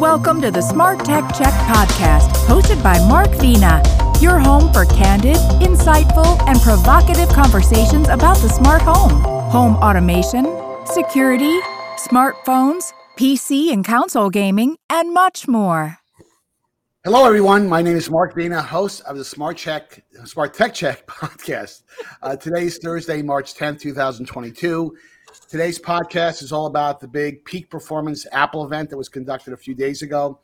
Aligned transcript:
Welcome 0.00 0.42
to 0.42 0.50
the 0.50 0.60
Smart 0.60 1.06
Tech 1.06 1.24
Check 1.34 1.54
podcast, 1.54 2.28
hosted 2.44 2.82
by 2.82 2.98
Mark 3.08 3.30
Vena, 3.40 3.82
your 4.20 4.38
home 4.38 4.70
for 4.70 4.84
candid, 4.84 5.36
insightful, 5.62 6.38
and 6.46 6.60
provocative 6.60 7.30
conversations 7.30 8.06
about 8.10 8.36
the 8.42 8.48
smart 8.50 8.82
home, 8.82 9.22
home 9.50 9.74
automation, 9.76 10.44
security, 10.84 11.60
smartphones, 11.96 12.92
PC 13.18 13.72
and 13.72 13.86
console 13.86 14.28
gaming, 14.28 14.76
and 14.90 15.14
much 15.14 15.48
more. 15.48 15.96
Hello, 17.02 17.24
everyone. 17.24 17.66
My 17.66 17.80
name 17.80 17.96
is 17.96 18.10
Mark 18.10 18.34
Vena, 18.34 18.60
host 18.60 19.00
of 19.06 19.16
the 19.16 19.24
Smart 19.24 19.56
Check, 19.56 20.04
Smart 20.26 20.52
Tech 20.52 20.74
Check 20.74 21.06
podcast. 21.06 21.84
Uh, 22.20 22.36
today 22.36 22.66
is 22.66 22.76
Thursday, 22.76 23.22
March 23.22 23.54
10th, 23.54 23.80
2022. 23.80 24.94
Today's 25.48 25.78
podcast 25.78 26.42
is 26.42 26.50
all 26.50 26.66
about 26.66 26.98
the 26.98 27.06
big 27.06 27.44
peak 27.44 27.70
performance 27.70 28.26
Apple 28.32 28.64
event 28.64 28.90
that 28.90 28.96
was 28.96 29.08
conducted 29.08 29.52
a 29.52 29.56
few 29.56 29.76
days 29.76 30.02
ago. 30.02 30.40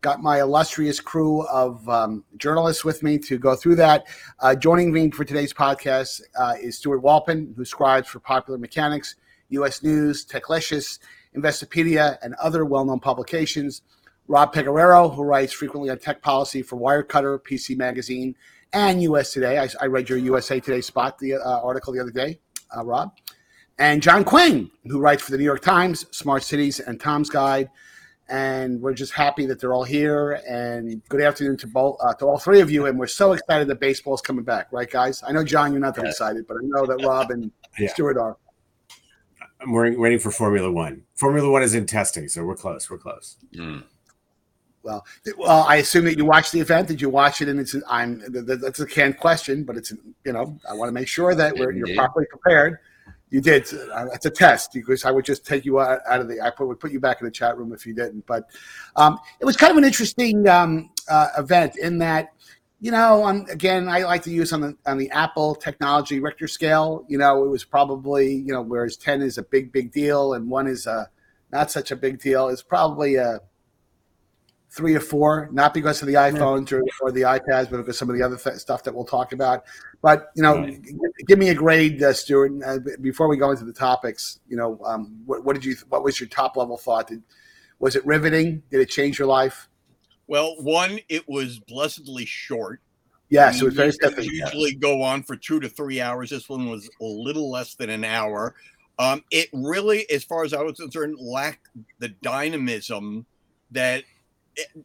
Got 0.00 0.22
my 0.22 0.40
illustrious 0.40 0.98
crew 0.98 1.42
of 1.48 1.86
um, 1.90 2.24
journalists 2.38 2.82
with 2.82 3.02
me 3.02 3.18
to 3.18 3.36
go 3.36 3.54
through 3.54 3.74
that. 3.76 4.06
Uh, 4.40 4.54
joining 4.54 4.94
me 4.94 5.10
for 5.10 5.26
today's 5.26 5.52
podcast 5.52 6.22
uh, 6.38 6.54
is 6.58 6.78
Stewart 6.78 7.02
Wolpin, 7.02 7.54
who 7.54 7.66
scribes 7.66 8.08
for 8.08 8.18
Popular 8.18 8.58
Mechanics, 8.58 9.16
U.S. 9.50 9.82
News, 9.82 10.24
Techlicious, 10.24 11.00
Investopedia, 11.36 12.16
and 12.22 12.32
other 12.36 12.64
well-known 12.64 13.00
publications. 13.00 13.82
Rob 14.26 14.54
Pegoraro, 14.54 15.14
who 15.14 15.22
writes 15.22 15.52
frequently 15.52 15.90
on 15.90 15.98
tech 15.98 16.22
policy 16.22 16.62
for 16.62 16.76
Wirecutter, 16.76 17.38
PC 17.40 17.76
Magazine, 17.76 18.34
and 18.72 19.02
US 19.02 19.34
Today. 19.34 19.58
I, 19.58 19.68
I 19.82 19.86
read 19.86 20.08
your 20.08 20.16
USA 20.16 20.60
Today 20.60 20.80
spot, 20.80 21.18
the 21.18 21.34
uh, 21.34 21.60
article 21.60 21.92
the 21.92 22.00
other 22.00 22.10
day, 22.10 22.40
uh, 22.74 22.82
Rob 22.82 23.12
and 23.78 24.02
John 24.02 24.24
Quain, 24.24 24.70
who 24.84 24.98
writes 24.98 25.22
for 25.22 25.32
the 25.32 25.38
New 25.38 25.44
York 25.44 25.60
Times, 25.60 26.06
Smart 26.10 26.42
Cities, 26.42 26.80
and 26.80 27.00
Tom's 27.00 27.28
Guide. 27.28 27.70
And 28.28 28.80
we're 28.80 28.94
just 28.94 29.12
happy 29.12 29.46
that 29.46 29.60
they're 29.60 29.72
all 29.72 29.84
here. 29.84 30.40
And 30.48 31.00
good 31.08 31.20
afternoon 31.20 31.56
to 31.58 31.66
both 31.68 31.96
uh, 32.02 32.14
to 32.14 32.26
all 32.26 32.38
three 32.38 32.60
of 32.60 32.70
you. 32.70 32.86
And 32.86 32.98
we're 32.98 33.06
so 33.06 33.32
excited 33.32 33.68
that 33.68 33.78
baseball's 33.78 34.20
coming 34.20 34.44
back, 34.44 34.68
right, 34.72 34.90
guys? 34.90 35.22
I 35.24 35.30
know 35.30 35.44
John, 35.44 35.72
you're 35.72 35.80
not 35.80 35.94
that 35.94 36.06
excited, 36.06 36.46
but 36.46 36.56
I 36.56 36.60
know 36.62 36.86
that 36.86 37.04
Rob 37.04 37.30
and 37.30 37.52
yeah. 37.78 37.88
Stuart 37.88 38.18
are. 38.18 38.36
I'm 39.60 39.72
waiting 39.72 40.18
for 40.18 40.30
Formula 40.30 40.70
One. 40.70 41.04
Formula 41.14 41.48
One 41.48 41.62
is 41.62 41.74
in 41.74 41.86
testing, 41.86 42.28
so 42.28 42.44
we're 42.44 42.56
close. 42.56 42.90
We're 42.90 42.98
close. 42.98 43.36
Mm. 43.54 43.84
Well, 44.82 45.04
well, 45.36 45.64
I 45.68 45.76
assume 45.76 46.04
that 46.04 46.16
you 46.16 46.24
watched 46.24 46.52
the 46.52 46.60
event. 46.60 46.88
Did 46.88 47.00
you 47.00 47.10
watch 47.10 47.40
it? 47.42 47.48
And 47.48 47.58
it's 47.58 47.74
I'm 47.88 48.22
that's 48.28 48.80
a 48.80 48.86
canned 48.86 49.18
question, 49.18 49.64
but 49.64 49.76
it's 49.76 49.92
you 50.24 50.32
know 50.32 50.58
I 50.68 50.74
want 50.74 50.88
to 50.88 50.92
make 50.92 51.08
sure 51.08 51.34
that 51.34 51.56
we're, 51.56 51.72
you're 51.72 51.94
properly 51.96 52.26
prepared. 52.26 52.78
You 53.30 53.40
did. 53.40 53.66
It's 53.72 54.26
a 54.26 54.30
test 54.30 54.72
because 54.72 55.04
I 55.04 55.10
would 55.10 55.24
just 55.24 55.44
take 55.44 55.64
you 55.64 55.80
out, 55.80 56.00
out 56.08 56.20
of 56.20 56.28
the. 56.28 56.40
I 56.40 56.52
would 56.62 56.78
put 56.78 56.92
you 56.92 57.00
back 57.00 57.20
in 57.20 57.24
the 57.24 57.30
chat 57.30 57.58
room 57.58 57.72
if 57.72 57.84
you 57.84 57.92
didn't. 57.92 58.24
But 58.26 58.48
um, 58.94 59.18
it 59.40 59.44
was 59.44 59.56
kind 59.56 59.72
of 59.72 59.76
an 59.76 59.84
interesting 59.84 60.48
um, 60.48 60.90
uh, 61.10 61.28
event 61.36 61.76
in 61.76 61.98
that, 61.98 62.28
you 62.80 62.92
know, 62.92 63.24
um, 63.24 63.44
again, 63.50 63.88
I 63.88 64.04
like 64.04 64.22
to 64.24 64.30
use 64.30 64.52
on 64.52 64.60
the 64.60 64.76
on 64.86 64.96
the 64.96 65.10
Apple 65.10 65.56
technology 65.56 66.20
Richter 66.20 66.46
scale. 66.46 67.04
You 67.08 67.18
know, 67.18 67.42
it 67.42 67.48
was 67.48 67.64
probably 67.64 68.32
you 68.32 68.52
know 68.52 68.62
whereas 68.62 68.96
ten 68.96 69.22
is 69.22 69.38
a 69.38 69.42
big 69.42 69.72
big 69.72 69.90
deal 69.90 70.34
and 70.34 70.48
one 70.48 70.68
is 70.68 70.86
a 70.86 71.10
not 71.50 71.70
such 71.70 71.90
a 71.90 71.96
big 71.96 72.20
deal. 72.20 72.48
It's 72.48 72.62
probably 72.62 73.16
a 73.16 73.40
three 74.76 74.94
or 74.94 75.00
four, 75.00 75.48
not 75.52 75.72
because 75.72 76.02
of 76.02 76.06
the 76.06 76.14
iPhones 76.14 76.70
or, 76.70 76.82
or 77.00 77.10
the 77.10 77.22
iPads, 77.22 77.70
but 77.70 77.78
because 77.78 77.98
some 77.98 78.10
of 78.10 78.16
the 78.16 78.22
other 78.22 78.36
th- 78.36 78.56
stuff 78.56 78.84
that 78.84 78.94
we'll 78.94 79.06
talk 79.06 79.32
about. 79.32 79.64
But 80.02 80.28
you 80.36 80.42
know, 80.42 80.58
right. 80.58 80.82
g- 80.82 80.94
give 81.26 81.38
me 81.38 81.48
a 81.48 81.54
grade, 81.54 82.02
uh, 82.02 82.12
Stuart, 82.12 82.52
uh, 82.64 82.78
before 83.00 83.26
we 83.26 83.38
go 83.38 83.50
into 83.50 83.64
the 83.64 83.72
topics. 83.72 84.40
You 84.48 84.58
know, 84.58 84.78
um, 84.84 85.22
what, 85.24 85.44
what, 85.44 85.54
did 85.54 85.64
you? 85.64 85.76
What 85.88 86.04
was 86.04 86.20
your 86.20 86.28
top 86.28 86.56
level 86.56 86.76
thought? 86.76 87.08
Did, 87.08 87.22
was 87.78 87.96
it 87.96 88.04
riveting? 88.04 88.62
Did 88.70 88.80
it 88.82 88.90
change 88.90 89.18
your 89.18 89.28
life? 89.28 89.68
Well, 90.26 90.56
one, 90.60 90.98
it 91.08 91.26
was 91.26 91.58
blessedly 91.58 92.26
short. 92.26 92.80
Yes, 93.28 93.48
I 93.48 93.52
mean, 93.52 93.60
it 93.60 93.64
was 93.64 93.74
very 93.74 93.90
different. 93.92 94.30
Usually 94.30 94.74
go 94.74 95.02
on 95.02 95.22
for 95.22 95.36
two 95.36 95.58
to 95.60 95.68
three 95.68 96.00
hours. 96.00 96.30
This 96.30 96.48
one 96.48 96.68
was 96.68 96.88
a 97.00 97.04
little 97.04 97.50
less 97.50 97.74
than 97.74 97.90
an 97.90 98.04
hour. 98.04 98.54
Um, 98.98 99.24
it 99.30 99.48
really, 99.52 100.08
as 100.10 100.22
far 100.22 100.44
as 100.44 100.52
I 100.54 100.62
was 100.62 100.78
concerned, 100.78 101.16
lacked 101.18 101.68
the 101.98 102.08
dynamism 102.08 103.26
that 103.70 104.04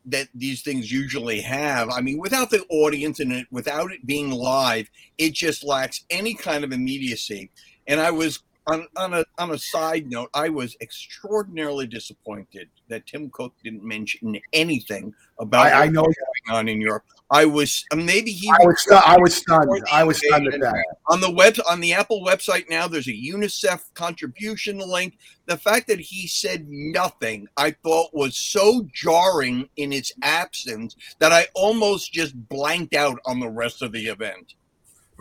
that 0.05 0.27
these 0.33 0.61
things 0.61 0.91
usually 0.91 1.41
have. 1.41 1.89
I 1.89 2.01
mean, 2.01 2.17
without 2.17 2.49
the 2.49 2.65
audience 2.69 3.19
and 3.19 3.31
it, 3.31 3.47
without 3.51 3.91
it 3.91 4.05
being 4.05 4.31
live, 4.31 4.89
it 5.17 5.33
just 5.33 5.63
lacks 5.63 6.03
any 6.09 6.33
kind 6.33 6.63
of 6.63 6.71
immediacy. 6.71 7.49
And 7.87 7.99
I 7.99 8.11
was 8.11 8.39
on, 8.67 8.87
on 8.95 9.13
a 9.13 9.25
on 9.37 9.51
a 9.51 9.57
side 9.57 10.09
note, 10.09 10.29
I 10.33 10.49
was 10.49 10.75
extraordinarily 10.81 11.87
disappointed 11.87 12.69
that 12.89 13.07
Tim 13.07 13.29
Cook 13.31 13.53
didn't 13.63 13.83
mention 13.83 14.39
anything 14.53 15.13
about 15.39 15.67
I, 15.67 15.85
I 15.85 15.87
know 15.87 16.03
going 16.03 16.57
on 16.57 16.67
in 16.67 16.79
Europe. 16.79 17.03
I 17.31 17.45
was 17.45 17.85
uh, 17.91 17.95
maybe 17.95 18.31
he. 18.31 18.49
I 18.49 18.65
was, 18.65 18.81
stu- 18.81 18.93
I 18.93 19.17
was 19.17 19.35
stunned. 19.35 19.83
I 19.91 20.03
was 20.03 20.17
stunned 20.17 20.53
at 20.53 20.59
that. 20.59 20.85
On 21.07 21.21
the 21.21 21.31
web, 21.31 21.55
on 21.67 21.79
the 21.79 21.93
Apple 21.93 22.23
website 22.23 22.69
now, 22.69 22.87
there's 22.87 23.07
a 23.07 23.11
UNICEF 23.11 23.93
contribution 23.93 24.77
link. 24.77 25.17
The 25.45 25.57
fact 25.57 25.87
that 25.87 25.99
he 25.99 26.27
said 26.27 26.67
nothing, 26.69 27.47
I 27.57 27.71
thought 27.71 28.13
was 28.13 28.35
so 28.35 28.87
jarring 28.93 29.69
in 29.77 29.93
its 29.93 30.11
absence 30.21 30.95
that 31.19 31.31
I 31.31 31.47
almost 31.55 32.13
just 32.13 32.35
blanked 32.49 32.93
out 32.93 33.19
on 33.25 33.39
the 33.39 33.49
rest 33.49 33.81
of 33.81 33.91
the 33.91 34.07
event. 34.07 34.55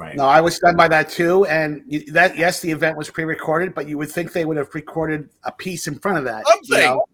Right. 0.00 0.16
No, 0.16 0.25
I 0.25 0.41
was 0.41 0.56
stunned 0.56 0.78
by 0.78 0.88
that 0.88 1.11
too. 1.11 1.44
And 1.44 1.84
that 2.09 2.34
yes, 2.34 2.61
the 2.61 2.71
event 2.71 2.97
was 2.97 3.11
pre-recorded, 3.11 3.75
but 3.75 3.87
you 3.87 3.99
would 3.99 4.11
think 4.11 4.33
they 4.33 4.47
would 4.47 4.56
have 4.56 4.75
recorded 4.75 5.28
a 5.44 5.53
piece 5.53 5.87
in 5.88 5.99
front 5.99 6.16
of 6.16 6.25
that. 6.25 6.47
Something. 6.47 6.78
You 6.78 6.84
know? 6.84 7.05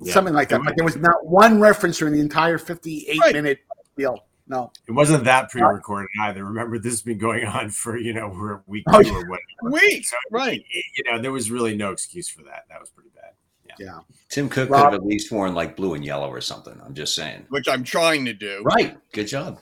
yeah. 0.00 0.12
Something 0.12 0.34
like 0.34 0.50
that. 0.50 0.60
But 0.62 0.76
there 0.76 0.84
was 0.84 0.96
not 0.96 1.24
one 1.24 1.60
reference 1.60 1.96
during 1.96 2.12
the 2.12 2.20
entire 2.20 2.58
58 2.58 3.18
right. 3.20 3.32
minute 3.32 3.60
deal. 3.96 4.22
No, 4.46 4.70
it 4.86 4.92
wasn't 4.92 5.24
that 5.24 5.48
pre-recorded 5.48 6.10
either. 6.20 6.44
Remember, 6.44 6.78
this 6.78 6.92
has 6.92 7.00
been 7.00 7.16
going 7.16 7.46
on 7.46 7.70
for 7.70 7.96
you 7.96 8.12
know 8.12 8.30
for 8.34 8.52
a 8.52 8.62
week 8.66 8.84
oh, 8.88 8.98
or 8.98 9.26
whatever. 9.26 9.40
Week, 9.62 10.04
so, 10.04 10.16
right? 10.30 10.62
You 10.96 11.10
know, 11.10 11.18
there 11.18 11.32
was 11.32 11.50
really 11.50 11.74
no 11.74 11.90
excuse 11.90 12.28
for 12.28 12.42
that. 12.42 12.64
That 12.68 12.80
was 12.80 12.90
pretty 12.90 13.08
bad. 13.14 13.30
Yeah. 13.66 13.86
yeah. 13.86 14.00
Tim 14.28 14.50
Cook 14.50 14.68
Rob, 14.68 14.82
could 14.82 14.92
have 14.92 15.00
at 15.00 15.06
least 15.06 15.32
worn 15.32 15.54
like 15.54 15.74
blue 15.74 15.94
and 15.94 16.04
yellow 16.04 16.28
or 16.28 16.42
something. 16.42 16.78
I'm 16.84 16.92
just 16.92 17.14
saying. 17.14 17.46
Which 17.48 17.66
I'm 17.66 17.82
trying 17.82 18.26
to 18.26 18.34
do. 18.34 18.62
Right. 18.62 18.98
Good 19.12 19.28
job. 19.28 19.60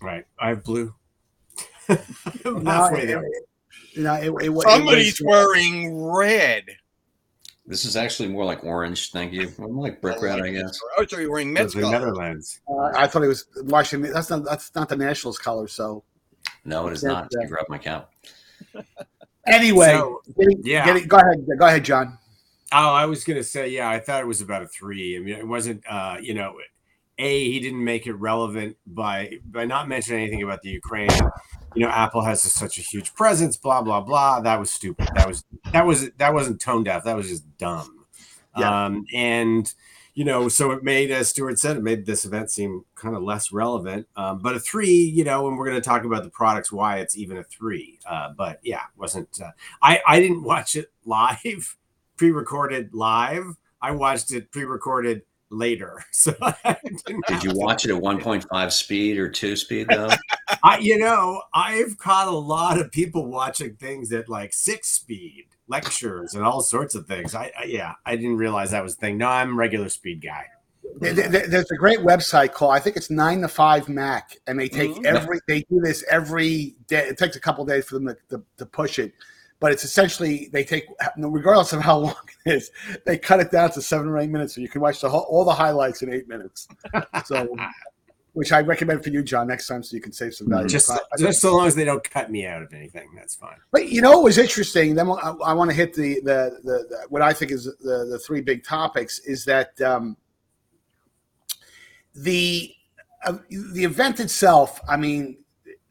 Right. 0.00 0.24
I 0.40 0.48
have 0.48 0.64
blue. 0.64 0.94
No, 2.44 2.86
it, 2.94 3.22
no, 3.96 4.14
it, 4.14 4.32
it, 4.40 4.62
Somebody's 4.62 5.20
wearing 5.22 6.02
red. 6.02 6.64
This 7.66 7.84
is 7.84 7.96
actually 7.96 8.28
more 8.28 8.44
like 8.44 8.64
orange. 8.64 9.12
Thank 9.12 9.32
you. 9.32 9.52
More 9.58 9.84
like 9.84 10.00
brick 10.00 10.20
red, 10.20 10.40
I 10.40 10.50
guess. 10.50 10.78
Oh, 10.98 11.06
so 11.06 11.18
you're 11.18 11.30
wearing 11.30 11.52
Mets 11.52 11.74
colors. 11.74 11.90
Netherlands. 11.90 12.60
Uh, 12.68 12.90
I 12.96 13.06
thought 13.06 13.22
it 13.22 13.28
was 13.28 13.46
Washington. 13.62 14.12
That's 14.12 14.30
not 14.30 14.44
that's 14.44 14.74
not 14.74 14.88
the 14.88 14.96
Nationals 14.96 15.38
color. 15.38 15.68
So 15.68 16.02
no, 16.64 16.88
it 16.88 16.92
is 16.92 17.04
not. 17.04 17.24
Uh, 17.24 17.46
you 17.48 17.56
up 17.56 17.68
my 17.68 17.78
count. 17.78 18.06
Anyway, 19.46 19.92
so, 19.92 20.22
getting, 20.38 20.60
yeah. 20.64 20.84
Getting, 20.84 21.08
go 21.08 21.16
ahead. 21.16 21.46
Go 21.58 21.66
ahead, 21.66 21.84
John. 21.84 22.18
Oh, 22.72 22.90
I 22.90 23.06
was 23.06 23.24
gonna 23.24 23.42
say, 23.42 23.70
yeah, 23.70 23.90
I 23.90 23.98
thought 23.98 24.20
it 24.20 24.26
was 24.26 24.40
about 24.40 24.62
a 24.62 24.68
three. 24.68 25.16
I 25.16 25.20
mean, 25.20 25.34
it 25.34 25.46
wasn't, 25.46 25.82
uh, 25.88 26.18
you 26.20 26.32
know, 26.34 26.54
a 27.18 27.50
he 27.50 27.60
didn't 27.60 27.82
make 27.82 28.06
it 28.06 28.14
relevant 28.14 28.76
by 28.86 29.38
by 29.44 29.64
not 29.64 29.88
mentioning 29.88 30.22
anything 30.22 30.42
about 30.42 30.62
the 30.62 30.70
Ukraine. 30.70 31.10
You 31.74 31.82
know, 31.84 31.90
Apple 31.90 32.22
has 32.22 32.44
a, 32.44 32.48
such 32.48 32.78
a 32.78 32.82
huge 32.82 33.14
presence. 33.14 33.56
Blah 33.56 33.82
blah 33.82 34.00
blah. 34.00 34.40
That 34.40 34.58
was 34.58 34.70
stupid. 34.70 35.08
That 35.14 35.28
was 35.28 35.44
that 35.72 35.86
was 35.86 36.10
that 36.18 36.34
wasn't 36.34 36.60
tone 36.60 36.84
deaf. 36.84 37.04
That 37.04 37.16
was 37.16 37.28
just 37.28 37.58
dumb. 37.58 38.06
Yeah. 38.56 38.84
Um, 38.84 39.06
and 39.14 39.72
you 40.14 40.24
know, 40.24 40.48
so 40.48 40.72
it 40.72 40.84
made, 40.84 41.10
as 41.10 41.30
Stuart 41.30 41.58
said, 41.58 41.78
it 41.78 41.82
made 41.82 42.04
this 42.04 42.26
event 42.26 42.50
seem 42.50 42.84
kind 42.94 43.16
of 43.16 43.22
less 43.22 43.50
relevant. 43.50 44.06
Um, 44.14 44.40
but 44.40 44.54
a 44.54 44.60
three, 44.60 44.90
you 44.94 45.24
know, 45.24 45.48
and 45.48 45.56
we're 45.56 45.64
going 45.64 45.80
to 45.80 45.88
talk 45.88 46.04
about 46.04 46.22
the 46.22 46.30
products, 46.30 46.70
why 46.70 46.98
it's 46.98 47.16
even 47.16 47.38
a 47.38 47.44
three. 47.44 47.98
Uh, 48.06 48.30
but 48.36 48.60
yeah, 48.62 48.82
wasn't. 48.96 49.40
Uh, 49.42 49.50
I 49.80 50.00
I 50.06 50.20
didn't 50.20 50.42
watch 50.42 50.76
it 50.76 50.90
live, 51.06 51.76
pre-recorded 52.16 52.92
live. 52.92 53.56
I 53.80 53.90
watched 53.92 54.32
it 54.32 54.50
pre-recorded 54.50 55.22
later. 55.50 56.04
So 56.12 56.32
did 57.28 57.42
you 57.42 57.52
watch 57.54 57.84
it 57.84 57.90
at 57.90 58.00
1.5 58.00 58.72
speed 58.72 59.18
or 59.18 59.28
two 59.28 59.56
speed 59.56 59.88
though? 59.88 60.10
I, 60.62 60.78
you 60.78 60.98
know, 60.98 61.42
I've 61.54 61.98
caught 61.98 62.28
a 62.28 62.32
lot 62.36 62.80
of 62.80 62.90
people 62.90 63.26
watching 63.26 63.74
things 63.76 64.12
at 64.12 64.28
like 64.28 64.52
six 64.52 64.88
speed 64.88 65.46
lectures 65.68 66.34
and 66.34 66.44
all 66.44 66.60
sorts 66.60 66.94
of 66.94 67.06
things. 67.06 67.34
I, 67.34 67.52
I 67.58 67.64
yeah, 67.64 67.94
I 68.04 68.16
didn't 68.16 68.36
realize 68.36 68.70
that 68.70 68.82
was 68.82 68.94
a 68.94 68.98
thing. 68.98 69.18
No, 69.18 69.28
I'm 69.28 69.52
a 69.52 69.54
regular 69.54 69.88
speed 69.88 70.22
guy. 70.22 70.46
There's 71.00 71.70
a 71.70 71.76
great 71.76 72.00
website 72.00 72.52
called 72.52 72.74
I 72.74 72.78
think 72.78 72.96
it's 72.96 73.08
9to5Mac, 73.08 74.36
and 74.46 74.58
they 74.58 74.68
take 74.68 74.90
mm-hmm. 74.90 75.06
every 75.06 75.40
they 75.48 75.60
do 75.62 75.80
this 75.80 76.04
every 76.10 76.74
day. 76.86 77.06
It 77.06 77.18
takes 77.18 77.36
a 77.36 77.40
couple 77.40 77.64
days 77.64 77.86
for 77.86 77.94
them 77.94 78.06
to, 78.06 78.16
to, 78.30 78.42
to 78.58 78.66
push 78.66 78.98
it, 78.98 79.12
but 79.62 79.70
it's 79.70 79.84
essentially 79.84 80.50
they 80.52 80.64
take 80.64 80.86
regardless 81.16 81.72
of 81.72 81.80
how 81.80 81.98
long 82.06 82.16
it 82.44 82.54
is 82.54 82.70
they 83.06 83.16
cut 83.16 83.38
it 83.40 83.50
down 83.52 83.70
to 83.70 83.80
seven 83.80 84.08
or 84.08 84.18
eight 84.18 84.28
minutes 84.28 84.56
so 84.56 84.60
you 84.60 84.68
can 84.68 84.80
watch 84.80 85.00
the 85.00 85.08
whole, 85.08 85.20
all 85.30 85.44
the 85.44 85.54
highlights 85.54 86.02
in 86.02 86.12
eight 86.12 86.28
minutes 86.28 86.66
so 87.24 87.48
which 88.34 88.52
i 88.52 88.60
recommend 88.60 89.02
for 89.02 89.10
you 89.10 89.22
john 89.22 89.46
next 89.46 89.66
time 89.66 89.82
so 89.82 89.94
you 89.94 90.00
can 90.00 90.12
save 90.12 90.34
some 90.34 90.48
value. 90.48 90.68
Just, 90.68 90.90
just 91.18 91.40
so 91.40 91.54
long 91.54 91.66
as 91.66 91.74
they 91.74 91.84
don't 91.84 92.02
cut 92.08 92.30
me 92.30 92.46
out 92.46 92.62
of 92.62 92.72
anything 92.72 93.10
that's 93.14 93.34
fine. 93.34 93.56
But 93.70 93.90
you 93.90 94.00
know 94.00 94.20
it 94.20 94.24
was 94.24 94.38
interesting? 94.38 94.94
Then 94.94 95.08
i, 95.08 95.34
I 95.44 95.52
want 95.52 95.70
to 95.70 95.76
hit 95.76 95.94
the, 95.94 96.14
the, 96.20 96.58
the, 96.62 96.86
the 96.88 97.06
what 97.08 97.22
i 97.22 97.32
think 97.32 97.50
is 97.50 97.64
the, 97.64 98.06
the 98.10 98.18
three 98.18 98.40
big 98.40 98.64
topics 98.64 99.18
is 99.20 99.44
that 99.44 99.80
um, 99.80 100.16
the 102.14 102.74
uh, 103.24 103.38
the 103.48 103.84
event 103.84 104.20
itself, 104.20 104.80
I 104.88 104.96
mean, 104.96 105.38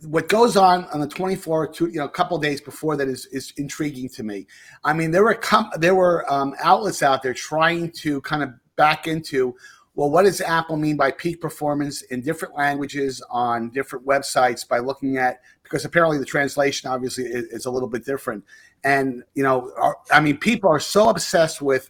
what 0.01 0.27
goes 0.27 0.57
on 0.57 0.85
on 0.85 0.99
the 0.99 1.07
24 1.07 1.67
to 1.67 1.88
you 1.88 1.99
know 1.99 2.05
a 2.05 2.09
couple 2.09 2.38
days 2.38 2.59
before 2.59 2.97
that 2.97 3.07
is 3.07 3.27
is 3.27 3.53
intriguing 3.57 4.09
to 4.09 4.23
me. 4.23 4.47
I 4.83 4.93
mean, 4.93 5.11
there 5.11 5.23
were 5.23 5.35
com- 5.35 5.71
there 5.77 5.95
were 5.95 6.31
um, 6.31 6.55
outlets 6.61 7.03
out 7.03 7.23
there 7.23 7.33
trying 7.33 7.91
to 7.91 8.21
kind 8.21 8.43
of 8.43 8.51
back 8.75 9.07
into 9.07 9.55
well, 9.95 10.09
what 10.09 10.23
does 10.23 10.39
Apple 10.39 10.77
mean 10.77 10.95
by 10.95 11.11
peak 11.11 11.41
performance 11.41 12.01
in 12.03 12.21
different 12.21 12.55
languages 12.55 13.21
on 13.29 13.69
different 13.71 14.05
websites 14.05 14.67
by 14.67 14.79
looking 14.79 15.17
at 15.17 15.41
because 15.63 15.85
apparently 15.85 16.17
the 16.17 16.25
translation 16.25 16.89
obviously 16.89 17.23
is, 17.23 17.45
is 17.45 17.65
a 17.65 17.71
little 17.71 17.88
bit 17.88 18.05
different. 18.05 18.43
And 18.83 19.23
you 19.35 19.43
know, 19.43 19.71
are, 19.77 19.97
I 20.11 20.19
mean, 20.19 20.38
people 20.38 20.69
are 20.69 20.79
so 20.79 21.09
obsessed 21.09 21.61
with 21.61 21.89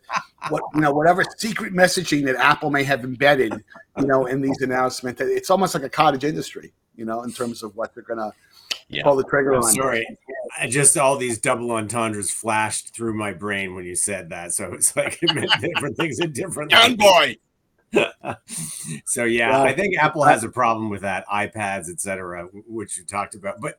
what 0.49 0.61
you 0.75 0.81
know, 0.81 0.91
whatever 0.91 1.23
secret 1.37 1.73
messaging 1.73 2.25
that 2.25 2.35
Apple 2.35 2.69
may 2.69 2.83
have 2.83 3.03
embedded, 3.03 3.53
you 3.97 4.05
know, 4.05 4.25
in 4.25 4.41
these 4.41 4.61
announcements. 4.61 5.19
That 5.19 5.29
it's 5.29 5.49
almost 5.49 5.73
like 5.73 5.83
a 5.83 5.89
cottage 5.89 6.23
industry, 6.23 6.73
you 6.95 7.05
know, 7.05 7.23
in 7.23 7.31
terms 7.31 7.63
of 7.63 7.75
what 7.75 7.93
they're 7.93 8.03
gonna 8.03 8.33
yeah. 8.89 9.03
pull 9.03 9.15
the 9.15 9.23
trigger 9.23 9.53
I'm 9.53 9.63
on. 9.63 9.73
Sorry, 9.73 10.05
I 10.59 10.67
just 10.67 10.97
all 10.97 11.17
these 11.17 11.39
double 11.39 11.71
entendres 11.71 12.29
flashed 12.29 12.93
through 12.93 13.13
my 13.13 13.31
brain 13.31 13.73
when 13.73 13.85
you 13.85 13.95
said 13.95 14.29
that, 14.31 14.53
so 14.53 14.73
it's 14.73 14.95
like 14.95 15.17
it 15.21 15.33
meant 15.33 15.51
different 15.61 15.97
things 15.97 16.19
in 16.19 16.33
different. 16.33 16.71
Young 16.71 16.97
boy. 16.97 17.37
so 19.05 19.25
yeah, 19.25 19.49
well, 19.49 19.63
I 19.63 19.73
think 19.73 19.97
Apple 19.97 20.23
has 20.23 20.43
a 20.43 20.49
problem 20.49 20.89
with 20.89 21.01
that, 21.01 21.25
iPads, 21.27 21.89
etc., 21.89 22.47
which 22.67 22.97
you 22.97 23.05
talked 23.05 23.35
about. 23.35 23.59
But 23.59 23.75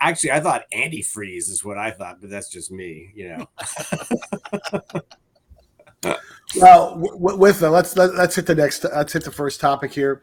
actually, 0.00 0.32
I 0.32 0.40
thought 0.40 0.62
antifreeze 0.72 1.48
is 1.50 1.64
what 1.64 1.78
I 1.78 1.90
thought, 1.90 2.20
but 2.20 2.30
that's 2.30 2.48
just 2.48 2.72
me, 2.72 3.12
you 3.14 3.28
know. 3.28 3.48
well, 6.56 6.96
with 6.96 7.60
the, 7.60 7.70
let's 7.70 7.96
let, 7.96 8.10
us 8.10 8.16
let 8.16 8.28
us 8.28 8.36
hit 8.36 8.46
the 8.46 8.54
next. 8.54 8.84
Let's 8.84 9.12
hit 9.12 9.24
the 9.24 9.30
first 9.30 9.60
topic 9.60 9.92
here. 9.92 10.22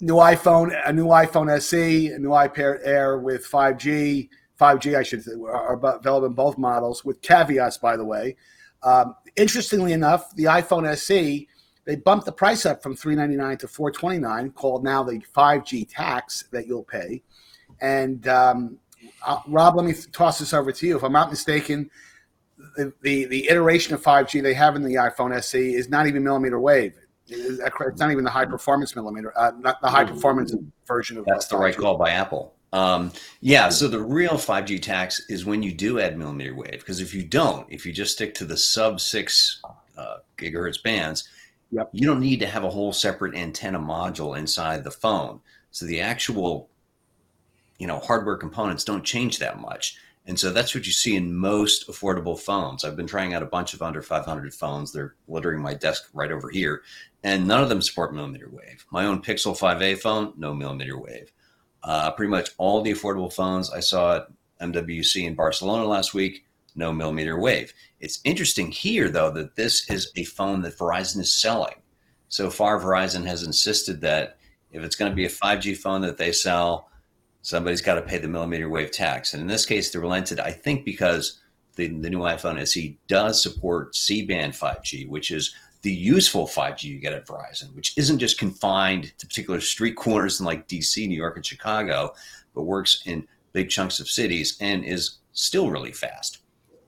New 0.00 0.16
iPhone, 0.16 0.78
a 0.86 0.92
new 0.92 1.06
iPhone 1.06 1.50
SE, 1.56 2.08
a 2.08 2.18
new 2.18 2.30
iPad 2.30 2.80
Air 2.84 3.18
with 3.18 3.46
5G. 3.46 4.28
5G, 4.60 4.96
I 4.96 5.02
should 5.02 5.22
say, 5.22 5.32
are 5.32 5.74
available 5.74 6.26
in 6.26 6.32
both 6.32 6.56
models 6.56 7.04
with 7.04 7.20
caveats, 7.20 7.78
by 7.78 7.96
the 7.96 8.04
way. 8.04 8.36
Um, 8.82 9.14
interestingly 9.36 9.92
enough, 9.92 10.34
the 10.34 10.44
iPhone 10.44 10.86
SE 10.88 11.48
they 11.86 11.96
bumped 11.96 12.26
the 12.26 12.32
price 12.32 12.66
up 12.66 12.82
from 12.82 12.94
399 12.94 13.58
to 13.58 13.68
429 13.68 14.50
called 14.50 14.84
now 14.84 15.02
the 15.02 15.20
5G 15.34 15.86
tax 15.88 16.44
that 16.50 16.66
you'll 16.66 16.82
pay. 16.82 17.22
And 17.80 18.26
um, 18.28 18.78
uh, 19.24 19.38
Rob, 19.46 19.76
let 19.76 19.86
me 19.86 19.94
toss 20.12 20.38
this 20.38 20.52
over 20.52 20.72
to 20.72 20.86
you. 20.86 20.96
If 20.96 21.04
I'm 21.04 21.12
not 21.12 21.30
mistaken, 21.30 21.88
the, 22.76 22.92
the, 23.02 23.26
the 23.26 23.48
iteration 23.48 23.94
of 23.94 24.02
5G 24.02 24.42
they 24.42 24.54
have 24.54 24.74
in 24.74 24.82
the 24.82 24.94
iPhone 24.94 25.34
SE 25.36 25.74
is 25.74 25.88
not 25.88 26.06
even 26.08 26.24
millimeter 26.24 26.58
wave. 26.58 26.94
It's 27.28 27.98
not 28.00 28.10
even 28.12 28.24
the 28.24 28.30
high 28.30 28.44
performance 28.44 28.94
millimeter, 28.94 29.32
uh, 29.36 29.52
not 29.58 29.80
the 29.80 29.88
high 29.88 30.04
performance 30.04 30.54
version 30.86 31.18
of. 31.18 31.24
That's 31.24 31.46
the 31.46 31.56
right 31.56 31.76
call 31.76 31.96
by 31.96 32.10
Apple. 32.10 32.54
Um, 32.72 33.12
yeah, 33.40 33.68
so 33.68 33.88
the 33.88 34.00
real 34.00 34.34
5G 34.34 34.82
tax 34.82 35.28
is 35.28 35.44
when 35.44 35.62
you 35.62 35.72
do 35.72 35.98
add 35.98 36.18
millimeter 36.18 36.54
wave, 36.54 36.78
because 36.78 37.00
if 37.00 37.14
you 37.14 37.24
don't, 37.24 37.66
if 37.70 37.86
you 37.86 37.92
just 37.92 38.12
stick 38.12 38.34
to 38.34 38.44
the 38.44 38.56
sub 38.56 39.00
six 39.00 39.60
uh, 39.96 40.18
gigahertz 40.36 40.82
bands, 40.82 41.28
Yep. 41.72 41.90
You 41.92 42.06
don't 42.06 42.20
need 42.20 42.40
to 42.40 42.46
have 42.46 42.64
a 42.64 42.70
whole 42.70 42.92
separate 42.92 43.34
antenna 43.34 43.78
module 43.78 44.38
inside 44.38 44.84
the 44.84 44.90
phone. 44.90 45.40
So 45.70 45.84
the 45.84 46.00
actual, 46.00 46.68
you 47.78 47.86
know, 47.86 47.98
hardware 47.98 48.36
components 48.36 48.84
don't 48.84 49.04
change 49.04 49.38
that 49.38 49.60
much. 49.60 49.98
And 50.26 50.38
so 50.38 50.52
that's 50.52 50.74
what 50.74 50.86
you 50.86 50.92
see 50.92 51.14
in 51.14 51.34
most 51.34 51.88
affordable 51.88 52.38
phones. 52.38 52.84
I've 52.84 52.96
been 52.96 53.06
trying 53.06 53.34
out 53.34 53.42
a 53.42 53.46
bunch 53.46 53.74
of 53.74 53.82
under 53.82 54.02
500 54.02 54.54
phones. 54.54 54.92
They're 54.92 55.14
littering 55.28 55.62
my 55.62 55.74
desk 55.74 56.08
right 56.12 56.32
over 56.32 56.50
here, 56.50 56.82
and 57.22 57.46
none 57.46 57.62
of 57.62 57.68
them 57.68 57.80
support 57.80 58.12
millimeter 58.12 58.48
wave. 58.50 58.84
My 58.90 59.06
own 59.06 59.22
Pixel 59.22 59.56
5a 59.56 59.98
phone, 59.98 60.32
no 60.36 60.52
millimeter 60.52 60.98
wave. 60.98 61.32
Uh, 61.84 62.10
pretty 62.10 62.30
much 62.30 62.50
all 62.58 62.82
the 62.82 62.92
affordable 62.92 63.32
phones 63.32 63.70
I 63.70 63.78
saw 63.78 64.16
at 64.16 64.26
MWC 64.60 65.24
in 65.24 65.36
Barcelona 65.36 65.84
last 65.84 66.12
week, 66.12 66.44
no 66.76 66.92
millimeter 66.92 67.38
wave. 67.38 67.72
It's 68.00 68.20
interesting 68.24 68.70
here, 68.70 69.08
though, 69.08 69.30
that 69.32 69.56
this 69.56 69.88
is 69.90 70.12
a 70.16 70.24
phone 70.24 70.62
that 70.62 70.78
Verizon 70.78 71.20
is 71.20 71.34
selling. 71.34 71.74
So 72.28 72.50
far, 72.50 72.80
Verizon 72.80 73.24
has 73.26 73.42
insisted 73.42 74.00
that 74.02 74.38
if 74.72 74.82
it's 74.82 74.96
going 74.96 75.10
to 75.10 75.16
be 75.16 75.26
a 75.26 75.30
5G 75.30 75.76
phone 75.76 76.02
that 76.02 76.18
they 76.18 76.32
sell, 76.32 76.90
somebody's 77.42 77.80
got 77.80 77.94
to 77.94 78.02
pay 78.02 78.18
the 78.18 78.28
millimeter 78.28 78.68
wave 78.68 78.90
tax. 78.90 79.32
And 79.32 79.40
in 79.40 79.46
this 79.48 79.64
case, 79.64 79.90
they 79.90 79.98
relented, 79.98 80.40
I 80.40 80.50
think, 80.50 80.84
because 80.84 81.40
the, 81.76 81.88
the 81.88 82.10
new 82.10 82.20
iPhone 82.20 82.60
SE 82.60 82.98
does 83.06 83.42
support 83.42 83.94
C 83.94 84.22
band 84.22 84.52
5G, 84.52 85.08
which 85.08 85.30
is 85.30 85.54
the 85.82 85.92
useful 85.92 86.46
5G 86.46 86.84
you 86.84 86.98
get 86.98 87.12
at 87.12 87.26
Verizon, 87.26 87.74
which 87.74 87.96
isn't 87.96 88.18
just 88.18 88.38
confined 88.38 89.12
to 89.18 89.26
particular 89.26 89.60
street 89.60 89.96
corners 89.96 90.40
in 90.40 90.46
like 90.46 90.68
DC, 90.68 91.06
New 91.06 91.16
York, 91.16 91.36
and 91.36 91.46
Chicago, 91.46 92.12
but 92.54 92.62
works 92.62 93.02
in 93.06 93.26
big 93.52 93.70
chunks 93.70 94.00
of 94.00 94.08
cities 94.08 94.56
and 94.60 94.84
is 94.84 95.18
still 95.32 95.70
really 95.70 95.92
fast. 95.92 96.40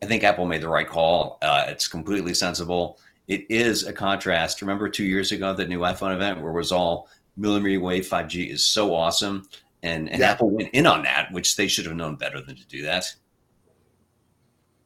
I 0.03 0.07
think 0.07 0.25
Apple 0.25 0.47
made 0.47 0.63
the 0.63 0.69
right 0.69 0.89
call. 0.89 1.39
Uh, 1.43 1.65
it's 1.69 1.89
completely 1.89 2.35
sensible. 2.35 2.99
It 3.27 3.45
is 3.51 3.85
a 3.87 3.93
contrast. 3.93 4.63
Remember 4.63 4.89
two 4.89 5.05
years 5.05 5.33
ago, 5.33 5.53
the 5.53 5.67
new 5.67 5.81
iPhone 5.81 6.15
event 6.15 6.41
where 6.41 6.51
it 6.51 6.57
was 6.57 6.73
all 6.73 7.09
millimeter 7.37 7.81
wave 7.81 8.07
5G 8.07 8.51
is 8.51 8.65
so 8.65 8.95
awesome. 8.95 9.49
And, 9.83 10.09
and 10.11 10.21
yeah. 10.21 10.31
Apple 10.31 10.51
went 10.51 10.71
in 10.73 10.87
on 10.87 11.03
that, 11.03 11.31
which 11.33 11.57
they 11.57 11.69
should 11.69 11.87
have 11.87 11.95
known 11.95 12.17
better 12.17 12.41
than 12.41 12.57
to 12.57 12.67
do 12.67 12.83
that. 12.83 13.05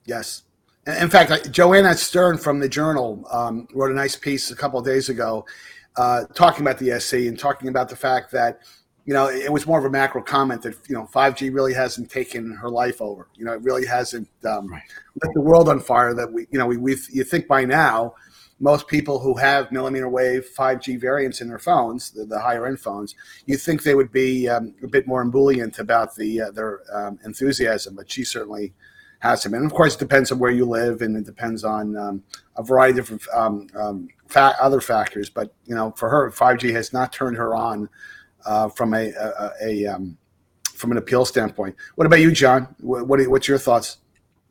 Yes. 0.05 0.43
In 0.87 1.09
fact, 1.09 1.53
Joanna 1.53 1.95
Stern 1.95 2.37
from 2.39 2.59
the 2.59 2.69
Journal 2.69 3.25
um, 3.31 3.69
wrote 3.73 3.93
a 3.93 3.95
nice 3.95 4.17
piece 4.17 4.51
a 4.51 4.57
couple 4.57 4.81
of 4.81 4.85
days 4.85 5.09
ago 5.09 5.47
uh, 5.97 6.25
talking 6.35 6.63
about 6.63 6.79
the 6.79 6.91
SE 6.93 7.29
and 7.29 7.39
talking 7.39 7.69
about 7.69 7.89
the 7.89 7.97
fact 7.97 8.33
that 8.33 8.61
you 9.05 9.13
know, 9.13 9.29
it 9.29 9.53
was 9.53 9.67
more 9.67 9.79
of 9.79 9.85
a 9.85 9.91
macro 9.91 10.23
comment 10.23 10.63
that 10.63 10.75
you 10.89 10.95
know 10.95 11.09
5G 11.13 11.53
really 11.53 11.75
hasn't 11.75 12.11
taken 12.11 12.53
her 12.53 12.71
life 12.71 13.01
over. 13.01 13.29
You 13.35 13.45
know, 13.45 13.53
it 13.53 13.63
really 13.63 13.87
hasn't 13.87 14.29
um, 14.45 14.69
right. 14.69 14.83
lit 15.23 15.33
the 15.35 15.41
world 15.41 15.69
on 15.69 15.81
fire. 15.81 16.15
That 16.15 16.33
we, 16.33 16.47
you 16.51 16.59
know, 16.59 16.67
we, 16.67 16.77
we 16.77 16.97
you 17.11 17.25
think 17.25 17.49
by 17.49 17.65
now 17.65 18.15
most 18.61 18.87
people 18.87 19.19
who 19.19 19.35
have 19.35 19.73
millimeter 19.73 20.09
wave 20.09 20.49
5G 20.57 21.01
variants 21.01 21.41
in 21.41 21.49
their 21.49 21.59
phones, 21.59 22.13
the, 22.13 22.25
the 22.25 22.39
higher 22.39 22.65
end 22.65 22.79
phones, 22.79 23.17
you 23.45 23.57
think 23.57 23.83
they 23.83 23.97
would 23.97 24.13
be 24.13 24.49
um, 24.49 24.73
a 24.85 24.87
bit 24.87 25.05
more 25.09 25.21
ebullient 25.21 25.81
about 25.81 26.15
the 26.15 26.43
uh, 26.43 26.51
their 26.53 26.81
um, 26.95 27.19
enthusiasm, 27.25 27.97
but 27.97 28.11
she 28.11 28.23
certainly 28.23 28.73
hasn't. 29.19 29.55
And 29.55 29.67
of 29.67 29.73
course, 29.73 29.97
it 29.97 29.99
depends 29.99 30.31
on 30.31 30.39
where 30.39 30.53
you 30.53 30.65
live, 30.65 31.03
and 31.03 31.17
it 31.17 31.27
depends 31.27 31.65
on 31.65 31.97
um, 31.97 32.23
a 32.57 32.63
variety 32.63 33.01
of 33.01 33.29
um, 33.35 33.67
um, 33.75 34.09
fa- 34.29 34.57
other 34.61 34.81
factors. 34.81 35.29
But 35.29 35.53
you 35.65 35.75
know, 35.75 35.91
for 35.97 36.09
her, 36.09 36.31
5G 36.31 36.73
has 36.73 36.93
not 36.93 37.13
turned 37.13 37.37
her 37.37 37.57
on 37.57 37.89
uh, 38.45 38.69
from 38.69 38.95
a, 38.95 39.13
a, 39.13 39.51
a 39.63 39.87
um, 39.87 40.17
from 40.75 40.93
an 40.93 40.99
appeal 40.99 41.25
standpoint. 41.25 41.77
What 41.95 42.07
about 42.07 42.21
you, 42.21 42.33
John? 42.33 42.75
What, 42.81 43.07
what 43.07 43.27
what's 43.29 43.49
your 43.49 43.59
thoughts? 43.59 43.99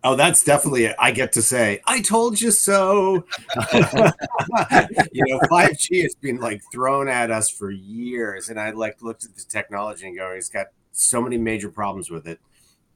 Oh, 0.04 0.16
that's 0.16 0.44
definitely 0.44 0.86
it. 0.86 0.96
I 0.98 1.12
get 1.12 1.32
to 1.34 1.44
say, 1.44 1.80
I 1.86 2.02
told 2.02 2.42
you 2.42 2.50
so. 2.50 3.24
you 3.74 5.24
know, 5.28 5.40
5G 5.52 6.02
has 6.02 6.16
been 6.16 6.38
like 6.38 6.60
thrown 6.72 7.08
at 7.08 7.30
us 7.30 7.52
for 7.52 7.70
years. 7.70 8.50
And 8.50 8.60
I 8.60 8.72
like 8.72 9.04
looked 9.04 9.26
at 9.26 9.36
the 9.36 9.44
technology 9.44 10.08
and 10.08 10.18
go, 10.18 10.32
it's 10.32 10.50
got 10.50 10.68
so 10.92 11.22
many 11.22 11.38
major 11.38 11.70
problems 11.70 12.10
with 12.10 12.28
it 12.28 12.40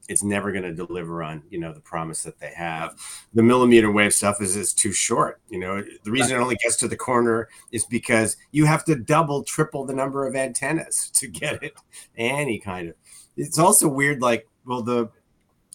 it's 0.07 0.23
never 0.23 0.51
going 0.51 0.63
to 0.63 0.73
deliver 0.73 1.23
on 1.23 1.43
you 1.49 1.59
know 1.59 1.73
the 1.73 1.79
promise 1.79 2.23
that 2.23 2.39
they 2.39 2.51
have. 2.55 2.95
The 3.33 3.43
millimeter 3.43 3.91
wave 3.91 4.13
stuff 4.13 4.41
is 4.41 4.55
is 4.55 4.73
too 4.73 4.91
short 4.91 5.41
you 5.49 5.59
know? 5.59 5.83
The 6.03 6.11
reason 6.11 6.35
it 6.35 6.39
only 6.39 6.57
gets 6.57 6.75
to 6.77 6.87
the 6.87 6.97
corner 6.97 7.49
is 7.71 7.85
because 7.85 8.37
you 8.51 8.65
have 8.65 8.83
to 8.85 8.95
double 8.95 9.43
triple 9.43 9.85
the 9.85 9.93
number 9.93 10.27
of 10.27 10.35
antennas 10.35 11.09
to 11.15 11.27
get 11.27 11.63
it 11.63 11.73
any 12.17 12.59
kind 12.59 12.89
of. 12.89 12.95
It's 13.37 13.59
also 13.59 13.87
weird 13.87 14.21
like 14.21 14.47
well 14.65 14.81
the 14.81 15.09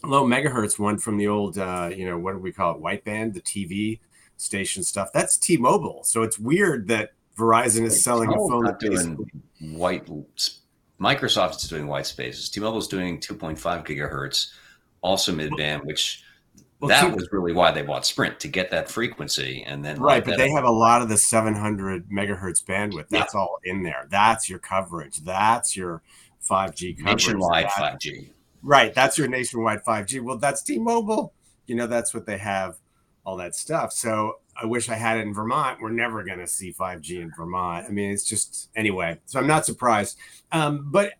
low 0.03 0.25
megahertz 0.25 0.79
one 0.79 0.99
from 0.99 1.19
the 1.19 1.29
old 1.29 1.59
uh 1.59 1.91
you 1.95 2.07
know 2.07 2.19
what 2.19 2.33
do 2.33 2.39
we 2.39 2.53
call 2.53 2.75
it 2.75 2.81
white 2.81 3.05
band 3.05 3.35
the 3.35 3.41
tv 3.43 4.01
station 4.39 4.83
stuff 4.83 5.11
that's 5.13 5.37
t-mobile. 5.37 6.03
So 6.05 6.23
it's 6.23 6.39
weird 6.39 6.89
that 6.89 7.11
verizon 7.37 7.85
is 7.85 8.03
selling 8.03 8.31
a 8.31 8.35
phone 8.35 8.65
that 8.65 8.81
doing 8.81 9.19
white 9.61 10.09
Microsoft 11.01 11.57
is 11.57 11.69
doing 11.69 11.87
white 11.87 12.07
spaces. 12.07 12.51
T-Mobile 12.51 12.79
is 12.79 12.89
doing 12.89 13.19
2.5 13.19 13.59
gigahertz, 13.87 14.53
also 15.01 15.33
mid-band, 15.33 15.83
which 15.85 16.23
well, 16.81 16.89
that 16.89 17.15
was 17.15 17.29
really 17.31 17.53
why 17.53 17.71
they 17.73 17.83
bought 17.83 18.07
Sprint 18.07 18.41
to 18.41 18.49
get 18.49 18.71
that 18.71 18.91
frequency, 18.91 19.63
and 19.67 19.85
then 19.85 20.01
right. 20.01 20.25
But 20.25 20.39
they 20.39 20.51
up. 20.51 20.57
have 20.57 20.65
a 20.65 20.71
lot 20.71 21.03
of 21.03 21.09
the 21.11 21.19
700 21.19 22.09
megahertz 22.09 22.65
bandwidth. 22.65 23.09
That's 23.11 23.35
yeah. 23.35 23.41
all 23.41 23.59
in 23.65 23.83
there. 23.83 24.07
That's 24.11 24.49
your 24.49 24.59
coverage. 24.59 25.19
That's 25.19 25.77
your 25.77 26.03
5G 26.49 26.99
coverage. 26.99 27.27
Nationwide 27.27 27.67
that, 27.67 28.01
5G. 28.01 28.31
Right. 28.63 28.95
That's 28.95 29.19
your 29.19 29.29
nationwide 29.29 29.85
5G. 29.85 30.23
Well, 30.23 30.39
that's 30.39 30.63
T-Mobile. 30.63 31.35
You 31.67 31.75
know, 31.75 31.87
that's 31.87 32.15
what 32.15 32.25
they 32.25 32.39
have. 32.39 32.79
All 33.25 33.37
that 33.37 33.55
stuff. 33.55 33.93
So 33.93 34.39
I 34.61 34.67
wish 34.67 34.89
I 34.89 34.95
had 34.95 35.19
it 35.19 35.23
in 35.23 35.33
Vermont. 35.33 35.81
We're 35.81 35.91
never 35.91 36.23
going 36.23 36.39
to 36.39 36.47
see 36.47 36.73
5G 36.73 37.23
in 37.23 37.33
Vermont. 37.35 37.87
I 37.89 37.91
mean, 37.91 38.11
it's 38.11 38.25
just 38.25 38.69
anyway. 38.77 39.19
So 39.27 39.39
I'm 39.41 39.47
not 39.47 39.65
surprised. 39.65 40.19
Um, 40.53 40.91
but 40.91 41.15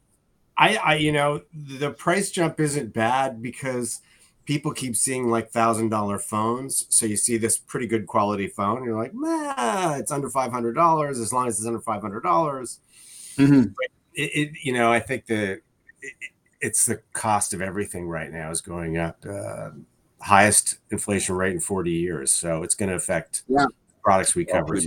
I, 0.57 0.77
I, 0.77 0.95
you 0.97 1.13
know, 1.13 1.43
the 1.55 1.91
price 1.91 2.31
jump 2.31 2.61
isn't 2.61 2.93
bad 2.93 3.41
because 3.41 4.01
people 4.45 4.73
keep 4.73 4.97
seeing 4.97 5.31
like 5.31 5.51
thousand 5.51 5.89
dollar 5.91 6.19
phones. 6.19 6.87
So 6.91 7.07
you 7.07 7.17
see 7.17 7.37
this 7.37 7.57
pretty 7.57 7.87
good 7.87 8.07
quality 8.07 8.49
phone, 8.49 8.85
you're 8.85 8.97
like, 8.97 9.13
nah, 9.15 9.95
it's 9.95 10.11
under 10.11 10.29
five 10.29 10.51
hundred 10.51 10.75
dollars. 10.75 11.19
As 11.19 11.33
long 11.33 11.49
as 11.49 11.59
it's 11.59 11.67
under 11.67 11.81
five 11.81 12.03
hundred 12.03 12.23
dollars, 12.23 12.81
mm-hmm. 13.37 13.71
it, 14.15 14.31
it, 14.35 14.51
you 14.63 14.73
know, 14.73 14.93
I 14.93 15.01
think 15.01 15.27
the 15.27 15.61
it, 16.03 16.15
it's 16.61 16.85
the 16.85 17.01
cost 17.13 17.55
of 17.55 17.63
everything 17.63 18.09
right 18.09 18.31
now 18.31 18.51
is 18.51 18.61
going 18.61 18.99
up. 18.99 19.25
Uh, 19.25 19.71
highest 20.21 20.79
inflation 20.91 21.35
rate 21.35 21.53
in 21.53 21.61
40 21.61 21.91
years. 21.91 22.33
So 22.33 22.63
it's 22.63 22.75
going 22.75 22.91
to 22.91 22.95
affect 22.95 23.43
yeah. 23.49 23.67
products 24.03 24.35
we 24.35 24.45
cover. 24.45 24.79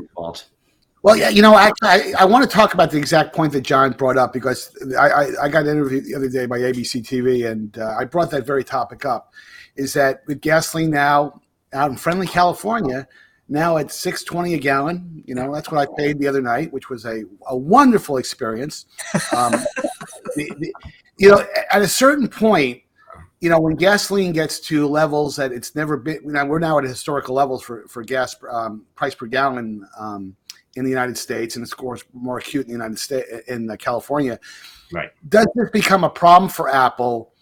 Well, 1.02 1.18
yeah, 1.18 1.30
you 1.30 1.42
know, 1.42 1.54
I, 1.54 1.72
I, 1.82 2.13
I, 2.20 2.25
want 2.25 2.50
to 2.50 2.50
talk 2.50 2.74
about 2.74 2.90
the 2.90 2.98
exact 2.98 3.36
point 3.36 3.52
that 3.52 3.62
John 3.62 3.92
brought 3.92 4.18
up 4.18 4.32
because 4.32 4.74
I, 4.98 5.10
I, 5.10 5.44
I 5.44 5.50
got 5.50 5.68
interviewed 5.68 6.06
the 6.06 6.16
other 6.16 6.30
day 6.30 6.46
by 6.46 6.60
ABC 6.60 7.04
TV 7.04 7.52
and 7.52 7.78
uh, 7.78 7.98
I 8.00 8.06
brought 8.06 8.32
that 8.32 8.46
very 8.46 8.63
topic 8.63 9.04
up. 9.04 9.34
Is 9.75 9.92
that 9.94 10.22
with 10.28 10.40
gasoline 10.40 10.92
now 10.92 11.42
out 11.74 11.92
in 11.92 11.98
friendly 11.98 12.28
California, 12.28 13.06
now 13.50 13.75
at 13.78 13.92
six 13.92 14.24
twenty 14.24 14.54
a 14.54 14.58
gallon, 14.58 15.24
you 15.25 15.36
know 15.36 15.54
that's 15.54 15.70
what 15.70 15.82
I 15.82 15.92
paid 15.98 16.20
the 16.20 16.28
other 16.28 16.42
night, 16.42 16.72
which 16.72 16.90
was 16.90 17.06
a, 17.06 17.24
a 17.48 17.58
wonderful 17.58 18.18
experience. 18.18 18.86
Um, 19.36 19.52
the, 20.36 20.52
the, 20.60 20.74
you 21.18 21.30
know, 21.30 21.46
at 21.72 21.82
a 21.82 21.88
certain 21.88 22.28
point, 22.28 22.83
you 23.44 23.50
know, 23.50 23.60
when 23.60 23.76
gasoline 23.76 24.32
gets 24.32 24.58
to 24.62 24.88
levels 24.88 25.36
that 25.36 25.52
it's 25.52 25.76
never 25.76 25.98
been, 25.98 26.22
know, 26.24 26.46
we're 26.46 26.60
now 26.60 26.78
at 26.78 26.86
historical 26.86 27.36
levels 27.36 27.62
for 27.62 27.86
for 27.90 28.02
gas 28.02 28.38
um, 28.50 28.86
price 28.96 29.14
per 29.14 29.26
gallon 29.26 29.86
um, 30.00 30.34
in 30.78 30.86
the 30.86 30.90
United 30.90 31.18
States, 31.18 31.58
and 31.58 31.64
it's 31.64 31.74
of 31.74 31.78
course 31.78 32.06
more 32.14 32.38
acute 32.38 32.68
in 32.68 32.70
the 32.70 32.74
United 32.74 32.98
States 32.98 33.28
in 33.50 33.70
uh, 33.70 33.76
California. 33.76 34.40
Right? 34.94 35.10
Does 35.28 35.46
this 35.56 35.70
become 35.72 36.06
a 36.06 36.10
problem 36.10 36.50
for 36.50 36.70
Apple 36.70 37.34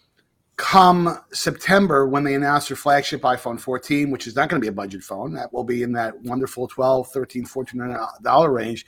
come 0.56 1.20
September 1.32 2.08
when 2.08 2.24
they 2.24 2.34
announce 2.34 2.66
their 2.66 2.76
flagship 2.76 3.22
iPhone 3.22 3.60
14, 3.60 4.10
which 4.10 4.26
is 4.26 4.34
not 4.34 4.48
going 4.48 4.60
to 4.60 4.64
be 4.64 4.70
a 4.70 4.72
budget 4.72 5.04
phone? 5.04 5.32
That 5.34 5.52
will 5.52 5.62
be 5.62 5.84
in 5.84 5.92
that 5.92 6.20
wonderful 6.22 6.66
12, 6.66 7.12
13, 7.12 7.44
14 7.44 7.96
dollar 8.22 8.50
range. 8.50 8.86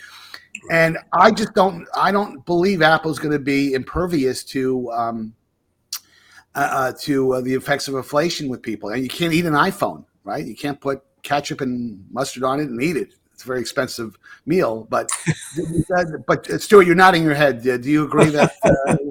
And 0.73 0.99
I 1.13 1.31
just 1.31 1.55
don't, 1.55 1.87
I 1.95 2.11
don't 2.11 2.45
believe 2.45 2.83
Apple's 2.83 3.21
going 3.21 3.31
to 3.31 3.39
be 3.39 3.75
impervious 3.75 4.43
to. 4.47 4.91
Um, 4.91 5.35
uh, 6.55 6.69
uh, 6.71 6.93
to 7.01 7.35
uh, 7.35 7.41
the 7.41 7.55
effects 7.55 7.89
of 7.89 7.95
inflation 7.95 8.49
with 8.49 8.63
people. 8.63 8.91
And 8.91 9.03
you 9.03 9.09
can't 9.09 9.33
eat 9.33 9.45
an 9.45 9.55
iPhone, 9.55 10.05
right? 10.25 10.45
You 10.45 10.55
can't 10.55 10.81
put 10.81 11.03
ketchup 11.23 11.61
and 11.61 12.05
mustard 12.13 12.45
on 12.45 12.61
it 12.61 12.69
and 12.69 12.83
eat 12.83 12.97
it. 12.97 13.15
It's 13.33 13.43
a 13.43 13.47
very 13.47 13.61
expensive 13.61 14.17
meal. 14.47 14.87
But 14.89 15.11
but 16.27 16.49
uh, 16.51 16.59
Stuart, 16.59 16.87
you're 16.87 16.95
nodding 16.95 17.25
your 17.25 17.35
head. 17.35 17.63
Do 17.63 17.91
you 17.91 18.05
agree 18.05 18.31
that? 18.31 19.11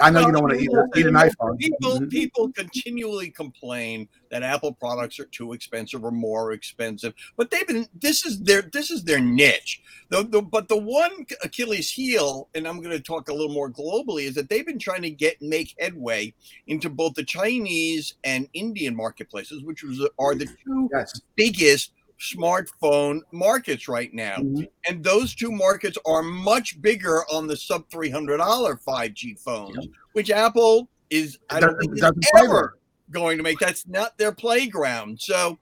I 0.00 0.10
know 0.10 0.20
you 0.20 0.32
don't 0.32 0.42
want 0.42 0.54
to 0.54 0.60
eat, 0.60 0.70
eat 0.96 1.06
an 1.06 1.14
iPhone. 1.14 1.58
People 1.58 1.92
mm-hmm. 1.92 2.08
people 2.08 2.52
continually 2.52 3.30
complain 3.30 4.08
that 4.30 4.42
Apple 4.42 4.72
products 4.72 5.18
are 5.18 5.26
too 5.26 5.52
expensive 5.52 6.04
or 6.04 6.10
more 6.10 6.52
expensive, 6.52 7.14
but 7.36 7.50
they've 7.50 7.66
been 7.66 7.86
this 8.00 8.24
is 8.24 8.40
their 8.40 8.62
this 8.62 8.90
is 8.90 9.04
their 9.04 9.20
niche. 9.20 9.82
The, 10.08 10.22
the, 10.22 10.40
but 10.40 10.68
the 10.68 10.76
one 10.76 11.26
Achilles 11.42 11.90
heel, 11.90 12.48
and 12.54 12.66
I'm 12.68 12.80
going 12.80 12.96
to 12.96 13.02
talk 13.02 13.28
a 13.28 13.34
little 13.34 13.52
more 13.52 13.68
globally, 13.68 14.24
is 14.24 14.34
that 14.36 14.48
they've 14.48 14.66
been 14.66 14.78
trying 14.78 15.02
to 15.02 15.10
get 15.10 15.42
make 15.42 15.74
headway 15.80 16.32
into 16.68 16.88
both 16.88 17.14
the 17.14 17.24
Chinese 17.24 18.14
and 18.22 18.48
Indian 18.52 18.94
marketplaces, 18.94 19.64
which 19.64 19.82
was, 19.82 20.08
are 20.18 20.36
the 20.36 20.46
two 20.46 20.88
yes. 20.92 21.20
biggest 21.34 21.90
smartphone 22.20 23.20
markets 23.32 23.88
right 23.88 24.12
now. 24.12 24.36
Mm-hmm. 24.36 24.64
And 24.88 25.04
those 25.04 25.34
two 25.34 25.50
markets 25.50 25.98
are 26.06 26.22
much 26.22 26.80
bigger 26.80 27.22
on 27.32 27.46
the 27.46 27.56
sub 27.56 27.88
$300 27.90 28.38
5G 28.82 29.38
phones, 29.38 29.88
which 30.12 30.30
Apple 30.30 30.88
is, 31.10 31.38
I 31.50 31.60
don't 31.60 31.78
think, 31.78 31.94
is 31.94 32.02
ever 32.36 32.78
going 33.10 33.36
to 33.36 33.42
make. 33.42 33.58
That's 33.58 33.86
not 33.86 34.16
their 34.18 34.32
playground. 34.32 35.20
So 35.20 35.58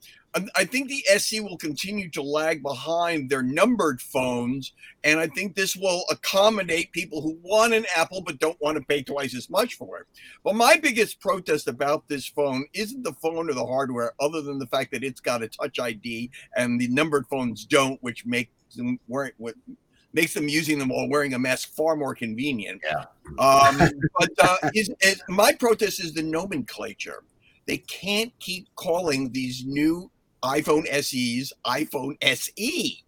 I 0.57 0.65
think 0.65 0.89
the 0.89 1.05
SE 1.11 1.39
will 1.41 1.57
continue 1.57 2.11
to 2.11 2.23
lag 2.23 2.63
behind 2.63 3.31
their 3.31 3.43
numbered 3.43 4.01
phones, 4.01 4.73
and 5.05 5.21
I 5.21 5.29
think 5.29 5.55
this 5.55 5.77
will 5.77 6.05
accommodate 6.11 6.91
people 6.91 7.21
who 7.21 7.39
want 7.43 7.73
an 7.73 7.87
Apple 7.95 8.21
but 8.21 8.41
don't 8.41 8.61
want 8.61 8.77
to 8.77 8.85
pay 8.85 9.03
twice 9.03 9.37
as 9.37 9.49
much 9.49 9.75
for 9.75 9.99
it. 9.99 10.07
But 10.43 10.57
my 10.57 10.77
biggest 10.77 11.21
protest 11.21 11.69
about 11.69 12.09
this 12.09 12.27
phone 12.27 12.65
isn't 12.75 13.05
the 13.05 13.13
phone 13.13 13.49
or 13.49 13.55
the 13.55 13.65
hardware, 13.65 14.13
other 14.21 14.43
than 14.43 14.59
the 14.59 14.67
fact 14.67 14.91
that 14.91 15.05
it's 15.05 15.21
got 15.21 15.43
a 15.43 15.49
Touch 15.49 15.79
ID 15.79 16.31
and 16.57 16.81
the 16.81 16.89
numbered 16.89 17.27
phones 17.29 17.65
don't, 17.65 18.03
which 18.03 18.27
makes 18.27 18.51
them 18.75 18.99
work 19.07 19.35
with 19.39 19.55
makes 20.15 20.33
them 20.33 20.49
using 20.49 20.79
them 20.79 20.89
while 20.89 21.09
wearing 21.09 21.35
a 21.35 21.39
mask 21.39 21.75
far 21.75 21.97
more 21.97 22.15
convenient. 22.15 22.81
Yeah. 22.85 23.05
Um, 23.39 23.91
but 24.19 24.31
uh, 24.41 24.71
is, 24.73 24.89
is, 25.01 25.21
my 25.29 25.53
protest 25.53 26.01
is 26.01 26.15
the 26.15 26.23
nomenclature. 26.23 27.25
They 27.67 27.79
can't 27.79 28.33
keep 28.39 28.69
calling 28.77 29.31
these 29.33 29.65
new 29.67 30.11
iPhone 30.45 30.87
SEs 30.87 31.53
iPhone 31.67 32.17
SE 32.23 33.03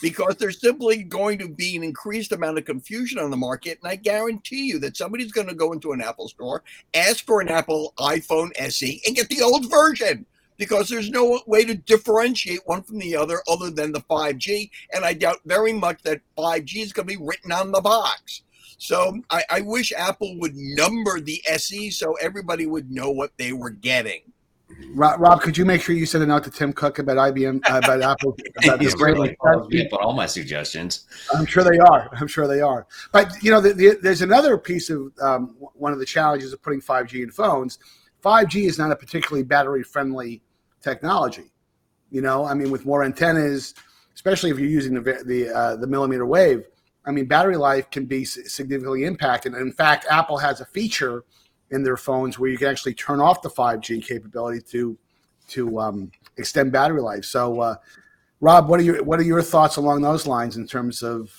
because 0.00 0.36
there's 0.36 0.60
simply 0.60 1.02
going 1.02 1.38
to 1.38 1.48
be 1.48 1.76
an 1.76 1.82
increased 1.82 2.32
amount 2.32 2.58
of 2.58 2.64
confusion 2.64 3.18
on 3.18 3.30
the 3.30 3.36
market. 3.36 3.78
And 3.82 3.90
I 3.90 3.96
guarantee 3.96 4.66
you 4.66 4.78
that 4.80 4.96
somebody's 4.96 5.32
going 5.32 5.48
to 5.48 5.54
go 5.54 5.72
into 5.72 5.92
an 5.92 6.00
Apple 6.00 6.28
store, 6.28 6.62
ask 6.94 7.24
for 7.24 7.40
an 7.40 7.48
Apple 7.48 7.94
iPhone 7.98 8.50
SE, 8.56 9.02
and 9.06 9.16
get 9.16 9.28
the 9.28 9.42
old 9.42 9.70
version 9.70 10.26
because 10.58 10.88
there's 10.88 11.10
no 11.10 11.40
way 11.46 11.64
to 11.64 11.74
differentiate 11.74 12.60
one 12.66 12.82
from 12.82 12.98
the 12.98 13.16
other 13.16 13.42
other 13.48 13.70
than 13.70 13.92
the 13.92 14.00
5G. 14.02 14.70
And 14.92 15.04
I 15.04 15.14
doubt 15.14 15.40
very 15.44 15.72
much 15.72 16.02
that 16.02 16.20
5G 16.36 16.82
is 16.82 16.92
going 16.92 17.08
to 17.08 17.16
be 17.16 17.24
written 17.24 17.52
on 17.52 17.72
the 17.72 17.80
box. 17.80 18.42
So 18.78 19.20
I, 19.30 19.44
I 19.48 19.60
wish 19.60 19.92
Apple 19.92 20.38
would 20.40 20.56
number 20.56 21.20
the 21.20 21.40
SE 21.46 21.90
so 21.90 22.14
everybody 22.14 22.66
would 22.66 22.90
know 22.90 23.10
what 23.10 23.32
they 23.38 23.52
were 23.52 23.70
getting. 23.70 24.22
Rob, 24.94 25.20
Rob, 25.20 25.40
could 25.40 25.56
you 25.56 25.64
make 25.64 25.80
sure 25.80 25.94
you 25.94 26.04
send 26.04 26.22
a 26.22 26.26
note 26.26 26.44
to 26.44 26.50
Tim 26.50 26.72
Cook 26.72 26.98
about 26.98 27.16
IBM, 27.16 27.62
uh, 27.70 27.78
about 27.78 28.02
Apple? 28.10 28.36
About 28.62 28.80
He's 28.80 28.94
greatly 28.94 29.36
me 29.68 29.86
up 29.86 29.92
on 29.94 30.02
all 30.02 30.12
my 30.12 30.26
suggestions. 30.26 31.06
I'm 31.34 31.46
sure 31.46 31.64
they 31.64 31.78
are. 31.78 32.10
I'm 32.12 32.26
sure 32.26 32.46
they 32.46 32.60
are. 32.60 32.86
But 33.10 33.42
you 33.42 33.50
know, 33.50 33.60
the, 33.60 33.72
the, 33.72 33.98
there's 34.02 34.22
another 34.22 34.58
piece 34.58 34.90
of 34.90 35.12
um, 35.20 35.56
one 35.58 35.92
of 35.92 35.98
the 35.98 36.04
challenges 36.04 36.52
of 36.52 36.62
putting 36.62 36.80
5G 36.80 37.22
in 37.22 37.30
phones. 37.30 37.78
5G 38.22 38.66
is 38.66 38.78
not 38.78 38.92
a 38.92 38.96
particularly 38.96 39.42
battery-friendly 39.42 40.42
technology. 40.80 41.50
You 42.10 42.20
know, 42.20 42.44
I 42.44 42.52
mean, 42.54 42.70
with 42.70 42.84
more 42.84 43.02
antennas, 43.02 43.74
especially 44.14 44.50
if 44.50 44.58
you're 44.58 44.68
using 44.68 44.94
the 44.94 45.22
the 45.24 45.48
uh, 45.48 45.76
the 45.76 45.86
millimeter 45.86 46.26
wave, 46.26 46.66
I 47.06 47.10
mean, 47.10 47.26
battery 47.26 47.56
life 47.56 47.90
can 47.90 48.04
be 48.04 48.24
significantly 48.24 49.04
impacted. 49.04 49.54
And 49.54 49.62
in 49.62 49.72
fact, 49.72 50.06
Apple 50.10 50.36
has 50.36 50.60
a 50.60 50.66
feature 50.66 51.24
in 51.72 51.82
their 51.82 51.96
phones 51.96 52.38
where 52.38 52.50
you 52.50 52.58
can 52.58 52.68
actually 52.68 52.94
turn 52.94 53.20
off 53.20 53.42
the 53.42 53.50
5G 53.50 54.04
capability 54.04 54.60
to 54.70 54.96
to 55.48 55.80
um, 55.80 56.10
extend 56.36 56.72
battery 56.72 57.00
life. 57.00 57.24
So, 57.24 57.60
uh, 57.60 57.74
Rob, 58.40 58.68
what 58.68 58.78
are 58.78 58.84
your 58.84 59.02
what 59.02 59.18
are 59.18 59.24
your 59.24 59.42
thoughts 59.42 59.76
along 59.76 60.02
those 60.02 60.26
lines 60.26 60.56
in 60.56 60.66
terms 60.66 61.02
of 61.02 61.30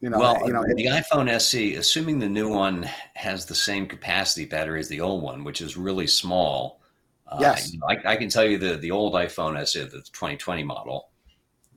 you 0.00 0.10
know, 0.10 0.18
well, 0.18 0.46
you 0.46 0.52
know, 0.52 0.62
the 0.74 0.86
iPhone 0.86 1.28
SE, 1.30 1.74
assuming 1.74 2.18
the 2.18 2.28
new 2.28 2.48
one 2.48 2.88
has 3.14 3.46
the 3.46 3.54
same 3.54 3.86
capacity 3.86 4.44
battery 4.44 4.78
as 4.78 4.88
the 4.88 5.00
old 5.00 5.22
one, 5.22 5.42
which 5.42 5.60
is 5.60 5.76
really 5.76 6.06
small. 6.06 6.80
Uh, 7.26 7.38
yes, 7.40 7.72
you 7.72 7.78
know, 7.78 7.86
I, 7.88 8.12
I, 8.12 8.16
can 8.16 8.28
tell 8.28 8.44
you 8.44 8.58
the 8.58 8.76
the 8.76 8.90
old 8.90 9.14
iPhone 9.14 9.58
SE, 9.58 9.82
the 9.82 10.02
2020 10.12 10.62
model, 10.64 11.08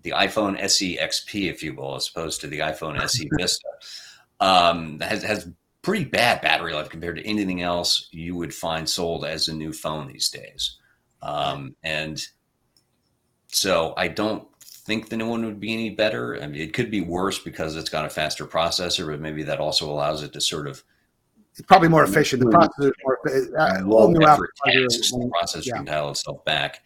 the 0.04 0.12
iPhone 0.12 0.60
SE 0.60 0.98
XP, 0.98 1.50
if 1.50 1.64
you 1.64 1.74
will, 1.74 1.96
as 1.96 2.10
opposed 2.10 2.42
to 2.42 2.48
the 2.48 2.60
iPhone 2.60 3.02
SE 3.02 3.28
Vista, 3.38 3.68
um, 4.40 5.00
has 5.00 5.24
has 5.24 5.50
pretty 5.82 6.06
bad 6.06 6.42
battery 6.42 6.74
life 6.74 6.90
compared 6.90 7.16
to 7.18 7.26
anything 7.26 7.62
else 7.62 8.10
you 8.12 8.36
would 8.36 8.54
find 8.54 8.88
sold 8.88 9.26
as 9.26 9.48
a 9.48 9.54
new 9.54 9.72
phone 9.72 10.08
these 10.08 10.30
days. 10.30 10.78
Um, 11.22 11.76
and 11.84 12.22
so 13.48 13.94
I 13.98 14.08
don't 14.10 14.48
think 14.62 15.10
the 15.10 15.18
new 15.18 15.30
one 15.30 15.46
would 15.46 15.60
be 15.60 15.74
any 15.74 15.90
better. 15.92 16.42
I 16.42 16.48
mean, 16.48 16.62
it 16.62 16.74
could 16.74 16.92
be 16.92 17.02
worse 17.02 17.40
because 17.40 17.76
it's 17.76 17.90
got 17.90 18.06
a 18.06 18.10
faster 18.10 18.46
processor, 18.46 19.10
but 19.10 19.20
maybe 19.20 19.44
that 19.44 19.60
also 19.60 19.90
allows 19.90 20.24
it 20.24 20.34
to 20.34 20.42
sort 20.42 20.68
of. 20.68 20.84
It's 21.52 21.62
probably 21.62 21.90
more 21.90 22.04
efficient. 22.04 22.42
The 22.42 22.48
processor, 22.50 22.92
more, 23.04 23.20
uh, 23.60 23.84
all 23.90 24.12
new 24.12 24.20
tasks, 24.20 25.12
the 25.12 25.32
processor 25.42 25.66
yeah. 25.66 25.76
can 25.76 25.86
dial 25.86 26.10
itself 26.12 26.44
back. 26.46 26.84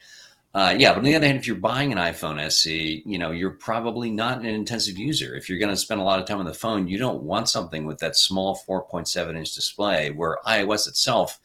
Uh, 0.55 0.75
yeah, 0.77 0.91
but 0.91 0.99
on 0.99 1.03
the 1.03 1.15
other 1.15 1.25
hand, 1.25 1.39
if 1.39 1.47
you're 1.47 1.55
buying 1.55 1.91
an 1.91 1.97
iPhone 1.97 2.39
SE, 2.39 3.01
you 3.05 3.17
know 3.17 3.31
you're 3.31 3.49
probably 3.49 4.11
not 4.11 4.39
an 4.39 4.45
intensive 4.45 4.97
user. 4.97 5.35
If 5.35 5.49
you're 5.49 5.57
going 5.57 5.71
to 5.71 5.77
spend 5.77 5.99
a 5.99 6.03
lot 6.03 6.19
of 6.19 6.27
time 6.27 6.37
on 6.39 6.45
the 6.45 6.53
phone, 6.53 6.87
you 6.87 6.99
don't 6.99 7.23
want 7.23 7.49
something 7.49 7.85
with 7.85 7.97
that 7.99 8.15
small 8.15 8.59
4.7 8.67 9.35
inch 9.35 9.55
display 9.55 10.11
where 10.11 10.37
iOS 10.45 10.87
itself, 10.87 11.39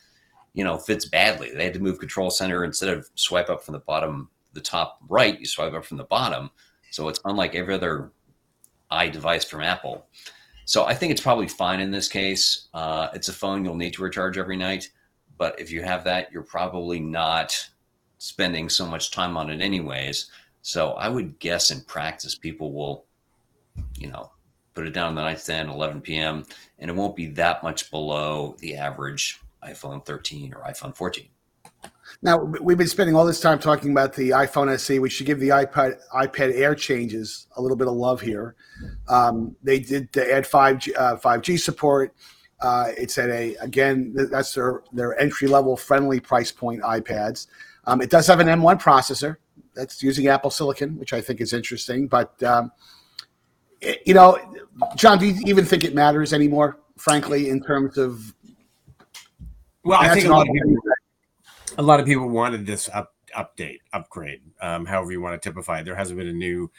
you 0.52 0.62
know, 0.62 0.76
fits 0.76 1.06
badly. 1.06 1.50
They 1.50 1.64
had 1.64 1.72
to 1.74 1.80
move 1.80 1.98
Control 1.98 2.30
Center 2.30 2.64
instead 2.64 2.90
of 2.90 3.08
swipe 3.14 3.48
up 3.48 3.64
from 3.64 3.72
the 3.72 3.78
bottom, 3.78 4.28
the 4.52 4.60
top 4.60 4.98
right, 5.08 5.40
you 5.40 5.46
swipe 5.46 5.72
up 5.72 5.86
from 5.86 5.96
the 5.96 6.04
bottom. 6.04 6.50
So 6.90 7.08
it's 7.08 7.20
unlike 7.24 7.54
every 7.54 7.74
other 7.74 8.12
i 8.90 9.08
device 9.08 9.44
from 9.44 9.62
Apple. 9.62 10.06
So 10.64 10.84
I 10.84 10.94
think 10.94 11.12
it's 11.12 11.20
probably 11.20 11.48
fine 11.48 11.80
in 11.80 11.90
this 11.90 12.08
case. 12.08 12.68
Uh, 12.74 13.08
it's 13.14 13.28
a 13.28 13.32
phone 13.32 13.64
you'll 13.64 13.74
need 13.74 13.94
to 13.94 14.02
recharge 14.02 14.36
every 14.36 14.56
night, 14.56 14.90
but 15.38 15.58
if 15.58 15.70
you 15.70 15.82
have 15.82 16.04
that, 16.04 16.30
you're 16.30 16.42
probably 16.42 17.00
not 17.00 17.70
spending 18.18 18.68
so 18.68 18.86
much 18.86 19.10
time 19.10 19.36
on 19.36 19.50
it 19.50 19.60
anyways. 19.60 20.30
So 20.62 20.92
I 20.92 21.08
would 21.08 21.38
guess 21.38 21.70
in 21.70 21.80
practice, 21.82 22.34
people 22.34 22.72
will, 22.72 23.06
you 23.96 24.08
know, 24.08 24.30
put 24.74 24.86
it 24.86 24.92
down 24.92 25.14
the 25.14 25.22
nightstand 25.22 25.70
11 25.70 26.02
p.m. 26.02 26.44
and 26.78 26.90
it 26.90 26.94
won't 26.94 27.16
be 27.16 27.26
that 27.26 27.62
much 27.62 27.90
below 27.90 28.56
the 28.58 28.76
average 28.76 29.40
iPhone 29.64 30.04
13 30.04 30.54
or 30.54 30.62
iPhone 30.62 30.94
14. 30.94 31.28
Now 32.22 32.38
we've 32.38 32.78
been 32.78 32.88
spending 32.88 33.14
all 33.14 33.24
this 33.24 33.40
time 33.40 33.58
talking 33.58 33.92
about 33.92 34.14
the 34.14 34.30
iPhone 34.30 34.72
SE. 34.74 34.98
We 34.98 35.10
should 35.10 35.26
give 35.26 35.40
the 35.40 35.50
iPad 35.50 35.98
iPad 36.12 36.54
Air 36.54 36.74
changes 36.74 37.46
a 37.56 37.62
little 37.62 37.76
bit 37.76 37.86
of 37.86 37.94
love 37.94 38.20
here. 38.20 38.56
Um, 39.08 39.54
they 39.62 39.78
did 39.78 40.12
they 40.12 40.32
add 40.32 40.46
five 40.46 40.82
uh, 40.96 41.16
five 41.16 41.42
G 41.42 41.56
support. 41.56 42.14
Uh, 42.60 42.88
it's 42.96 43.18
at 43.18 43.30
a 43.30 43.54
again 43.56 44.14
that's 44.14 44.54
their 44.54 44.82
their 44.92 45.20
entry 45.20 45.46
level 45.46 45.76
friendly 45.76 46.18
price 46.18 46.50
point 46.50 46.82
iPads. 46.82 47.46
Um, 47.88 48.02
it 48.02 48.10
does 48.10 48.26
have 48.26 48.38
an 48.38 48.48
M1 48.48 48.80
processor 48.80 49.36
that's 49.74 50.02
using 50.02 50.26
Apple 50.26 50.50
Silicon, 50.50 50.98
which 50.98 51.14
I 51.14 51.22
think 51.22 51.40
is 51.40 51.54
interesting. 51.54 52.06
But 52.06 52.40
um, 52.42 52.70
it, 53.80 54.02
you 54.04 54.12
know, 54.12 54.38
John, 54.94 55.18
do 55.18 55.26
you 55.26 55.40
even 55.46 55.64
think 55.64 55.84
it 55.84 55.94
matters 55.94 56.34
anymore? 56.34 56.78
Frankly, 56.98 57.48
in 57.48 57.62
terms 57.62 57.96
of 57.96 58.34
well, 59.84 59.98
I 59.98 60.12
think 60.12 60.26
a 60.26 60.30
lot, 60.30 60.46
people, 60.46 60.76
a 61.78 61.82
lot, 61.82 61.98
of 61.98 62.04
people, 62.04 62.28
wanted 62.28 62.66
this 62.66 62.90
up, 62.92 63.14
update, 63.34 63.78
upgrade, 63.94 64.42
um, 64.60 64.84
however 64.84 65.10
you 65.10 65.22
want 65.22 65.40
to 65.40 65.48
typify 65.48 65.80
it. 65.80 65.84
There 65.84 65.94
hasn't 65.94 66.18
been 66.18 66.28
a 66.28 66.32
new 66.32 66.70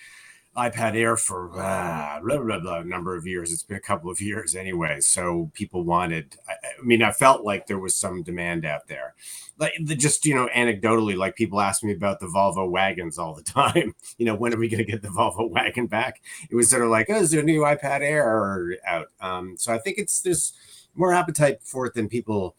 iPad 0.57 0.95
Air 0.95 1.15
for 1.15 1.51
uh, 1.59 2.19
blah, 2.21 2.37
blah, 2.37 2.59
blah, 2.59 2.81
number 2.81 3.15
of 3.15 3.27
years. 3.27 3.51
It's 3.51 3.63
been 3.63 3.77
a 3.77 3.81
couple 3.81 4.09
of 4.09 4.19
years 4.19 4.55
anyway. 4.55 4.99
So 4.99 5.51
people 5.53 5.83
wanted, 5.83 6.35
I, 6.47 6.53
I 6.53 6.83
mean, 6.83 7.03
I 7.03 7.11
felt 7.11 7.45
like 7.45 7.67
there 7.67 7.79
was 7.79 7.95
some 7.95 8.23
demand 8.23 8.65
out 8.65 8.87
there. 8.87 9.13
Like 9.57 9.73
the, 9.81 9.95
just, 9.95 10.25
you 10.25 10.33
know, 10.33 10.49
anecdotally, 10.55 11.15
like 11.15 11.35
people 11.35 11.61
ask 11.61 11.83
me 11.83 11.93
about 11.93 12.19
the 12.19 12.25
Volvo 12.25 12.69
wagons 12.69 13.17
all 13.17 13.35
the 13.35 13.43
time. 13.43 13.93
You 14.17 14.25
know, 14.25 14.35
when 14.35 14.53
are 14.53 14.57
we 14.57 14.67
going 14.67 14.83
to 14.83 14.91
get 14.91 15.01
the 15.01 15.09
Volvo 15.09 15.49
wagon 15.49 15.87
back? 15.87 16.21
It 16.49 16.55
was 16.55 16.69
sort 16.69 16.83
of 16.83 16.89
like, 16.89 17.07
oh, 17.09 17.17
is 17.17 17.31
there 17.31 17.41
a 17.41 17.43
new 17.43 17.61
iPad 17.61 18.01
Air 18.01 18.77
out? 18.85 19.07
Um, 19.21 19.55
so 19.57 19.73
I 19.73 19.77
think 19.77 19.97
it's, 19.97 20.21
there's 20.21 20.53
more 20.95 21.13
appetite 21.13 21.59
for 21.63 21.85
it 21.85 21.93
than 21.93 22.09
people 22.09 22.55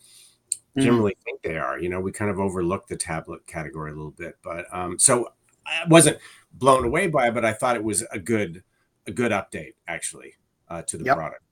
mm. 0.76 0.82
generally 0.82 1.16
think 1.24 1.42
they 1.42 1.56
are. 1.56 1.78
You 1.78 1.88
know, 1.88 2.00
we 2.00 2.12
kind 2.12 2.30
of 2.30 2.38
overlook 2.38 2.86
the 2.86 2.96
tablet 2.96 3.46
category 3.46 3.90
a 3.90 3.94
little 3.94 4.12
bit. 4.12 4.36
But 4.42 4.66
um, 4.72 4.98
so 4.98 5.32
I 5.66 5.86
wasn't 5.88 6.18
blown 6.52 6.84
away 6.84 7.06
by 7.06 7.28
it, 7.28 7.34
but 7.34 7.44
I 7.44 7.52
thought 7.52 7.76
it 7.76 7.84
was 7.84 8.04
a 8.12 8.18
good 8.18 8.62
a 9.06 9.10
good 9.10 9.32
update 9.32 9.74
actually 9.88 10.34
uh, 10.68 10.82
to 10.82 10.98
the 10.98 11.04
yep. 11.04 11.16
product. 11.16 11.42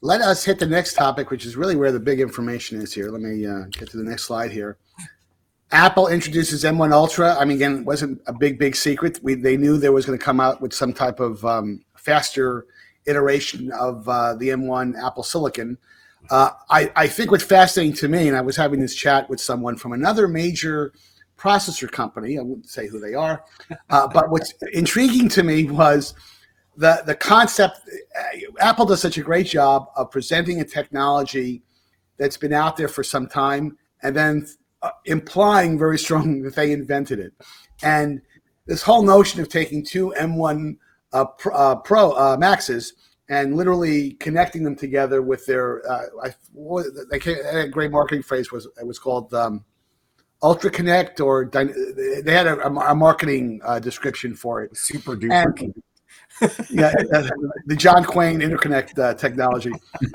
Let 0.00 0.22
us 0.22 0.44
hit 0.44 0.58
the 0.58 0.66
next 0.66 0.94
topic, 0.94 1.30
which 1.30 1.44
is 1.44 1.56
really 1.56 1.76
where 1.76 1.92
the 1.92 2.00
big 2.00 2.20
information 2.20 2.80
is 2.80 2.94
here. 2.94 3.10
Let 3.10 3.20
me 3.20 3.46
uh, 3.46 3.64
get 3.70 3.90
to 3.90 3.98
the 3.98 4.02
next 4.02 4.22
slide 4.22 4.50
here. 4.50 4.78
Apple 5.72 6.08
introduces 6.08 6.64
M1 6.64 6.90
Ultra. 6.92 7.36
I 7.38 7.44
mean, 7.44 7.58
again, 7.58 7.80
it 7.80 7.84
wasn't 7.84 8.20
a 8.26 8.32
big, 8.32 8.58
big 8.58 8.74
secret. 8.74 9.20
We, 9.22 9.34
they 9.34 9.58
knew 9.58 9.76
there 9.76 9.92
was 9.92 10.06
going 10.06 10.18
to 10.18 10.24
come 10.24 10.40
out 10.40 10.62
with 10.62 10.72
some 10.72 10.94
type 10.94 11.20
of 11.20 11.44
um, 11.44 11.84
faster 11.96 12.66
iteration 13.06 13.70
of 13.72 14.08
uh, 14.08 14.34
the 14.34 14.48
M1 14.48 15.00
Apple 15.00 15.22
Silicon. 15.22 15.76
Uh, 16.30 16.50
I, 16.70 16.90
I 16.96 17.06
think 17.06 17.30
what's 17.30 17.44
fascinating 17.44 17.94
to 17.96 18.08
me, 18.08 18.26
and 18.26 18.36
I 18.36 18.40
was 18.40 18.56
having 18.56 18.80
this 18.80 18.94
chat 18.94 19.28
with 19.28 19.40
someone 19.40 19.76
from 19.76 19.92
another 19.92 20.26
major– 20.26 20.94
processor 21.40 21.90
company. 21.90 22.38
I 22.38 22.42
wouldn't 22.42 22.68
say 22.68 22.86
who 22.86 23.00
they 23.00 23.14
are, 23.14 23.44
uh, 23.88 24.08
but 24.08 24.30
what's 24.30 24.52
intriguing 24.72 25.28
to 25.30 25.42
me 25.42 25.64
was 25.64 26.14
the 26.76 27.02
the 27.06 27.14
concept. 27.14 27.80
Uh, 28.18 28.38
Apple 28.60 28.84
does 28.84 29.00
such 29.00 29.18
a 29.18 29.22
great 29.22 29.46
job 29.46 29.88
of 29.96 30.10
presenting 30.10 30.60
a 30.60 30.64
technology 30.64 31.62
that's 32.18 32.36
been 32.36 32.52
out 32.52 32.76
there 32.76 32.88
for 32.88 33.02
some 33.02 33.26
time, 33.26 33.78
and 34.02 34.14
then 34.14 34.46
uh, 34.82 34.90
implying 35.06 35.78
very 35.78 35.98
strongly 35.98 36.42
that 36.42 36.54
they 36.54 36.72
invented 36.72 37.18
it. 37.18 37.32
And 37.82 38.20
this 38.66 38.82
whole 38.82 39.02
notion 39.02 39.40
of 39.40 39.48
taking 39.48 39.84
two 39.84 40.12
M1 40.18 40.76
uh, 41.12 41.24
Pro, 41.24 41.54
uh, 41.54 41.76
Pro 41.76 42.12
uh, 42.12 42.36
Maxes 42.38 42.94
and 43.30 43.56
literally 43.56 44.12
connecting 44.14 44.64
them 44.64 44.74
together 44.74 45.22
with 45.22 45.46
their, 45.46 45.88
I, 46.20 46.34
they 47.10 47.18
a 47.18 47.68
great 47.68 47.92
marketing 47.92 48.24
phrase 48.24 48.50
was 48.50 48.66
it 48.78 48.86
was 48.86 48.98
called. 48.98 49.32
Um, 49.32 49.64
Ultra 50.42 50.70
Connect, 50.70 51.20
or 51.20 51.50
they 51.52 52.32
had 52.32 52.46
a, 52.46 52.66
a 52.66 52.94
marketing 52.94 53.60
uh, 53.64 53.78
description 53.78 54.34
for 54.34 54.62
it. 54.62 54.76
Super 54.76 55.16
duper. 55.16 55.60
And, 55.60 55.74
yeah, 56.70 56.92
uh, 57.12 57.28
the 57.66 57.76
John 57.76 58.04
Quain 58.04 58.40
interconnect 58.40 58.98
uh, 58.98 59.14
technology, 59.14 59.72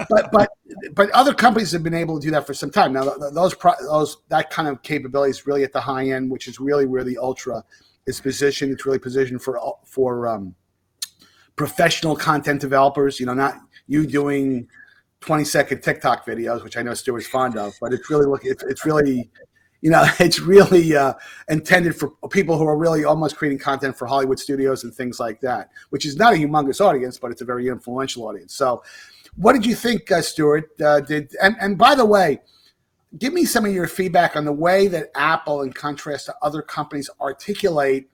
but 0.10 0.32
but 0.32 0.50
but 0.94 1.12
other 1.12 1.34
companies 1.34 1.72
have 1.72 1.84
been 1.84 1.94
able 1.94 2.20
to 2.20 2.26
do 2.26 2.32
that 2.32 2.48
for 2.48 2.54
some 2.54 2.72
time 2.72 2.94
now. 2.94 3.04
Those 3.32 3.56
those 3.82 4.18
that 4.30 4.50
kind 4.50 4.68
of 4.68 4.82
capability 4.82 5.32
is 5.32 5.46
really 5.46 5.64
at 5.64 5.72
the 5.72 5.82
high 5.82 6.10
end, 6.10 6.32
which 6.32 6.48
is 6.48 6.60
really 6.60 6.86
where 6.86 7.04
the 7.04 7.18
Ultra 7.20 7.64
is 8.08 8.20
positioned. 8.20 8.72
It's 8.72 8.86
really 8.86 9.00
positioned 9.00 9.44
for 9.44 9.60
for 9.86 10.28
um, 10.28 10.56
professional 11.56 12.16
content 12.16 12.62
developers. 12.62 13.20
You 13.20 13.28
know, 13.28 13.36
not 13.36 13.56
you 13.88 14.08
doing 14.08 14.68
20 15.22 15.44
second 15.44 15.82
TikTok 15.82 16.26
videos, 16.26 16.64
which 16.64 16.78
I 16.78 16.82
know 16.82 16.94
Stuart's 16.94 17.28
fond 17.28 17.58
of, 17.58 17.74
but 17.80 17.94
it's 17.94 18.10
really 18.10 18.26
look 18.26 18.46
it's, 18.46 18.64
it's 18.64 18.86
really 18.86 19.30
you 19.86 19.92
know, 19.92 20.04
it's 20.20 20.40
really 20.40 20.96
uh, 20.96 21.14
intended 21.48 21.96
for 21.96 22.10
people 22.32 22.58
who 22.58 22.66
are 22.66 22.76
really 22.76 23.06
almost 23.06 23.38
creating 23.38 23.60
content 23.60 23.96
for 23.96 24.08
Hollywood 24.08 24.40
studios 24.40 24.84
and 24.84 24.92
things 24.92 25.20
like 25.20 25.40
that, 25.42 25.70
which 25.92 26.08
is 26.08 26.18
not 26.18 26.34
a 26.34 26.38
humongous 26.38 26.82
audience, 26.82 27.20
but 27.20 27.30
it's 27.30 27.42
a 27.42 27.46
very 27.46 27.68
influential 27.68 28.28
audience. 28.28 28.56
So, 28.56 28.84
what 29.36 29.54
did 29.54 29.66
you 29.66 29.76
think, 29.76 30.12
uh, 30.12 30.22
Stuart? 30.22 30.72
Uh, 30.82 31.02
did 31.02 31.36
and, 31.42 31.56
and 31.60 31.78
by 31.78 31.94
the 31.94 32.06
way, 32.06 32.40
give 33.20 33.32
me 33.32 33.46
some 33.46 33.64
of 33.64 33.74
your 33.74 33.86
feedback 33.86 34.36
on 34.36 34.44
the 34.44 34.52
way 34.52 34.88
that 34.88 35.12
Apple, 35.14 35.62
in 35.62 35.72
contrast 35.72 36.26
to 36.26 36.36
other 36.42 36.64
companies, 36.64 37.08
articulate 37.22 38.10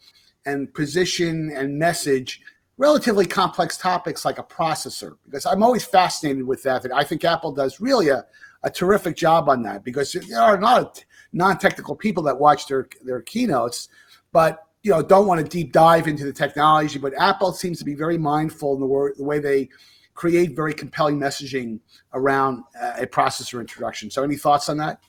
and 0.46 0.74
position 0.74 1.52
and 1.56 1.80
message 1.80 2.42
relatively 2.78 3.26
complex 3.26 3.78
topics 3.78 4.26
like 4.26 4.40
a 4.40 4.44
processor, 4.44 5.16
because 5.24 5.46
I'm 5.46 5.64
always 5.64 5.86
fascinated 5.86 6.46
with 6.46 6.64
that. 6.64 6.82
That 6.82 6.92
I 6.92 7.06
think 7.06 7.24
Apple 7.24 7.54
does 7.54 7.80
really 7.80 8.10
a, 8.10 8.26
a 8.64 8.70
terrific 8.70 9.16
job 9.16 9.48
on 9.48 9.62
that 9.64 9.86
because 9.86 10.12
there 10.12 10.42
are 10.42 10.58
not 10.58 11.06
non-technical 11.34 11.96
people 11.96 12.24
that 12.24 12.40
watch 12.40 12.68
their 12.68 12.88
their 13.04 13.22
keynotes, 13.22 13.90
but 14.32 14.68
you 14.84 14.92
know 14.92 15.02
don't 15.02 15.28
want 15.28 15.40
to 15.40 15.48
deep 15.48 15.72
dive 15.72 16.08
into 16.08 16.26
the 16.26 16.34
technology. 16.34 17.00
But 17.00 17.14
Apple 17.18 17.54
seems 17.54 17.80
to 17.80 17.86
be 17.86 17.96
very 17.96 18.18
mindful 18.18 18.74
in 18.76 18.80
the, 18.80 18.88
wor- 18.88 19.14
the 19.16 19.24
way 19.24 19.40
they 19.40 19.70
create 20.14 20.56
very 20.56 20.74
compelling 20.74 21.20
messaging 21.20 21.80
around 22.14 22.64
uh, 22.80 22.94
a 22.98 23.08
processor 23.08 23.60
introduction. 23.60 24.10
So, 24.12 24.24
any 24.24 24.36
thoughts 24.36 24.70
on 24.70 24.78
that? 24.78 25.00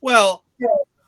Well, 0.00 0.44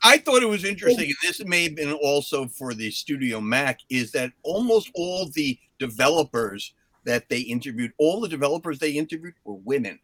I 0.02 0.18
thought 0.18 0.42
it 0.42 0.48
was 0.48 0.64
interesting, 0.64 1.04
and 1.04 1.16
this 1.22 1.44
may 1.44 1.64
have 1.64 1.76
been 1.76 1.92
also 1.92 2.46
for 2.46 2.72
the 2.72 2.90
Studio 2.90 3.40
Mac, 3.40 3.80
is 3.90 4.12
that 4.12 4.32
almost 4.42 4.90
all 4.94 5.28
the 5.34 5.58
developers 5.78 6.72
that 7.04 7.28
they 7.28 7.40
interviewed, 7.40 7.92
all 7.98 8.20
the 8.20 8.28
developers 8.28 8.78
they 8.78 8.92
interviewed 8.92 9.34
were 9.44 9.54
women, 9.54 9.98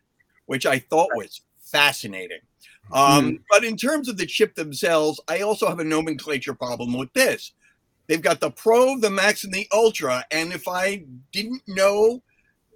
which 0.47 0.67
I 0.67 0.79
thought 0.79 1.09
was 1.15 1.41
fascinating. 1.61 2.41
Um, 2.93 3.33
mm. 3.33 3.41
But 3.51 3.65
in 3.65 3.77
terms 3.77 4.09
of 4.09 4.17
the 4.17 4.27
chip 4.27 4.55
themselves, 4.55 5.21
I 5.29 5.41
also 5.41 5.69
have 5.69 5.81
a 5.81 5.85
nomenclature 5.85 6.55
problem 6.55 6.97
with 6.97 7.13
this. 7.13 7.53
They've 8.07 8.23
got 8.23 8.41
the 8.41 8.51
Pro, 8.51 8.99
the 8.99 9.11
Max, 9.11 9.45
and 9.45 9.53
the 9.53 9.67
Ultra. 9.73 10.25
And 10.31 10.53
if 10.53 10.69
I 10.69 11.05
didn't 11.33 11.63
know, 11.67 12.23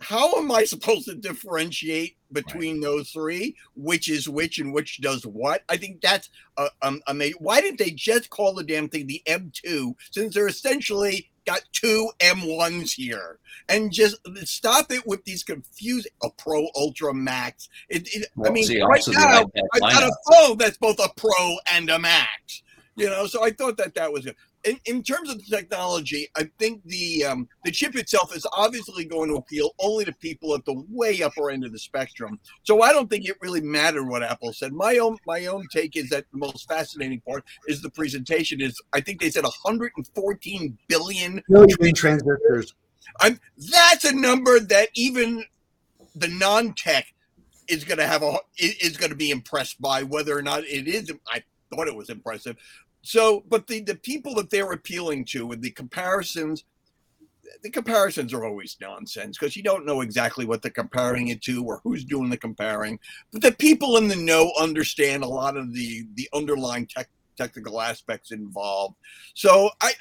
how 0.01 0.35
am 0.35 0.51
I 0.51 0.65
supposed 0.65 1.07
to 1.07 1.15
differentiate 1.15 2.17
between 2.33 2.77
right. 2.77 2.83
those 2.83 3.11
three? 3.11 3.57
Which 3.77 4.11
is 4.11 4.29
which 4.29 4.59
and 4.59 4.73
which 4.73 5.01
does 5.01 5.27
what? 5.27 5.63
I 5.69 5.77
think 5.77 6.01
that's 6.01 6.31
uh, 6.57 6.69
um, 6.83 7.01
amazing. 7.07 7.39
Why 7.39 7.61
didn't 7.61 7.79
they 7.79 7.91
just 7.91 8.31
call 8.31 8.55
the 8.55 8.65
damn 8.65 8.89
thing 8.89 9.07
the 9.07 9.23
M2 9.27 9.95
since 10.11 10.35
they're 10.35 10.49
essentially 10.49 11.30
got 11.51 11.63
two 11.73 12.11
M1s 12.21 12.93
here 12.93 13.39
and 13.69 13.93
just 13.93 14.17
stop 14.45 14.93
it 14.93 15.07
with 15.07 15.25
these 15.25 15.43
confusing 15.43 16.13
a 16.23 16.31
Pro 16.31 16.69
Ultra 16.77 17.13
Max. 17.13 17.69
It, 17.89 18.09
it, 18.15 18.29
well, 18.37 18.51
I 18.51 18.55
mean, 18.55 18.65
see, 18.65 18.81
right 18.81 19.03
now 19.09 19.45
I've 19.75 19.81
got 19.81 20.03
a 20.03 20.13
phone 20.31 20.59
that's 20.59 20.77
both 20.77 20.99
a 20.99 21.09
Pro 21.17 21.57
and 21.73 21.91
a 21.91 21.99
Max. 21.99 22.63
You 22.97 23.09
know, 23.09 23.27
so 23.27 23.45
I 23.45 23.51
thought 23.51 23.79
that 23.79 23.95
that 23.95 24.13
was 24.13 24.25
good. 24.25 24.37
In, 24.65 24.79
in 24.85 25.03
terms 25.03 25.31
of 25.31 25.39
the 25.39 25.57
technology, 25.57 26.29
I 26.37 26.51
think 26.59 26.83
the 26.85 27.25
um, 27.25 27.49
the 27.65 27.71
chip 27.71 27.97
itself 27.97 28.37
is 28.37 28.47
obviously 28.53 29.05
going 29.05 29.31
to 29.31 29.37
appeal 29.37 29.71
only 29.79 30.05
to 30.05 30.13
people 30.13 30.55
at 30.55 30.65
the 30.65 30.85
way 30.91 31.23
upper 31.23 31.51
end 31.51 31.65
of 31.65 31.73
the 31.73 31.79
spectrum. 31.79 32.39
So 32.65 32.83
I 32.83 32.93
don't 32.93 33.09
think 33.09 33.27
it 33.27 33.37
really 33.41 33.63
mattered 33.63 34.05
what 34.05 34.23
Apple 34.23 34.53
said. 34.53 34.73
My 34.73 34.99
own 34.99 35.17
my 35.27 35.47
own 35.47 35.67
take 35.73 35.97
is 35.97 36.11
that 36.11 36.27
the 36.33 36.39
most 36.39 36.69
fascinating 36.69 37.21
part 37.23 37.45
is 37.69 37.81
the 37.81 37.91
presentation. 37.91 38.61
Is 38.61 38.81
I 38.93 39.01
think 39.01 39.21
they 39.21 39.31
said 39.31 39.45
114 39.45 40.79
billion 40.89 41.43
billion 41.49 41.95
transistors. 41.95 42.75
I'm, 43.21 43.41
that's 43.57 44.05
a 44.05 44.15
number 44.15 44.61
that 44.61 44.91
even 44.95 45.45
the 46.15 46.29
non-tech 46.29 47.07
is 47.69 47.85
going 47.85 47.99
to 47.99 48.07
have 48.07 48.23
a 48.23 48.39
is 48.59 48.97
going 48.97 49.11
to 49.11 49.17
be 49.17 49.31
impressed 49.31 49.81
by 49.81 50.03
whether 50.03 50.37
or 50.37 50.43
not 50.43 50.65
it 50.65 50.89
is. 50.89 51.13
I 51.29 51.43
thought 51.71 51.89
it 51.89 51.95
was 51.95 52.11
impressive. 52.11 52.57
So, 53.03 53.45
but 53.49 53.67
the 53.67 53.81
the 53.81 53.95
people 53.95 54.35
that 54.35 54.51
they're 54.51 54.73
appealing 54.73 55.25
to 55.27 55.53
and 55.53 55.63
the 55.63 55.71
comparisons, 55.71 56.65
the 57.63 57.71
comparisons 57.71 58.33
are 58.33 58.45
always 58.45 58.77
nonsense 58.81 59.39
because 59.39 59.57
you 59.57 59.63
don't 59.63 59.87
know 59.87 60.03
exactly 60.03 60.45
what 60.45 60.63
they're 60.63 60.71
comparing 60.71 61.29
it 61.29 61.43
to 61.43 61.65
or 61.65 61.81
who's 61.83 62.05
doing 62.05 62.31
the 62.31 62.37
comparing. 62.37 62.99
But 63.33 63.43
the 63.43 63.53
people 63.53 63.97
in 63.97 64.09
the 64.09 64.17
know 64.17 64.53
understand 64.59 65.23
a 65.23 65.29
lot 65.29 65.57
of 65.57 65.73
the 65.73 66.07
the 66.15 66.29
underlying 66.35 66.87
tech 66.87 67.09
technical 67.37 67.81
aspects 67.81 68.33
involved. 68.33 68.97
So 69.35 69.71
I 69.81 69.93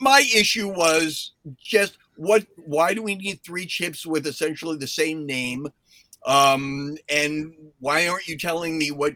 my 0.00 0.20
issue 0.34 0.68
was 0.68 1.32
just 1.62 1.98
what 2.16 2.46
why 2.56 2.94
do 2.94 3.02
we 3.02 3.14
need 3.14 3.40
three 3.42 3.66
chips 3.66 4.06
with 4.06 4.26
essentially 4.26 4.76
the 4.76 4.86
same 4.86 5.26
name 5.26 5.66
um 6.26 6.96
and 7.08 7.52
why 7.80 8.06
aren't 8.06 8.28
you 8.28 8.36
telling 8.36 8.78
me 8.78 8.90
what 8.90 9.14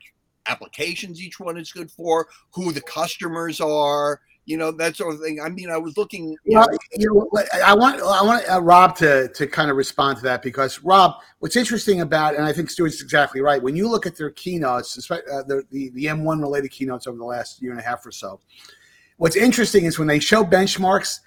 applications 0.48 1.20
each 1.20 1.40
one 1.40 1.56
is 1.56 1.72
good 1.72 1.90
for, 1.90 2.28
who 2.50 2.72
the 2.72 2.80
customers 2.80 3.61
are, 3.61 4.20
you 4.46 4.56
know 4.56 4.70
that 4.70 4.96
sort 4.96 5.14
of 5.14 5.20
thing. 5.20 5.40
I 5.40 5.48
mean, 5.48 5.70
I 5.70 5.76
was 5.76 5.96
looking. 5.96 6.30
You 6.44 6.59
well, 6.59 6.68
know, 6.70 6.78
you 6.96 7.09
know, 7.12 7.44
I 7.64 7.74
want 7.74 8.00
I 8.00 8.22
want 8.22 8.48
uh, 8.48 8.62
Rob 8.62 8.96
to 8.98 9.28
to 9.28 9.46
kind 9.46 9.70
of 9.70 9.76
respond 9.76 10.18
to 10.18 10.22
that 10.22 10.40
because 10.40 10.82
Rob, 10.82 11.16
what's 11.40 11.56
interesting 11.56 12.00
about, 12.00 12.37
and 12.37 12.44
I 12.44 12.52
think 12.52 12.70
Stuart's 12.70 13.02
exactly 13.02 13.40
right. 13.40 13.61
When 13.61 13.74
you 13.74 13.88
look 13.88 14.06
at 14.06 14.16
their 14.16 14.30
keynotes, 14.30 15.11
uh, 15.11 15.18
the, 15.46 15.64
the 15.70 15.90
the 15.90 16.04
M1 16.06 16.40
related 16.40 16.70
keynotes 16.70 17.09
over 17.09 17.18
the 17.18 17.24
last 17.24 17.61
year 17.61 17.72
and 17.72 17.80
a 17.80 17.82
half 17.82 18.06
or 18.06 18.12
so, 18.12 18.40
what's 19.16 19.37
interesting 19.37 19.85
is 19.85 19.98
when 19.98 20.09
they 20.09 20.20
show 20.20 20.44
benchmarks, 20.44 21.18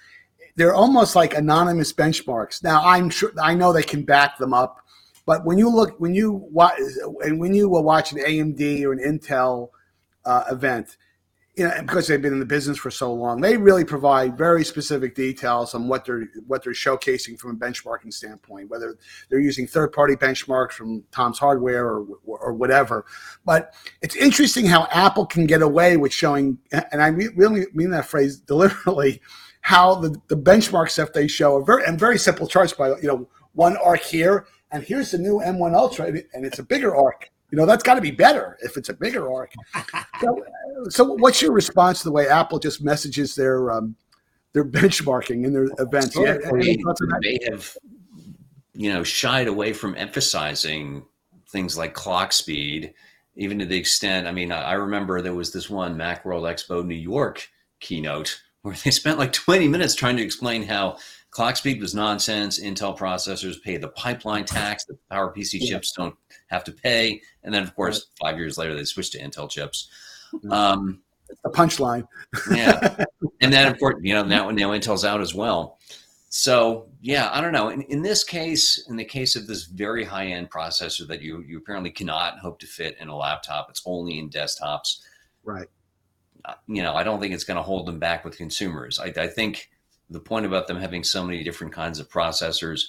they're 0.56 0.74
almost 0.74 1.14
like 1.14 1.34
anonymous 1.34 1.92
benchmarks. 1.92 2.64
Now, 2.64 2.82
I'm 2.82 3.10
sure 3.10 3.32
I 3.40 3.54
know 3.54 3.72
they 3.72 3.82
can 3.82 4.02
back 4.02 4.38
them 4.38 4.54
up, 4.54 4.79
but 5.30 5.44
when 5.44 5.58
you 5.58 5.68
look 5.68 5.94
when 6.00 6.12
you 6.12 6.32
watch 6.50 6.76
and 7.20 7.38
when 7.38 7.54
you 7.54 7.68
will 7.68 7.84
watch 7.84 8.10
an 8.10 8.18
AMD 8.18 8.82
or 8.82 8.92
an 8.92 8.98
Intel 8.98 9.68
uh, 10.24 10.42
event 10.50 10.96
you 11.56 11.68
know, 11.68 11.74
because 11.82 12.08
they've 12.08 12.20
been 12.20 12.32
in 12.32 12.40
the 12.40 12.46
business 12.46 12.78
for 12.78 12.90
so 12.90 13.12
long, 13.12 13.40
they 13.40 13.56
really 13.56 13.84
provide 13.84 14.36
very 14.36 14.64
specific 14.64 15.14
details 15.14 15.72
on 15.72 15.86
what 15.86 16.04
they're 16.04 16.26
what 16.48 16.64
they're 16.64 16.72
showcasing 16.72 17.38
from 17.38 17.50
a 17.52 17.54
benchmarking 17.54 18.12
standpoint, 18.12 18.70
whether 18.70 18.96
they're 19.28 19.38
using 19.38 19.68
third 19.68 19.92
party 19.92 20.16
benchmarks 20.16 20.72
from 20.72 21.04
Tom's 21.12 21.38
Hardware 21.38 21.86
or 21.86 22.06
or 22.24 22.52
whatever. 22.52 23.04
But 23.44 23.72
it's 24.02 24.16
interesting 24.16 24.66
how 24.66 24.88
Apple 24.90 25.26
can 25.26 25.46
get 25.46 25.62
away 25.62 25.96
with 25.96 26.12
showing, 26.12 26.58
and 26.72 27.00
I 27.00 27.06
really 27.08 27.66
mean 27.72 27.90
that 27.90 28.06
phrase 28.06 28.40
deliberately, 28.52 29.20
how 29.60 29.94
the, 29.94 30.20
the 30.26 30.36
benchmark 30.36 30.90
stuff 30.90 31.12
they 31.12 31.28
show 31.28 31.56
are 31.56 31.64
very 31.64 31.84
and 31.84 32.00
very 32.00 32.18
simple 32.18 32.48
charts 32.48 32.72
by 32.72 32.88
you 32.88 33.06
know 33.06 33.28
one 33.52 33.76
arc 33.76 34.00
here, 34.00 34.46
and 34.72 34.82
here's 34.82 35.10
the 35.10 35.18
new 35.18 35.40
M1 35.40 35.74
Ultra, 35.74 36.06
and 36.06 36.44
it's 36.44 36.58
a 36.58 36.62
bigger 36.62 36.94
arc 36.94 37.30
you 37.50 37.58
know, 37.58 37.66
that's 37.66 37.82
got 37.82 37.94
to 37.94 38.00
be 38.00 38.10
better 38.10 38.56
if 38.62 38.76
it's 38.76 38.88
a 38.88 38.94
bigger 38.94 39.32
arc. 39.32 39.52
so, 40.20 40.44
so, 40.88 41.04
what's 41.04 41.42
your 41.42 41.52
response 41.52 41.98
to 41.98 42.04
the 42.04 42.12
way 42.12 42.28
Apple 42.28 42.58
just 42.58 42.82
messages 42.82 43.34
their 43.34 43.70
um, 43.70 43.96
their 44.52 44.64
benchmarking 44.64 45.44
in 45.44 45.52
their 45.52 45.68
events? 45.78 46.16
Yeah, 46.16 46.38
they, 46.52 46.76
they 47.22 47.38
have, 47.50 47.76
you 48.72 48.92
know, 48.92 49.02
shied 49.02 49.48
away 49.48 49.72
from 49.72 49.96
emphasizing 49.96 51.04
things 51.48 51.76
like 51.76 51.92
clock 51.92 52.32
speed, 52.32 52.94
even 53.34 53.58
to 53.58 53.66
the 53.66 53.76
extent. 53.76 54.28
I 54.28 54.32
mean, 54.32 54.52
I 54.52 54.74
remember 54.74 55.20
there 55.20 55.34
was 55.34 55.52
this 55.52 55.68
one 55.68 55.96
Macworld 55.96 56.42
Expo 56.42 56.86
New 56.86 56.94
York 56.94 57.48
keynote 57.80 58.40
where 58.62 58.76
they 58.84 58.90
spent 58.90 59.18
like 59.18 59.32
20 59.32 59.66
minutes 59.66 59.94
trying 59.94 60.16
to 60.18 60.22
explain 60.22 60.62
how 60.62 60.98
clock 61.30 61.56
speed 61.56 61.80
was 61.80 61.94
nonsense. 61.94 62.58
Intel 62.58 62.96
processors 62.96 63.62
pay 63.62 63.76
the 63.76 63.88
pipeline 63.88 64.44
tax 64.44 64.84
that 64.86 64.98
PowerPC 65.10 65.58
yeah. 65.60 65.70
chips 65.70 65.92
don't 65.92 66.14
have 66.48 66.64
to 66.64 66.72
pay. 66.72 67.20
And 67.44 67.54
then, 67.54 67.62
of 67.62 67.74
course, 67.74 68.06
five 68.20 68.38
years 68.38 68.58
later, 68.58 68.74
they 68.74 68.84
switched 68.84 69.12
to 69.12 69.20
Intel 69.20 69.48
chips. 69.48 69.88
Um, 70.50 71.02
a 71.44 71.50
punchline. 71.50 72.06
yeah. 72.50 73.04
And 73.40 73.52
then, 73.52 73.70
of 73.70 73.78
course, 73.78 73.96
you 74.02 74.14
know, 74.14 74.24
now, 74.24 74.50
now 74.50 74.70
Intel's 74.70 75.04
out 75.04 75.20
as 75.20 75.34
well. 75.34 75.78
So, 76.28 76.88
yeah, 77.00 77.30
I 77.32 77.40
don't 77.40 77.52
know. 77.52 77.70
In, 77.70 77.82
in 77.82 78.02
this 78.02 78.22
case, 78.22 78.86
in 78.88 78.96
the 78.96 79.04
case 79.04 79.34
of 79.34 79.46
this 79.46 79.64
very 79.64 80.04
high 80.04 80.26
end 80.26 80.50
processor 80.50 81.06
that 81.08 81.22
you, 81.22 81.42
you 81.46 81.58
apparently 81.58 81.90
cannot 81.90 82.38
hope 82.38 82.60
to 82.60 82.66
fit 82.66 82.96
in 83.00 83.08
a 83.08 83.16
laptop, 83.16 83.68
it's 83.68 83.82
only 83.84 84.18
in 84.18 84.30
desktops. 84.30 85.00
Right. 85.42 85.66
Uh, 86.44 86.54
you 86.68 86.82
know, 86.82 86.94
I 86.94 87.02
don't 87.02 87.20
think 87.20 87.34
it's 87.34 87.44
going 87.44 87.56
to 87.56 87.62
hold 87.62 87.86
them 87.86 87.98
back 87.98 88.24
with 88.24 88.36
consumers. 88.36 88.98
I, 88.98 89.06
I 89.06 89.26
think 89.26 89.70
the 90.10 90.20
point 90.20 90.44
about 90.44 90.66
them 90.66 90.76
having 90.76 91.04
so 91.04 91.24
many 91.24 91.42
different 91.44 91.72
kinds 91.72 91.98
of 92.00 92.10
processors 92.10 92.86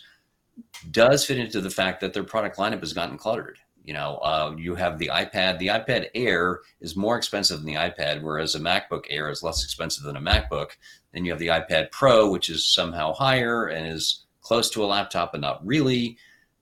does 0.90 1.26
fit 1.26 1.38
into 1.38 1.62
the 1.62 1.70
fact 1.70 2.02
that 2.02 2.14
their 2.14 2.24
product 2.24 2.58
lineup 2.58 2.80
has 2.80 2.94
gotten 2.94 3.18
cluttered. 3.18 3.60
You 3.84 3.94
know, 3.94 4.18
uh, 4.18 4.56
you 4.58 4.76
have 4.76 5.00
the 5.00 5.10
iPad. 5.14 5.58
The 5.58 5.68
iPad 5.68 6.10
Air 6.14 6.60
is 6.82 6.96
more 6.96 7.18
expensive 7.18 7.58
than 7.58 7.66
the 7.66 7.80
iPad, 7.80 8.22
whereas 8.22 8.54
a 8.54 8.60
MacBook 8.60 9.06
Air 9.10 9.30
is 9.30 9.42
less 9.42 9.64
expensive 9.64 10.04
than 10.04 10.18
a 10.18 10.22
MacBook. 10.22 10.72
Then 11.14 11.26
you 11.26 11.32
have 11.32 11.40
the 11.40 11.48
iPad 11.48 11.92
Pro, 11.92 12.30
which 12.30 12.50
is 12.50 12.66
somehow 12.66 13.14
higher 13.14 13.68
and 13.68 13.88
is 13.88 14.26
close 14.42 14.70
to 14.72 14.84
a 14.84 14.86
laptop, 14.86 15.32
but 15.32 15.42
not 15.42 15.66
really. 15.66 16.18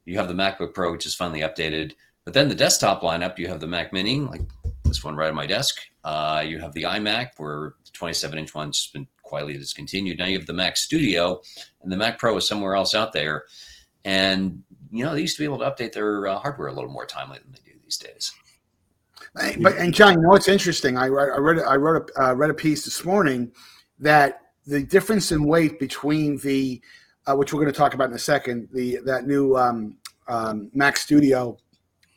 You 0.06 0.18
have 0.18 0.30
the 0.30 0.34
MacBook 0.34 0.74
Pro, 0.74 0.92
which 0.92 1.06
is 1.06 1.16
finally 1.16 1.42
updated. 1.42 1.94
But 2.24 2.34
then 2.34 2.48
the 2.48 2.56
desktop 2.56 3.02
lineup, 3.02 3.38
you 3.38 3.48
have 3.48 3.60
the 3.60 3.68
Mac 3.68 3.92
Mini, 3.92 4.22
like 4.22 4.42
this 4.86 5.04
one 5.04 5.16
right 5.16 5.30
on 5.30 5.36
my 5.36 5.46
desk. 5.46 5.80
Uh, 6.04 6.44
you 6.46 6.60
have 6.60 6.74
the 6.74 6.84
iMac, 6.84 7.32
where 7.38 7.74
the 7.86 7.92
27 7.92 8.40
inch 8.40 8.56
one's 8.56 8.88
been 8.88 9.08
quietly 9.30 9.58
discontinued. 9.58 10.18
Now 10.18 10.26
you 10.26 10.38
have 10.38 10.48
the 10.48 10.54
Mac 10.54 10.76
Studio, 10.76 11.42
and 11.82 11.92
the 11.92 11.98
Mac 11.98 12.18
Pro 12.18 12.36
is 12.38 12.48
somewhere 12.48 12.76
else 12.76 12.96
out 12.96 13.14
there. 13.14 13.46
And 14.04 14.64
you 14.92 15.06
know, 15.06 15.14
they 15.14 15.22
used 15.22 15.38
to 15.38 15.42
be 15.42 15.46
able 15.46 15.60
to 15.60 15.66
update 15.66 15.94
their 15.94 16.28
uh, 16.28 16.40
hardware 16.40 16.68
a 16.68 16.74
little 16.74 16.90
more 16.90 17.06
timely 17.06 17.38
than 17.38 17.52
they 17.52 17.72
do 17.72 17.78
these 17.84 17.98
days. 17.98 18.32
But 19.62 19.78
and 19.78 19.94
John, 19.94 20.16
you 20.16 20.22
know 20.22 20.30
what's 20.30 20.48
interesting? 20.48 20.98
I, 20.98 21.06
I 21.06 21.38
read 21.38 21.60
I 21.60 21.76
wrote 21.76 22.10
a, 22.16 22.24
uh, 22.24 22.34
read 22.34 22.50
a 22.50 22.54
piece 22.56 22.84
this 22.86 23.06
morning 23.06 23.52
that 24.00 24.42
the 24.66 24.84
difference 24.84 25.32
in 25.32 25.44
weight 25.44 25.80
between 25.80 26.38
the 26.38 26.82
uh, 27.28 27.36
which 27.36 27.54
we're 27.54 27.62
going 27.62 27.72
to 27.72 27.78
talk 27.78 27.94
about 27.94 28.10
in 28.10 28.16
a 28.16 28.20
second 28.20 28.68
the 28.74 28.98
that 29.06 29.28
new 29.28 29.56
um, 29.56 29.98
um, 30.28 30.72
Mac 30.74 30.98
Studio 30.98 31.58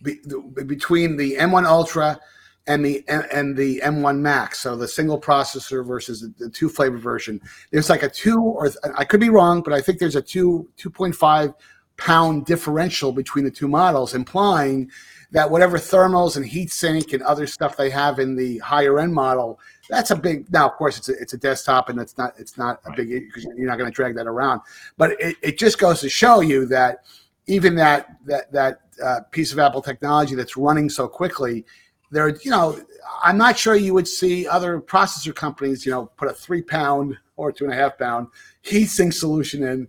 be, 0.02 0.20
the, 0.24 0.64
between 0.64 1.16
the 1.16 1.36
M1 1.36 1.66
Ultra 1.66 2.18
and 2.66 2.84
the 2.84 3.04
and 3.08 3.56
the 3.56 3.80
M1 3.84 4.18
Max, 4.18 4.60
so 4.60 4.76
the 4.76 4.86
single 4.86 5.20
processor 5.20 5.84
versus 5.86 6.28
the, 6.38 6.48
two 6.48 6.68
flavor 6.68 6.98
version. 6.98 7.40
There's 7.70 7.90
like 7.90 8.02
a 8.02 8.08
two 8.08 8.40
or 8.40 8.70
I 8.96 9.04
could 9.04 9.20
be 9.20 9.30
wrong, 9.30 9.62
but 9.62 9.72
I 9.72 9.80
think 9.80 9.98
there's 9.98 10.16
a 10.16 10.22
two 10.22 10.68
two 10.76 10.90
point 10.90 11.14
five 11.14 11.54
pound 11.96 12.46
differential 12.46 13.12
between 13.12 13.44
the 13.44 13.50
two 13.50 13.68
models, 13.68 14.14
implying 14.14 14.90
that 15.32 15.50
whatever 15.50 15.78
thermals 15.78 16.36
and 16.36 16.44
heat 16.46 16.70
sink 16.70 17.12
and 17.12 17.22
other 17.22 17.46
stuff 17.46 17.76
they 17.76 17.90
have 17.90 18.18
in 18.18 18.36
the 18.36 18.58
higher 18.58 18.98
end 19.00 19.14
model, 19.14 19.58
that's 19.88 20.10
a 20.10 20.16
big. 20.16 20.50
Now, 20.52 20.68
of 20.68 20.74
course, 20.74 20.98
it's 20.98 21.08
a, 21.08 21.12
it's 21.20 21.32
a 21.32 21.38
desktop 21.38 21.88
and 21.88 22.00
it's 22.00 22.16
not 22.16 22.34
it's 22.38 22.56
not 22.56 22.80
a 22.84 22.92
big 22.92 23.08
because 23.08 23.44
you're 23.56 23.66
not 23.66 23.78
going 23.78 23.90
to 23.90 23.94
drag 23.94 24.14
that 24.16 24.26
around. 24.26 24.60
But 24.96 25.12
it, 25.20 25.36
it 25.42 25.58
just 25.58 25.78
goes 25.78 26.00
to 26.00 26.08
show 26.08 26.40
you 26.40 26.66
that 26.66 27.04
even 27.46 27.74
that 27.76 28.18
that 28.26 28.52
that 28.52 28.82
uh, 29.02 29.20
piece 29.30 29.52
of 29.52 29.58
Apple 29.58 29.82
technology 29.82 30.34
that's 30.34 30.56
running 30.56 30.88
so 30.88 31.08
quickly, 31.08 31.64
there, 32.12 32.28
you 32.28 32.50
know, 32.52 32.80
I'm 33.24 33.36
not 33.36 33.58
sure 33.58 33.74
you 33.74 33.94
would 33.94 34.06
see 34.06 34.46
other 34.46 34.80
processor 34.80 35.34
companies, 35.34 35.84
you 35.84 35.90
know, 35.90 36.06
put 36.16 36.28
a 36.28 36.32
three 36.32 36.62
pound 36.62 37.18
or 37.36 37.50
two 37.50 37.64
and 37.64 37.72
a 37.72 37.76
half 37.76 37.98
pound 37.98 38.28
heat 38.60 38.86
sink 38.86 39.12
solution 39.12 39.64
in 39.64 39.88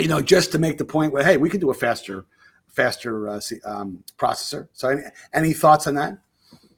you 0.00 0.08
know, 0.08 0.20
just 0.20 0.52
to 0.52 0.58
make 0.58 0.78
the 0.78 0.84
point 0.84 1.12
where, 1.12 1.24
hey, 1.24 1.36
we 1.36 1.50
can 1.50 1.60
do 1.60 1.70
a 1.70 1.74
faster, 1.74 2.24
faster 2.68 3.28
uh, 3.28 3.40
um, 3.64 4.02
processor. 4.18 4.68
So, 4.72 4.88
any, 4.88 5.02
any 5.32 5.52
thoughts 5.52 5.86
on 5.86 5.94
that? 5.96 6.18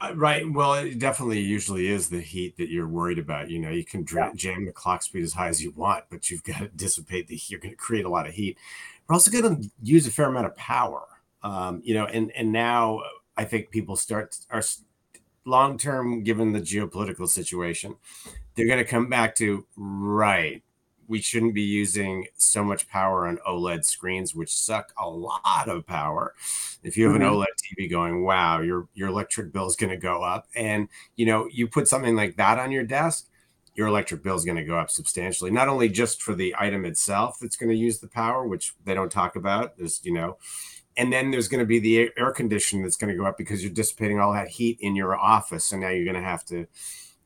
Uh, 0.01 0.13
right. 0.17 0.45
Well, 0.51 0.75
it 0.75 0.99
definitely 0.99 1.41
usually 1.41 1.89
is 1.89 2.09
the 2.09 2.21
heat 2.21 2.57
that 2.57 2.69
you're 2.69 2.89
worried 2.89 3.19
about. 3.19 3.49
You 3.49 3.61
know, 3.61 3.71
you 3.71 3.85
can 3.85 4.03
dra- 4.03 4.33
jam 4.35 4.67
the 4.67 4.73
clock 4.73 5.03
speed 5.03 5.23
as 5.23 5.33
high 5.33 5.49
as 5.49 5.63
you 5.63 5.71
want, 5.71 6.05
but 6.11 6.31
you've 6.31 6.43
got 6.43 6.59
to 6.59 6.69
dissipate 6.77 7.29
the. 7.29 7.41
You're 7.47 7.61
going 7.61 7.73
to 7.73 7.77
create 7.77 8.05
a 8.05 8.11
lot 8.11 8.27
of 8.27 8.35
heat. 8.35 8.59
We're 9.09 9.15
also 9.15 9.31
going 9.31 9.63
to 9.63 9.71
use 9.83 10.07
a 10.07 10.11
fair 10.11 10.27
amount 10.27 10.47
of 10.47 10.57
power. 10.57 11.03
Um, 11.45 11.81
you 11.85 11.95
know, 11.95 12.07
and 12.07 12.33
and 12.33 12.53
now 12.53 13.03
I 13.37 13.45
think 13.45 13.71
people 13.71 13.97
start 13.97 14.37
are 14.51 14.63
long 15.45 15.79
term, 15.79 16.23
given 16.23 16.53
the 16.53 16.61
geopolitical 16.61 17.29
situation, 17.29 17.97
they're 18.55 18.67
going 18.67 18.79
to 18.79 18.85
come 18.85 19.09
back 19.09 19.35
to 19.37 19.67
right 19.77 20.63
we 21.13 21.21
shouldn't 21.21 21.53
be 21.53 21.63
using 21.63 22.27
so 22.39 22.65
much 22.65 22.89
power 22.89 23.27
on 23.27 23.39
OLED 23.47 23.85
screens, 23.85 24.35
which 24.35 24.55
suck 24.55 24.93
a 24.99 25.09
lot 25.09 25.69
of 25.69 25.87
power. 25.87 26.35
If 26.83 26.97
you 26.97 27.05
have 27.05 27.21
mm-hmm. 27.21 27.23
an 27.23 27.35
OLED 27.35 27.79
TV 27.79 27.91
going, 27.91 28.25
wow, 28.25 28.63
your 28.63 28.89
your 28.95 29.09
electric 29.09 29.53
bill 29.53 29.67
is 29.67 29.77
going 29.77 29.91
to 29.91 29.99
go 29.99 30.23
up, 30.23 30.47
and 30.55 30.89
you 31.17 31.27
know 31.27 31.49
you 31.53 31.69
put 31.69 31.87
something 31.87 32.17
like 32.17 32.37
that 32.37 32.59
on 32.59 32.73
your 32.73 32.85
desk, 32.85 33.29
your 33.75 33.89
electric 33.89 34.23
bill 34.23 34.37
is 34.37 34.47
going 34.47 34.57
to 34.57 34.65
go 34.65 34.79
up 34.79 34.91
substantially. 34.91 35.51
Not 35.51 35.69
only 35.69 35.91
just 35.91 36.23
for 36.23 36.35
the 36.35 36.55
item 36.59 36.87
itself 36.87 37.37
that's 37.41 37.57
going 37.57 37.71
to 37.71 37.77
use 37.77 37.99
the 37.99 38.09
power, 38.09 38.47
which 38.47 38.75
they 38.85 38.95
don't 38.95 39.13
talk 39.13 39.37
about. 39.37 39.77
There's 39.77 40.01
you 40.05 40.15
know, 40.15 40.39
and 40.97 41.13
then 41.13 41.31
there's 41.31 41.49
going 41.49 41.61
to 41.61 41.67
be 41.67 41.79
the 41.79 42.11
air 42.17 42.33
conditioning 42.33 42.83
that's 42.83 42.97
going 42.97 43.13
to 43.13 43.19
go 43.19 43.27
up 43.27 43.39
because 43.39 43.63
you're 43.63 43.73
dissipating 43.73 44.21
all 44.21 44.33
that 44.33 44.49
heat 44.49 44.79
in 44.81 44.97
your 44.97 45.17
office, 45.17 45.73
and 45.73 45.81
now 45.81 45.89
you're 45.89 46.05
going 46.05 46.23
to 46.23 46.29
have 46.29 46.45
to 46.47 46.67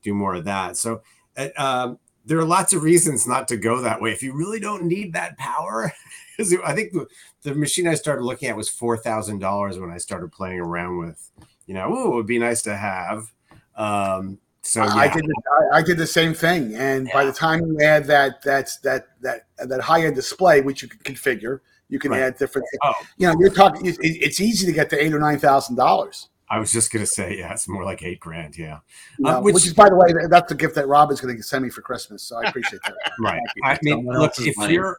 do 0.01 0.13
more 0.13 0.35
of 0.35 0.45
that. 0.45 0.77
So. 0.77 1.01
Uh, 1.35 1.49
um, 1.57 1.99
there 2.27 2.37
are 2.37 2.45
lots 2.45 2.73
of 2.73 2.83
reasons 2.83 3.25
not 3.25 3.47
to 3.47 3.57
go 3.57 3.81
that 3.81 4.01
way. 4.01 4.11
If 4.11 4.21
you 4.21 4.33
really 4.33 4.59
don't 4.59 4.83
need 4.83 5.13
that 5.13 5.37
power, 5.37 5.93
I 6.39 6.73
think 6.73 6.91
the, 6.91 7.07
the 7.41 7.55
machine 7.55 7.87
I 7.87 7.95
started 7.95 8.23
looking 8.23 8.49
at 8.49 8.57
was 8.57 8.69
four 8.69 8.97
thousand 8.97 9.39
dollars 9.39 9.79
when 9.79 9.89
I 9.89 9.97
started 9.97 10.31
playing 10.31 10.59
around 10.59 10.99
with. 10.99 11.31
You 11.65 11.73
know, 11.73 11.87
oh, 11.89 12.11
it 12.11 12.15
would 12.15 12.27
be 12.27 12.39
nice 12.39 12.61
to 12.63 12.75
have. 12.75 13.33
Um, 13.75 14.39
so 14.61 14.83
yeah. 14.83 14.93
I 14.93 15.07
did 15.07 15.23
the, 15.23 15.69
I, 15.73 15.81
did 15.81 15.97
the 15.97 16.07
same 16.07 16.33
thing, 16.33 16.75
and 16.75 17.07
yeah. 17.07 17.13
by 17.13 17.25
the 17.25 17.31
time 17.31 17.61
you 17.61 17.79
add 17.81 18.05
that 18.05 18.41
that's 18.43 18.77
that 18.79 19.07
that 19.21 19.47
that 19.57 19.81
high 19.81 20.05
end 20.05 20.15
display, 20.15 20.61
which 20.61 20.81
you 20.81 20.89
can 20.89 20.99
configure, 20.99 21.61
you 21.89 21.99
can 21.99 22.11
right. 22.11 22.21
add 22.21 22.37
different. 22.37 22.67
Oh. 22.83 22.93
You 23.17 23.27
know, 23.27 23.35
you're 23.39 23.53
talking. 23.53 23.81
It's 23.85 24.39
easy 24.39 24.65
to 24.65 24.71
get 24.71 24.89
to 24.91 25.03
eight 25.03 25.13
or 25.13 25.19
nine 25.19 25.39
thousand 25.39 25.75
dollars. 25.75 26.29
I 26.49 26.59
was 26.59 26.71
just 26.71 26.93
going 26.93 27.03
to 27.03 27.11
say, 27.11 27.39
yeah, 27.39 27.51
it's 27.51 27.67
more 27.67 27.83
like 27.83 28.03
eight 28.03 28.21
grand. 28.21 28.57
Yeah. 28.57 28.79
uh, 29.25 29.41
which, 29.41 29.55
which, 29.55 29.67
is, 29.67 29.73
by 29.73 29.89
the 29.89 29.95
way, 29.95 30.13
that's 30.29 30.47
the 30.47 30.55
gift 30.55 30.75
that 30.75 30.87
Rob 30.87 31.11
is 31.11 31.19
going 31.19 31.35
to 31.35 31.43
send 31.43 31.63
me 31.63 31.69
for 31.69 31.81
Christmas. 31.81 32.23
So 32.23 32.37
I 32.37 32.47
appreciate 32.47 32.81
that. 32.85 32.95
right. 33.19 33.41
I 33.65 33.77
mean, 33.81 34.05
look, 34.05 34.31
if 34.39 34.55
you're, 34.69 34.97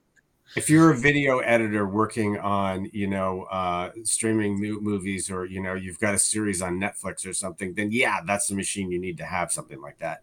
if 0.57 0.71
you're 0.71 0.91
a 0.91 0.97
video 0.97 1.39
editor 1.41 1.87
working 1.87 2.39
on 2.39 2.89
you 2.93 3.07
know 3.07 3.43
uh, 3.45 3.91
streaming 4.05 4.61
new 4.61 4.81
movies 4.81 5.31
or 5.31 5.45
you 5.45 5.61
know 5.61 5.75
you've 5.75 5.99
got 5.99 6.15
a 6.15 6.19
series 6.19 6.63
on 6.63 6.81
netflix 6.81 7.27
or 7.27 7.33
something 7.35 7.75
then 7.75 7.91
yeah 7.93 8.21
that's 8.27 8.49
the 8.49 8.55
machine 8.55 8.91
you 8.91 8.99
need 8.99 9.19
to 9.19 9.25
have 9.25 9.53
something 9.53 9.81
like 9.81 9.99
that 9.99 10.23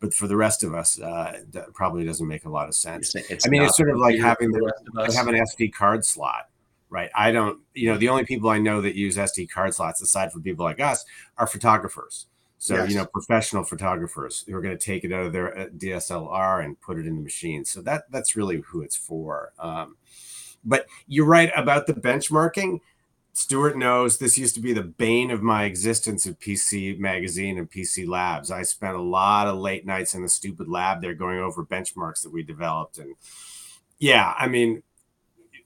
but 0.00 0.14
for 0.14 0.26
the 0.28 0.36
rest 0.36 0.62
of 0.62 0.74
us 0.74 1.00
uh, 1.00 1.40
that 1.50 1.72
probably 1.72 2.04
doesn't 2.04 2.28
make 2.28 2.44
a 2.44 2.50
lot 2.50 2.68
of 2.68 2.74
sense 2.74 3.14
it's, 3.14 3.46
i 3.46 3.50
mean 3.50 3.62
it's 3.62 3.76
sort 3.76 3.90
of 3.90 3.98
like 3.98 4.18
having 4.18 4.50
the, 4.50 4.72
like 4.94 5.12
have 5.12 5.28
an 5.28 5.34
sd 5.34 5.72
card 5.72 6.04
slot 6.04 6.48
right 6.90 7.10
i 7.14 7.32
don't 7.32 7.60
you 7.74 7.90
know 7.90 7.98
the 7.98 8.08
only 8.08 8.24
people 8.24 8.50
i 8.50 8.58
know 8.58 8.80
that 8.80 8.94
use 8.94 9.16
sd 9.16 9.48
card 9.50 9.74
slots 9.74 10.00
aside 10.00 10.32
from 10.32 10.42
people 10.42 10.64
like 10.64 10.80
us 10.80 11.04
are 11.38 11.46
photographers 11.46 12.26
so 12.58 12.74
yes. 12.74 12.90
you 12.90 12.96
know, 12.96 13.06
professional 13.06 13.64
photographers 13.64 14.44
who 14.46 14.56
are 14.56 14.62
going 14.62 14.76
to 14.76 14.84
take 14.84 15.04
it 15.04 15.12
out 15.12 15.26
of 15.26 15.32
their 15.32 15.56
uh, 15.56 15.66
DSLR 15.68 16.64
and 16.64 16.80
put 16.80 16.98
it 16.98 17.06
in 17.06 17.16
the 17.16 17.22
machine. 17.22 17.64
So 17.64 17.82
that 17.82 18.10
that's 18.10 18.34
really 18.34 18.62
who 18.66 18.82
it's 18.82 18.96
for. 18.96 19.52
Um, 19.58 19.96
but 20.64 20.86
you're 21.06 21.26
right 21.26 21.52
about 21.54 21.86
the 21.86 21.94
benchmarking. 21.94 22.80
Stuart 23.36 23.76
knows 23.76 24.16
this 24.16 24.38
used 24.38 24.54
to 24.54 24.62
be 24.62 24.72
the 24.72 24.82
bane 24.82 25.30
of 25.30 25.42
my 25.42 25.64
existence 25.64 26.26
at 26.26 26.40
PC 26.40 26.98
Magazine 26.98 27.58
and 27.58 27.70
PC 27.70 28.08
Labs. 28.08 28.50
I 28.50 28.62
spent 28.62 28.96
a 28.96 29.02
lot 29.02 29.46
of 29.46 29.58
late 29.58 29.84
nights 29.84 30.14
in 30.14 30.22
the 30.22 30.28
stupid 30.30 30.68
lab 30.68 31.02
there 31.02 31.12
going 31.12 31.38
over 31.38 31.62
benchmarks 31.62 32.22
that 32.22 32.32
we 32.32 32.42
developed. 32.42 32.96
And 32.96 33.14
yeah, 33.98 34.32
I 34.38 34.48
mean, 34.48 34.82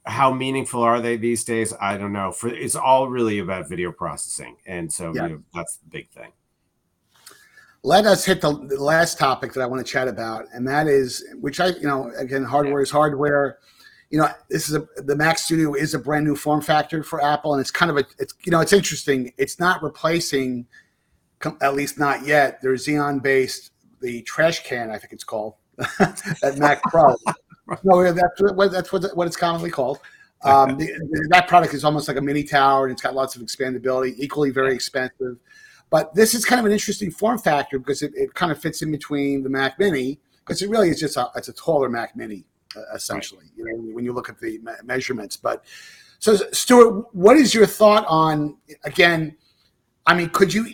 how 0.04 0.35
meaningful 0.35 0.83
are 0.83 1.00
they 1.00 1.16
these 1.16 1.44
days? 1.44 1.72
I 1.80 1.96
don't 1.96 2.12
know. 2.12 2.33
For 2.33 2.48
it's 2.48 2.74
all 2.74 3.09
really 3.09 3.38
about 3.38 3.68
video 3.68 3.92
processing, 3.92 4.56
and 4.66 4.92
so 4.92 5.12
yeah. 5.14 5.22
you 5.22 5.28
know, 5.35 5.42
that's 5.54 5.76
the 5.76 5.90
big 5.90 6.11
thing 6.11 6.33
let 7.83 8.04
us 8.04 8.26
hit 8.26 8.42
the, 8.42 8.52
the, 8.66 8.83
last 8.83 9.16
topic 9.16 9.54
that 9.54 9.62
I 9.62 9.66
want 9.66 9.87
to 9.87 9.90
chat 9.90 10.06
about, 10.06 10.44
and 10.52 10.68
that 10.68 10.87
is, 10.87 11.24
which 11.40 11.61
I, 11.61 11.68
you 11.68 11.87
know, 11.87 12.12
again, 12.18 12.44
hardware 12.44 12.83
is 12.83 12.90
hardware. 12.90 13.56
You 14.11 14.18
know, 14.18 14.29
this 14.49 14.68
is 14.68 14.75
a 14.75 14.87
the 15.03 15.14
Mac 15.14 15.38
Studio 15.38 15.75
is 15.75 15.94
a 15.94 15.99
brand 15.99 16.25
new 16.25 16.35
form 16.35 16.61
factor 16.61 17.03
for 17.03 17.23
Apple, 17.23 17.55
and 17.55 17.61
it's 17.61 17.70
kind 17.70 17.90
of 17.90 17.96
a, 17.96 18.05
it's 18.18 18.35
you 18.44 18.51
know, 18.51 18.61
it's 18.61 18.73
interesting. 18.73 19.33
It's 19.38 19.61
not 19.61 19.83
replacing, 19.83 20.66
at 21.61 21.75
least 21.75 21.99
not 21.99 22.27
yet, 22.27 22.61
their 22.61 22.75
Xeon 22.75 23.23
based 23.23 23.70
the 24.01 24.23
trash 24.23 24.64
can, 24.64 24.90
I 24.90 24.99
think 24.99 25.12
it's 25.12 25.25
called, 25.25 25.55
that 25.77 26.55
Mac 26.59 26.83
Pro. 26.85 27.14
no, 27.85 28.12
that's 28.12 28.40
what 28.55 28.73
that's 28.73 28.92
what, 28.92 29.27
it's 29.27 29.37
commonly 29.37 29.70
called. 29.70 30.01
Um, 30.42 30.79
the, 30.79 31.27
that 31.31 31.49
product 31.49 31.75
is 31.75 31.85
almost 31.85 32.09
like 32.09 32.16
a 32.16 32.20
mini 32.20 32.42
tower, 32.42 32.87
and 32.87 32.92
it's 32.92 33.03
got 33.03 33.14
lots 33.14 33.37
of 33.37 33.42
expandability, 33.42 34.14
equally 34.18 34.51
very 34.51 34.75
expensive. 34.75 35.37
But 35.90 36.14
this 36.14 36.35
is 36.35 36.44
kind 36.44 36.59
of 36.61 36.66
an 36.66 36.73
interesting 36.73 37.11
form 37.11 37.38
factor 37.38 37.79
because 37.79 38.03
it, 38.03 38.12
it 38.14 38.35
kind 38.35 38.51
of 38.51 38.59
fits 38.59 38.81
in 38.81 38.90
between 38.90 39.42
the 39.42 39.51
Mac 39.51 39.79
Mini 39.79 40.18
because 40.38 40.62
it 40.62 40.70
really 40.70 40.88
is 40.88 40.99
just 40.99 41.16
a 41.16 41.29
it's 41.37 41.49
a 41.49 41.53
taller 41.53 41.88
Mac 41.88 42.16
Mini 42.16 42.44
essentially. 42.94 43.46
Right. 43.56 43.56
You 43.56 43.64
know 43.64 43.94
when 43.94 44.04
you 44.04 44.12
look 44.12 44.28
at 44.28 44.38
the 44.38 44.59
me- 44.59 44.72
measurements. 44.85 45.37
But 45.37 45.64
so 46.18 46.37
Stuart, 46.52 47.14
what 47.14 47.37
is 47.37 47.54
your 47.54 47.66
thought 47.66 48.04
on 48.09 48.56
again? 48.85 49.37
I 50.06 50.14
mean, 50.14 50.30
could 50.30 50.52
you 50.52 50.66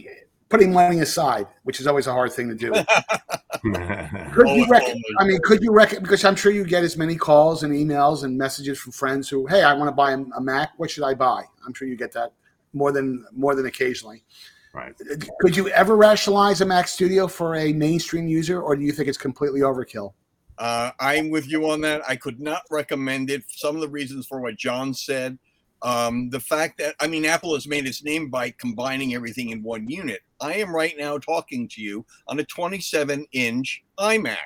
putting 0.48 0.72
money 0.72 1.00
aside, 1.00 1.46
which 1.64 1.80
is 1.80 1.86
always 1.86 2.06
a 2.06 2.12
hard 2.12 2.32
thing 2.32 2.48
to 2.48 2.54
do? 2.54 2.72
could 4.32 4.48
you 4.48 4.66
rec- 4.68 4.96
I 5.18 5.24
mean, 5.24 5.38
could 5.42 5.62
you 5.62 5.72
reckon? 5.72 6.02
Because 6.02 6.24
I'm 6.24 6.36
sure 6.36 6.52
you 6.52 6.64
get 6.64 6.84
as 6.84 6.96
many 6.96 7.16
calls 7.16 7.62
and 7.62 7.72
emails 7.72 8.24
and 8.24 8.36
messages 8.36 8.78
from 8.78 8.92
friends 8.92 9.28
who, 9.28 9.46
hey, 9.46 9.62
I 9.62 9.72
want 9.74 9.88
to 9.88 9.92
buy 9.92 10.12
a, 10.12 10.18
a 10.36 10.40
Mac. 10.40 10.70
What 10.76 10.90
should 10.90 11.04
I 11.04 11.14
buy? 11.14 11.44
I'm 11.66 11.74
sure 11.74 11.88
you 11.88 11.96
get 11.96 12.12
that 12.12 12.32
more 12.72 12.92
than 12.92 13.24
more 13.32 13.54
than 13.54 13.66
occasionally. 13.66 14.24
Right. 14.72 14.94
Could 15.40 15.56
you 15.56 15.68
ever 15.70 15.96
rationalize 15.96 16.60
a 16.60 16.66
Mac 16.66 16.86
Studio 16.86 17.26
for 17.28 17.56
a 17.56 17.72
mainstream 17.72 18.28
user, 18.28 18.60
or 18.60 18.76
do 18.76 18.82
you 18.82 18.92
think 18.92 19.08
it's 19.08 19.16
completely 19.16 19.60
overkill? 19.60 20.12
Uh, 20.58 20.90
I'm 20.98 21.30
with 21.30 21.48
you 21.48 21.70
on 21.70 21.80
that. 21.82 22.02
I 22.08 22.16
could 22.16 22.40
not 22.40 22.62
recommend 22.70 23.30
it. 23.30 23.44
Some 23.48 23.74
of 23.74 23.82
the 23.82 23.88
reasons 23.88 24.26
for 24.26 24.40
what 24.40 24.56
John 24.56 24.94
said. 24.94 25.38
Um, 25.82 26.30
the 26.30 26.40
fact 26.40 26.78
that, 26.78 26.94
I 27.00 27.06
mean, 27.06 27.26
Apple 27.26 27.54
has 27.54 27.68
made 27.68 27.86
its 27.86 28.02
name 28.02 28.30
by 28.30 28.50
combining 28.50 29.14
everything 29.14 29.50
in 29.50 29.62
one 29.62 29.88
unit. 29.88 30.22
I 30.40 30.54
am 30.54 30.74
right 30.74 30.94
now 30.98 31.18
talking 31.18 31.68
to 31.68 31.82
you 31.82 32.04
on 32.26 32.38
a 32.38 32.44
27 32.44 33.26
inch 33.32 33.84
iMac. 33.98 34.36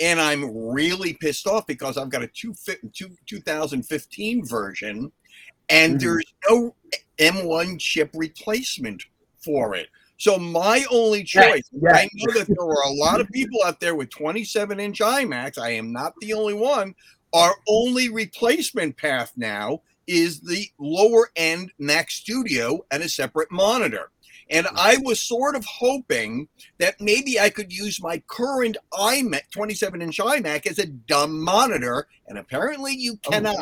And 0.00 0.20
I'm 0.20 0.68
really 0.70 1.14
pissed 1.14 1.48
off 1.48 1.66
because 1.66 1.98
I've 1.98 2.10
got 2.10 2.22
a 2.22 2.28
two, 2.28 2.54
two, 2.92 3.10
2015 3.26 4.46
version 4.46 5.10
and 5.68 5.94
mm-hmm. 5.94 5.98
there's 5.98 6.34
no 6.48 6.74
M1 7.18 7.78
chip 7.78 8.10
replacement 8.14 9.04
for 9.38 9.74
it. 9.74 9.88
So 10.18 10.36
my 10.36 10.84
only 10.90 11.22
choice, 11.22 11.70
yes, 11.72 11.80
yes. 11.80 11.96
I 11.96 12.08
know 12.12 12.32
that 12.34 12.48
there 12.48 12.66
are 12.66 12.90
a 12.90 12.92
lot 12.92 13.20
of 13.20 13.30
people 13.30 13.60
out 13.64 13.78
there 13.78 13.94
with 13.94 14.10
27 14.10 14.80
inch 14.80 14.98
iMacs. 14.98 15.58
I 15.58 15.70
am 15.70 15.92
not 15.92 16.12
the 16.20 16.34
only 16.34 16.54
one. 16.54 16.94
Our 17.32 17.54
only 17.68 18.08
replacement 18.08 18.96
path 18.96 19.32
now 19.36 19.82
is 20.08 20.40
the 20.40 20.66
lower 20.78 21.30
end 21.36 21.70
Mac 21.78 22.10
Studio 22.10 22.84
and 22.90 23.02
a 23.02 23.08
separate 23.08 23.52
monitor. 23.52 24.10
And 24.50 24.66
mm. 24.66 24.72
I 24.76 24.96
was 25.04 25.20
sort 25.20 25.54
of 25.54 25.64
hoping 25.64 26.48
that 26.78 27.00
maybe 27.00 27.38
I 27.38 27.50
could 27.50 27.72
use 27.72 28.02
my 28.02 28.20
current 28.26 28.76
iMac, 28.92 29.50
27 29.52 30.02
inch 30.02 30.18
iMac, 30.18 30.66
as 30.66 30.80
a 30.80 30.86
dumb 30.86 31.40
monitor. 31.40 32.08
And 32.26 32.38
apparently 32.38 32.94
you 32.94 33.18
oh. 33.26 33.30
cannot. 33.30 33.56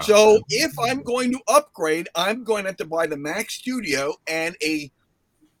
Oh. 0.00 0.02
So 0.02 0.40
if 0.48 0.72
I'm 0.78 1.02
going 1.02 1.30
to 1.32 1.40
upgrade, 1.46 2.08
I'm 2.16 2.42
going 2.42 2.64
to 2.64 2.70
have 2.70 2.76
to 2.78 2.86
buy 2.86 3.06
the 3.06 3.16
Mac 3.16 3.50
Studio 3.50 4.14
and 4.26 4.56
a 4.62 4.90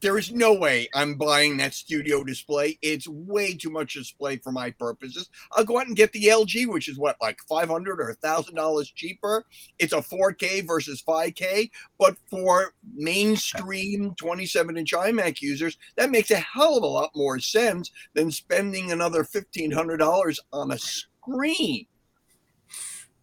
there 0.06 0.18
is 0.18 0.30
no 0.30 0.54
way 0.54 0.88
I'm 0.94 1.16
buying 1.16 1.56
that 1.56 1.74
studio 1.74 2.22
display. 2.22 2.78
It's 2.80 3.08
way 3.08 3.54
too 3.54 3.70
much 3.70 3.94
display 3.94 4.36
for 4.36 4.52
my 4.52 4.70
purposes. 4.70 5.28
I'll 5.50 5.64
go 5.64 5.80
out 5.80 5.88
and 5.88 5.96
get 5.96 6.12
the 6.12 6.26
LG, 6.26 6.68
which 6.68 6.88
is 6.88 6.96
what, 6.96 7.16
like 7.20 7.40
500 7.48 8.00
or 8.00 8.16
$1,000 8.22 8.94
cheaper. 8.94 9.44
It's 9.80 9.92
a 9.92 9.96
4K 9.96 10.64
versus 10.64 11.02
5K. 11.02 11.72
But 11.98 12.16
for 12.30 12.72
mainstream 12.94 14.14
27 14.14 14.76
inch 14.76 14.92
iMac 14.92 15.42
users, 15.42 15.76
that 15.96 16.12
makes 16.12 16.30
a 16.30 16.36
hell 16.36 16.76
of 16.76 16.84
a 16.84 16.86
lot 16.86 17.10
more 17.16 17.40
sense 17.40 17.90
than 18.14 18.30
spending 18.30 18.92
another 18.92 19.24
$1,500 19.24 20.38
on 20.52 20.70
a 20.70 20.78
screen. 20.78 21.86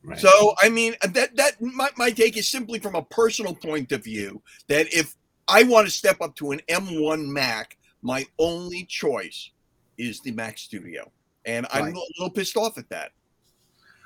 Right. 0.04 0.19
So 0.19 0.54
I 0.62 0.67
mean 0.67 0.96
that 1.02 1.38
that 1.38 1.62
my, 1.62 1.89
my 1.96 2.10
take 2.10 2.36
is 2.36 2.50
simply 2.50 2.80
from 2.80 2.93
a 2.93 3.04
personal 3.04 3.56
point 3.56 3.93
of 3.93 4.04
view 4.04 4.41
that 4.67 4.93
if 4.93 5.15
I 5.47 5.63
want 5.63 5.88
to 5.88 5.91
step 5.91 6.21
up 6.21 6.36
to 6.38 6.51
an 6.51 6.62
M1 6.69 7.27
Mac. 7.27 7.77
My 8.01 8.25
only 8.39 8.86
choice 8.86 9.51
is 9.97 10.19
the 10.21 10.32
Mac 10.32 10.58
Studio, 10.58 11.12
and 11.45 11.65
right. 11.73 11.84
I'm 11.84 11.95
a 11.95 11.99
little 12.19 12.29
pissed 12.29 12.58
off 12.58 12.77
at 12.77 12.89
that. 12.89 13.12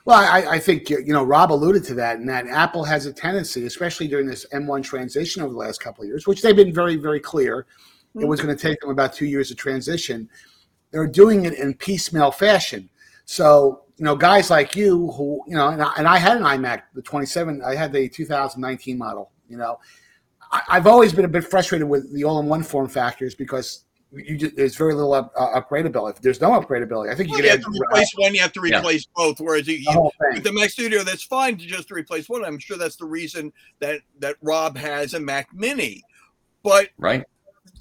Well, 0.05 0.17
I, 0.17 0.53
I, 0.53 0.59
think 0.59 0.89
you 0.89 1.03
know 1.07 1.23
Rob 1.23 1.51
alluded 1.51 1.83
to 1.85 1.93
that, 1.95 2.17
and 2.17 2.29
that 2.29 2.47
Apple 2.47 2.83
has 2.85 3.05
a 3.05 3.13
tendency, 3.13 3.65
especially 3.65 4.07
during 4.07 4.25
this 4.25 4.45
M1 4.53 4.83
transition 4.83 5.41
over 5.41 5.51
the 5.51 5.59
last 5.59 5.81
couple 5.81 6.03
of 6.03 6.07
years, 6.07 6.25
which 6.25 6.41
they've 6.41 6.55
been 6.55 6.73
very, 6.73 6.95
very 6.95 7.19
clear. 7.19 7.65
Mm-hmm. 8.09 8.21
It 8.21 8.27
was 8.27 8.41
going 8.41 8.55
to 8.55 8.61
take 8.61 8.79
them 8.79 8.89
about 8.89 9.13
two 9.13 9.25
years 9.25 9.51
of 9.51 9.57
transition. 9.57 10.29
They're 10.91 11.07
doing 11.07 11.45
it 11.45 11.55
in 11.55 11.73
piecemeal 11.73 12.31
fashion. 12.31 12.89
So 13.25 13.83
you 13.97 14.05
know, 14.05 14.15
guys 14.15 14.49
like 14.49 14.75
you 14.75 15.11
who 15.11 15.43
you 15.47 15.55
know, 15.55 15.69
and 15.69 15.81
I, 15.81 15.91
and 15.97 16.07
I 16.07 16.17
had 16.17 16.37
an 16.37 16.43
iMac, 16.43 16.83
the 16.93 17.01
27. 17.01 17.61
I 17.65 17.75
had 17.75 17.91
the 17.91 18.07
2019 18.07 18.97
model. 18.97 19.31
You 19.49 19.57
know, 19.57 19.79
I've 20.51 20.87
always 20.87 21.13
been 21.13 21.25
a 21.25 21.29
bit 21.29 21.43
frustrated 21.43 21.87
with 21.87 22.13
the 22.13 22.23
all-in-one 22.23 22.63
form 22.63 22.87
factors 22.87 23.35
because 23.35 23.85
you 24.11 24.37
just, 24.37 24.55
there's 24.55 24.75
very 24.75 24.93
little 24.93 25.13
up, 25.13 25.33
uh, 25.37 25.59
upgradability. 25.59 26.19
There's 26.21 26.39
no 26.39 26.51
upgradability. 26.51 27.11
I 27.11 27.15
think 27.15 27.29
well, 27.29 27.39
you, 27.39 27.45
you 27.45 27.51
have 27.51 27.61
to 27.61 27.69
replace 27.69 28.11
one. 28.15 28.33
You 28.33 28.41
have 28.41 28.53
to 28.53 28.61
replace 28.61 29.05
yeah. 29.05 29.23
both. 29.23 29.39
Whereas 29.39 29.67
you, 29.67 29.75
you, 29.75 30.09
with 30.33 30.43
the 30.43 30.53
Mac 30.53 30.69
Studio, 30.69 31.03
that's 31.03 31.23
fine 31.23 31.57
to 31.57 31.65
just 31.65 31.91
replace 31.91 32.29
one. 32.29 32.45
I'm 32.45 32.59
sure 32.59 32.77
that's 32.77 32.95
the 32.95 33.05
reason 33.05 33.51
that 33.79 34.01
that 34.19 34.37
Rob 34.41 34.77
has 34.77 35.13
a 35.13 35.19
Mac 35.19 35.53
Mini. 35.53 36.03
But 36.63 36.89
right 36.97 37.25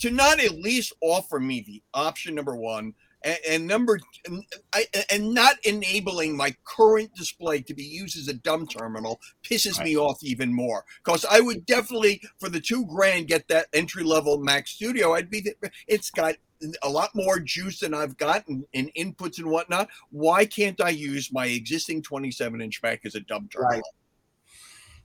to 0.01 0.11
not 0.11 0.41
at 0.41 0.53
least 0.53 0.93
offer 1.01 1.39
me 1.39 1.63
the 1.67 1.83
option 1.95 2.35
number 2.35 2.57
one 2.57 2.95
and, 3.25 3.39
and 3.49 3.67
number 3.67 3.99
and, 4.27 4.45
I, 4.73 4.87
and 5.11 5.35
not 5.35 5.57
enabling 5.65 6.37
my 6.37 6.55
current 6.65 7.15
display 7.15 7.61
to 7.63 7.75
be 7.75 7.83
used 7.83 8.17
as 8.17 8.29
a 8.29 8.35
dumb 8.35 8.67
terminal 8.67 9.21
pisses 9.43 9.79
right. 9.79 9.87
me 9.87 9.97
off 9.97 10.23
even 10.23 10.55
more 10.55 10.85
because 11.05 11.25
I 11.25 11.41
would 11.41 11.67
definitely 11.67 12.23
for 12.39 12.49
the 12.49 12.61
two 12.61 12.87
grand 12.87 13.29
get 13.29 13.49
that 13.49 13.67
entry 13.73 14.05
level 14.05 14.39
Mac 14.39 14.69
Studio. 14.69 15.15
I'd 15.15 15.31
be 15.31 15.47
it's 15.87 16.11
got 16.11 16.37
a 16.83 16.89
lot 16.89 17.11
more 17.15 17.39
juice 17.39 17.81
than 17.81 17.93
I've 17.93 18.17
gotten 18.17 18.65
in 18.73 18.91
inputs 18.97 19.39
and 19.39 19.51
whatnot. 19.51 19.89
Why 20.11 20.47
can't 20.47 20.81
I 20.81 20.91
use 20.91 21.33
my 21.33 21.47
existing 21.47 22.03
27 22.03 22.61
inch 22.61 22.81
Mac 22.83 23.05
as 23.05 23.15
a 23.15 23.21
dumb 23.21 23.49
terminal? 23.53 23.71
Right. 23.73 23.83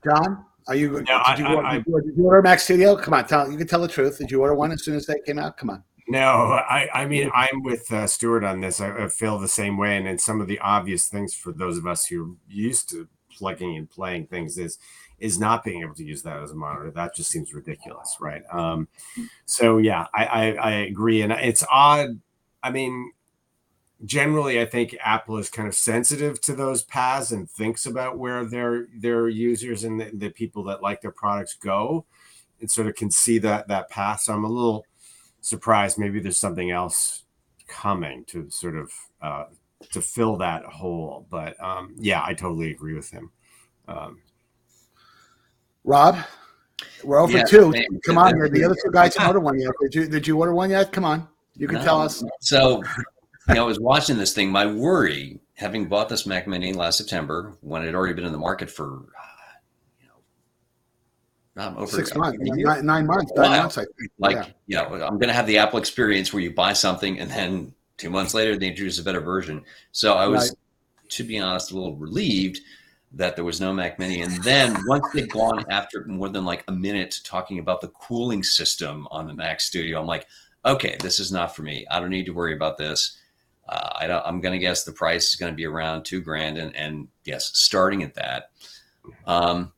John, 0.04 0.46
are 0.68 0.76
you? 0.76 1.04
did, 1.04 1.10
you 1.40 1.48
order, 1.48 1.66
I, 1.66 1.78
did, 1.78 1.86
you 1.88 2.24
order, 2.24 2.42
Mac 2.42 2.60
Studio? 2.60 2.96
Come 2.96 3.14
on, 3.14 3.28
tell 3.28 3.52
you 3.52 3.58
can 3.58 3.68
tell 3.68 3.82
the 3.82 3.88
truth. 3.88 4.18
Did 4.18 4.32
you 4.32 4.42
order 4.42 4.56
one 4.56 4.72
as 4.72 4.84
soon 4.84 4.96
as 4.96 5.06
they 5.06 5.20
came 5.26 5.40
out? 5.40 5.58
Come 5.58 5.70
on. 5.70 5.84
No, 6.08 6.20
I, 6.20 6.90
I 6.94 7.06
mean, 7.06 7.32
I'm 7.34 7.64
with 7.64 7.92
uh, 7.92 8.06
Stuart 8.08 8.44
on 8.44 8.60
this. 8.60 8.82
I, 8.82 9.06
I, 9.06 9.08
feel 9.08 9.40
the 9.40 9.48
same 9.48 9.78
way. 9.78 9.96
And 9.96 10.06
then 10.06 10.18
some 10.18 10.42
of 10.42 10.48
the 10.48 10.60
obvious 10.60 11.08
things 11.08 11.34
for 11.34 11.54
those 11.54 11.78
of 11.78 11.88
us 11.88 12.06
who 12.06 12.24
are 12.24 12.36
used 12.50 12.90
to 12.90 13.08
plugging 13.32 13.78
and 13.78 13.90
playing 13.90 14.28
things 14.28 14.58
is 14.58 14.78
is 15.20 15.40
not 15.40 15.64
being 15.64 15.84
able 15.84 15.94
to 15.96 16.04
use 16.04 16.24
that 16.24 16.42
as 16.42 16.52
a 16.52 16.56
monitor. 16.56 16.92
That 16.92 17.16
just 17.16 17.30
seems 17.30 17.54
ridiculous, 17.54 18.18
right? 18.20 18.42
Um, 18.52 18.88
so 19.46 19.78
yeah, 19.78 20.08
I, 20.14 20.26
I, 20.26 20.52
I 20.54 20.72
agree, 20.72 21.22
and 21.22 21.32
it's 21.32 21.64
odd. 21.72 22.20
I 22.64 22.72
mean, 22.72 23.12
generally, 24.06 24.60
I 24.60 24.66
think 24.66 24.96
Apple 25.04 25.38
is 25.38 25.50
kind 25.50 25.68
of 25.68 25.76
sensitive 25.76 26.42
to 26.42 26.54
those 26.54 26.84
paths 26.84 27.32
and 27.32 27.50
thinks 27.50 27.86
about 27.86 28.18
where 28.18 28.46
their 28.46 28.88
their 28.96 29.30
users 29.30 29.84
and 29.84 30.00
the, 30.00 30.12
the 30.14 30.30
people 30.30 30.64
that 30.66 30.82
like 30.82 31.02
their 31.02 31.12
products 31.12 31.56
go, 31.56 32.06
and 32.60 32.70
sort 32.70 32.88
of 32.88 32.96
can 32.96 33.12
see 33.12 33.38
that 33.40 33.68
that 33.68 33.90
path. 33.90 34.22
So 34.22 34.34
I'm 34.34 34.44
a 34.44 34.50
little 34.50 34.86
surprised. 35.42 35.98
Maybe 35.98 36.20
there's 36.20 36.38
something 36.38 36.72
else 36.72 37.24
coming 37.68 38.26
to 38.26 38.50
sort 38.50 38.76
of 38.76 38.92
uh, 39.22 39.46
to 39.92 40.02
fill 40.02 40.38
that 40.38 40.64
hole. 40.66 41.26
But 41.30 41.62
um, 41.64 41.96
yeah, 41.98 42.24
I 42.26 42.34
totally 42.34 42.72
agree 42.72 42.94
with 42.94 43.10
him. 43.12 43.32
Um, 43.88 44.22
Rob, 45.84 46.18
we're 47.04 47.20
over 47.20 47.38
Yeah, 47.38 47.44
two. 47.44 47.72
man. 47.72 47.86
Come 48.06 48.18
on, 48.18 48.36
here. 48.36 48.50
The 48.50 48.64
other 48.64 48.76
two 48.76 48.92
guys 48.92 49.16
haven't 49.16 49.30
ordered 49.30 49.40
one 49.42 49.60
yet. 49.60 49.72
Did 49.82 49.96
you? 49.96 50.08
Did 50.08 50.28
you 50.28 50.38
order 50.38 50.54
one 50.54 50.70
yet? 50.70 50.92
Come 50.92 51.06
on, 51.06 51.28
you 51.56 51.68
can 51.68 51.78
No. 51.80 51.84
tell 51.84 52.02
us. 52.02 52.24
So, 52.40 52.84
you 53.52 53.56
know, 53.56 53.64
I 53.64 53.68
was 53.68 53.80
watching 53.80 54.18
this 54.18 54.34
thing. 54.34 54.50
My 54.50 54.66
worry, 54.66 55.40
having 55.56 55.88
bought 55.88 56.10
this 56.10 56.26
Mac 56.26 56.48
Mini 56.48 56.74
last 56.74 56.98
September, 56.98 57.58
when 57.62 57.84
it 57.84 57.88
had 57.88 57.96
already 57.96 58.14
been 58.14 58.26
in 58.26 58.32
the 58.32 58.38
market 58.38 58.70
for, 58.70 58.94
uh, 58.94 59.60
you 60.00 60.08
know, 60.08 61.64
um, 61.64 61.78
over 61.78 61.96
Six 61.96 62.16
months, 62.16 62.38
nine, 62.42 62.86
nine 62.86 63.06
months, 63.06 63.32
nine 63.36 63.62
months. 63.62 63.78
I 63.78 63.84
think. 63.84 64.12
Like, 64.18 64.36
Yeah. 64.36 64.46
you 64.68 64.76
know, 64.78 65.06
I'm 65.06 65.18
going 65.18 65.28
to 65.28 65.34
have 65.34 65.48
the 65.48 65.58
Apple 65.58 65.80
experience 65.80 66.34
where 66.34 66.42
you 66.42 66.52
buy 66.52 66.74
something 66.74 67.20
and 67.20 67.30
then 67.30 67.74
two 67.98 68.10
months 68.10 68.34
later 68.34 68.58
they 68.58 68.68
introduce 68.68 69.00
a 69.00 69.04
better 69.04 69.22
version. 69.22 69.64
So 69.92 70.14
I 70.16 70.28
was, 70.28 70.56
to 71.10 71.24
be 71.24 71.40
honest, 71.40 71.72
a 71.72 71.76
little 71.76 71.96
relieved 71.96 72.60
that 73.14 73.36
there 73.36 73.46
was 73.46 73.60
no 73.60 73.74
Mac 73.74 74.00
Mini. 74.00 74.22
And 74.22 74.42
then 74.44 74.76
once 74.88 75.06
they'd 75.14 75.30
gone 75.30 75.66
after 75.70 76.06
more 76.06 76.30
than 76.30 76.46
like 76.46 76.64
a 76.68 76.72
minute 76.72 77.20
talking 77.24 77.60
about 77.60 77.82
the 77.82 77.90
cooling 77.90 78.42
system 78.42 79.08
on 79.12 79.28
the 79.28 79.34
Mac 79.34 79.60
Studio, 79.60 80.00
I'm 80.00 80.08
like, 80.08 80.26
okay, 80.66 80.96
this 81.02 81.20
is 81.20 81.32
not 81.32 81.56
for 81.56 81.64
me. 81.64 81.86
I 81.92 82.00
don't 82.00 82.10
need 82.10 82.26
to 82.28 82.34
worry 82.34 82.56
about 82.56 82.78
this. 82.78 83.18
Uh, 83.72 83.90
I 84.02 84.22
I'm 84.28 84.42
going 84.42 84.52
to 84.52 84.60
guess 84.60 84.84
the 84.84 84.92
price 84.92 85.30
is 85.30 85.36
going 85.38 85.52
to 85.52 85.56
be 85.56 85.66
around 85.66 86.04
two 86.04 86.22
grand, 86.22 86.58
and, 86.58 86.76
and 86.76 87.08
yes, 87.24 87.52
starting 87.54 88.04
at 88.04 88.16
that. 88.16 88.52
Um, 89.26 89.72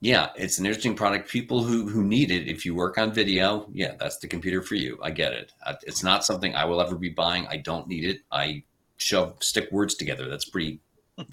yeah, 0.00 0.30
it's 0.34 0.58
an 0.58 0.66
interesting 0.66 0.96
product. 0.96 1.30
People 1.30 1.62
who 1.62 1.88
who 1.88 2.02
need 2.02 2.30
it, 2.30 2.48
if 2.48 2.64
you 2.64 2.74
work 2.74 2.98
on 2.98 3.12
video, 3.12 3.68
yeah, 3.72 3.94
that's 4.00 4.18
the 4.18 4.26
computer 4.26 4.62
for 4.62 4.74
you. 4.74 4.98
I 5.02 5.10
get 5.10 5.32
it. 5.32 5.52
Uh, 5.64 5.74
It's 5.82 6.02
not 6.02 6.24
something 6.24 6.56
I 6.56 6.64
will 6.64 6.80
ever 6.80 6.96
be 6.96 7.10
buying. 7.10 7.46
I 7.46 7.58
don't 7.58 7.86
need 7.86 8.04
it. 8.04 8.20
I 8.32 8.64
shove 8.96 9.36
stick 9.40 9.70
words 9.70 9.94
together. 9.94 10.28
That's 10.28 10.46
pretty, 10.46 10.80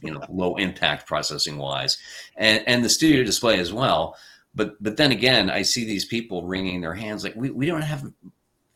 you 0.02 0.12
know, 0.14 0.22
low 0.30 0.56
impact 0.58 1.08
processing 1.08 1.58
wise, 1.58 1.98
and 2.36 2.64
and 2.68 2.84
the 2.84 2.90
studio 2.90 3.24
display 3.24 3.58
as 3.60 3.72
well. 3.72 4.18
But 4.54 4.82
but 4.84 4.98
then 4.98 5.12
again, 5.12 5.50
I 5.50 5.64
see 5.64 5.86
these 5.86 6.06
people 6.06 6.46
wringing 6.46 6.82
their 6.82 6.94
hands 6.96 7.24
like 7.24 7.36
we, 7.36 7.50
we 7.50 7.66
don't 7.66 7.82
have 7.82 8.12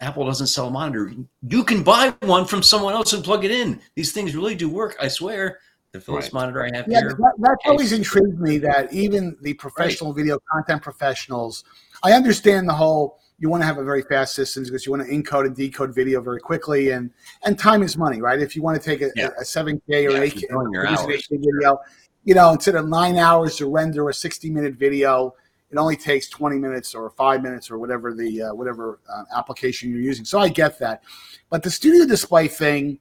Apple 0.04 0.26
doesn't 0.26 0.48
sell 0.48 0.68
a 0.68 0.72
monitor. 0.72 1.12
You 1.48 1.64
can 1.64 1.82
buy 1.82 2.14
one 2.24 2.46
from 2.46 2.62
someone 2.62 2.94
else 2.94 3.14
and 3.14 3.24
plug 3.24 3.46
it 3.46 3.52
in. 3.52 3.80
These 3.96 4.12
things 4.12 4.36
really 4.36 4.54
do 4.54 4.70
work. 4.70 4.96
I 5.00 5.08
swear. 5.08 5.60
The 5.94 6.02
Philips 6.02 6.26
Right. 6.26 6.34
monitor 6.34 6.64
I 6.64 6.76
have 6.76 6.86
Yeah, 6.88 7.00
here. 7.02 7.10
that, 7.20 7.34
that's 7.38 7.64
always 7.66 7.92
intrigued 7.94 8.40
me 8.40 8.58
that 8.58 8.92
even 8.92 9.38
the 9.42 9.54
professional 9.54 10.12
video 10.12 10.40
content 10.52 10.82
professionals, 10.82 11.64
I 12.04 12.14
understand 12.14 12.68
the 12.68 12.74
whole 12.74 13.20
you 13.40 13.50
want 13.50 13.62
to 13.62 13.66
have 13.68 13.78
a 13.78 13.84
very 13.84 14.02
fast 14.04 14.36
system 14.36 14.64
because 14.64 14.86
you 14.86 14.92
want 14.92 15.06
to 15.08 15.14
encode 15.14 15.46
and 15.46 15.56
decode 15.56 15.94
video 15.94 16.22
very 16.22 16.40
quickly 16.40 16.92
and 16.92 17.12
and 17.46 17.58
time 17.58 17.82
is 17.84 17.98
money, 17.98 18.22
right? 18.22 18.40
If 18.42 18.56
you 18.56 18.62
want 18.62 18.82
to 18.82 18.84
take 18.84 19.02
a, 19.02 19.12
Yeah. 19.16 19.30
a 19.40 19.44
7K 19.44 20.08
or 20.08 20.18
Yeah, 20.18 20.24
8K, 20.24 20.42
you're 20.42 20.64
doing 20.64 20.72
your 20.74 20.82
produce 20.86 21.04
an 21.04 21.10
8K 21.12 21.38
video, 21.40 21.78
you 22.24 22.34
know, 22.36 22.52
instead 22.52 22.76
of 22.76 22.88
nine 22.88 23.18
hours 23.18 23.56
to 23.58 23.70
render 23.70 24.10
a 24.10 24.14
60 24.14 24.50
minute 24.50 24.76
video, 24.76 25.36
it 25.74 25.80
only 25.80 25.98
takes 25.98 26.30
20 26.30 26.58
minutes 26.58 26.96
or 26.96 27.10
five 27.10 27.44
minutes 27.44 27.70
or 27.70 27.78
whatever 27.80 28.14
the 28.14 28.44
uh, 28.44 28.54
whatever 28.54 29.00
uh, 29.12 29.24
application 29.36 29.90
you're 29.90 30.00
using. 30.00 30.24
So 30.24 30.40
I 30.40 30.48
get 30.48 30.80
that, 30.80 31.04
but 31.50 31.64
the 31.64 31.72
studio 31.72 32.06
display 32.06 32.48
thing 32.48 33.00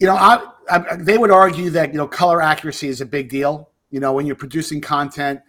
you 0.00 0.06
know, 0.06 0.16
I, 0.16 0.42
I, 0.70 0.96
they 0.96 1.18
would 1.18 1.30
argue 1.30 1.70
that 1.70 1.92
you 1.92 1.98
know 1.98 2.08
color 2.08 2.42
accuracy 2.42 2.88
is 2.88 3.00
a 3.00 3.06
big 3.06 3.28
deal. 3.28 3.68
You 3.90 4.00
know, 4.00 4.12
when 4.12 4.26
you're 4.26 4.34
producing 4.34 4.80
content, 4.80 5.40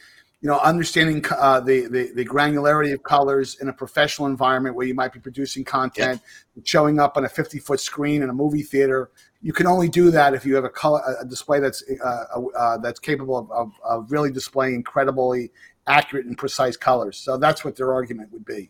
you 0.41 0.49
know, 0.49 0.59
understanding 0.59 1.23
uh, 1.31 1.61
the, 1.61 1.87
the 1.87 2.11
the 2.13 2.25
granularity 2.25 2.93
of 2.93 3.01
colors 3.01 3.57
in 3.61 3.69
a 3.69 3.73
professional 3.73 4.27
environment 4.27 4.75
where 4.75 4.85
you 4.85 4.93
might 4.93 5.13
be 5.13 5.19
producing 5.19 5.63
content, 5.63 6.21
showing 6.65 6.99
up 6.99 7.15
on 7.15 7.23
a 7.23 7.29
50 7.29 7.59
foot 7.59 7.79
screen 7.79 8.21
in 8.21 8.29
a 8.29 8.33
movie 8.33 8.61
theater. 8.61 9.09
You 9.41 9.53
can 9.53 9.67
only 9.67 9.87
do 9.87 10.11
that 10.11 10.33
if 10.33 10.45
you 10.45 10.53
have 10.55 10.65
a 10.65 10.69
color 10.69 11.01
a 11.19 11.25
display 11.25 11.61
that's 11.61 11.81
uh, 12.03 12.41
uh, 12.57 12.77
that's 12.79 12.99
capable 12.99 13.37
of, 13.37 13.51
of, 13.51 13.71
of 13.85 14.11
really 14.11 14.31
displaying 14.31 14.75
incredibly 14.75 15.51
accurate 15.87 16.25
and 16.25 16.37
precise 16.37 16.77
colors. 16.77 17.17
So 17.17 17.37
that's 17.37 17.63
what 17.65 17.75
their 17.75 17.93
argument 17.93 18.31
would 18.31 18.45
be. 18.45 18.69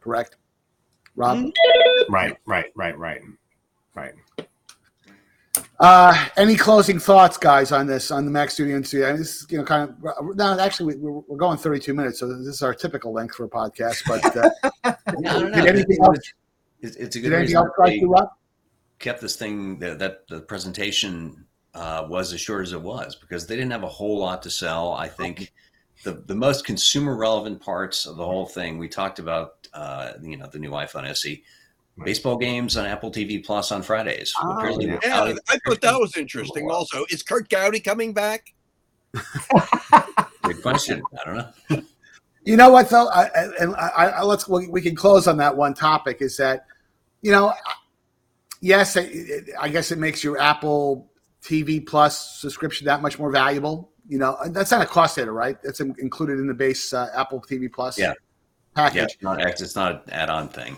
Correct, 0.00 0.36
Rob? 1.16 1.38
Mhm. 1.38 1.52
right, 2.08 2.36
right, 2.46 2.66
right, 2.74 2.96
right, 2.98 3.20
right. 3.94 4.14
Uh, 5.80 6.28
any 6.36 6.56
closing 6.56 6.98
thoughts, 6.98 7.36
guys, 7.36 7.72
on 7.72 7.86
this 7.86 8.10
on 8.10 8.24
the 8.24 8.30
Mac 8.30 8.50
Studio 8.50 8.76
and 8.76 8.86
Studio? 8.86 9.08
I 9.08 9.10
mean, 9.12 9.20
this 9.20 9.42
is 9.42 9.46
you 9.50 9.58
know 9.58 9.64
kind 9.64 9.90
of 10.04 10.36
no, 10.36 10.58
actually 10.58 10.94
we, 10.96 11.00
we're, 11.00 11.20
we're 11.26 11.36
going 11.36 11.56
32 11.58 11.92
minutes, 11.94 12.20
so 12.20 12.28
this 12.28 12.46
is 12.46 12.62
our 12.62 12.74
typical 12.74 13.12
length 13.12 13.34
for 13.34 13.44
a 13.44 13.48
podcast. 13.48 14.02
But 14.06 14.36
uh, 14.36 14.50
Yeah, 15.20 15.34
I 15.36 15.40
don't 15.40 15.52
did 15.52 15.66
anything 15.66 15.96
It- 16.00 16.02
else? 16.04 16.18
It's, 16.82 16.96
it's 16.96 17.16
a 17.16 17.20
Did 17.20 17.28
good 17.28 17.32
anything 17.34 17.40
reason 17.40 17.56
else 17.58 17.66
that 17.66 17.72
strike 17.74 17.90
they 17.90 17.96
you 17.96 18.14
up? 18.14 18.38
kept 18.98 19.20
this 19.20 19.36
thing 19.36 19.78
that, 19.80 19.98
that 19.98 20.26
the 20.28 20.40
presentation 20.40 21.44
uh, 21.74 22.06
was 22.08 22.32
as 22.32 22.40
short 22.40 22.62
as 22.66 22.72
it 22.72 22.80
was 22.80 23.16
because 23.16 23.46
they 23.46 23.54
didn't 23.54 23.70
have 23.72 23.82
a 23.82 23.88
whole 23.88 24.18
lot 24.18 24.42
to 24.44 24.50
sell. 24.50 24.92
I 24.92 25.08
think 25.08 25.52
the 26.02 26.22
the 26.26 26.34
most 26.34 26.64
consumer 26.64 27.16
relevant 27.16 27.60
parts 27.60 28.06
of 28.06 28.16
the 28.16 28.24
whole 28.24 28.46
thing 28.46 28.78
we 28.78 28.88
talked 28.88 29.18
about, 29.18 29.68
uh, 29.74 30.12
you 30.22 30.36
know, 30.36 30.46
the 30.46 30.58
new 30.58 30.70
iPhone 30.70 31.06
SE, 31.08 31.42
baseball 32.04 32.36
games 32.36 32.76
on 32.76 32.86
Apple 32.86 33.10
TV 33.10 33.44
Plus 33.44 33.70
on 33.72 33.82
Fridays. 33.82 34.32
Oh, 34.40 34.52
Apparently 34.56 34.86
yeah. 34.86 34.98
Yeah, 35.02 35.34
I 35.48 35.58
thought 35.66 35.80
that 35.80 36.00
was 36.00 36.16
interesting. 36.16 36.70
Also, 36.70 37.04
is 37.10 37.22
Curt 37.22 37.48
Gowdy 37.50 37.80
coming 37.80 38.12
back? 38.14 38.54
Good 40.42 40.62
question. 40.62 41.02
I 41.20 41.24
don't 41.24 41.36
know. 41.36 41.82
You 42.42 42.56
know 42.56 42.70
what 42.70 42.88
though, 42.88 43.06
I, 43.08 43.24
I- 43.24 43.50
and 43.60 43.76
I, 43.76 43.88
I, 43.88 44.22
let's 44.22 44.48
we, 44.48 44.66
we 44.66 44.80
can 44.80 44.96
close 44.96 45.28
on 45.28 45.36
that 45.36 45.54
one 45.54 45.74
topic. 45.74 46.22
Is 46.22 46.38
that 46.38 46.64
you 47.20 47.32
know, 47.32 47.52
yes, 48.62 48.96
it, 48.96 49.10
it, 49.12 49.50
I 49.60 49.68
guess 49.68 49.92
it 49.92 49.98
makes 49.98 50.24
your 50.24 50.40
Apple 50.40 51.10
TV 51.42 51.86
Plus 51.86 52.40
subscription 52.40 52.86
that 52.86 53.02
much 53.02 53.18
more 53.18 53.30
valuable. 53.30 53.90
You 54.10 54.18
know, 54.18 54.36
and 54.44 54.54
that's 54.54 54.72
not 54.72 54.82
a 54.82 54.86
cost 54.86 55.14
center, 55.14 55.32
right? 55.32 55.56
That's 55.62 55.78
included 55.78 56.40
in 56.40 56.48
the 56.48 56.54
base 56.54 56.92
uh, 56.92 57.10
Apple 57.14 57.40
TV 57.40 57.72
Plus 57.72 57.96
Yeah. 57.96 58.14
package. 58.74 58.96
Yeah, 58.96 59.04
it's 59.04 59.22
not 59.22 59.40
it's 59.40 59.76
not 59.76 59.92
an 60.06 60.12
add-on 60.12 60.48
thing. 60.48 60.76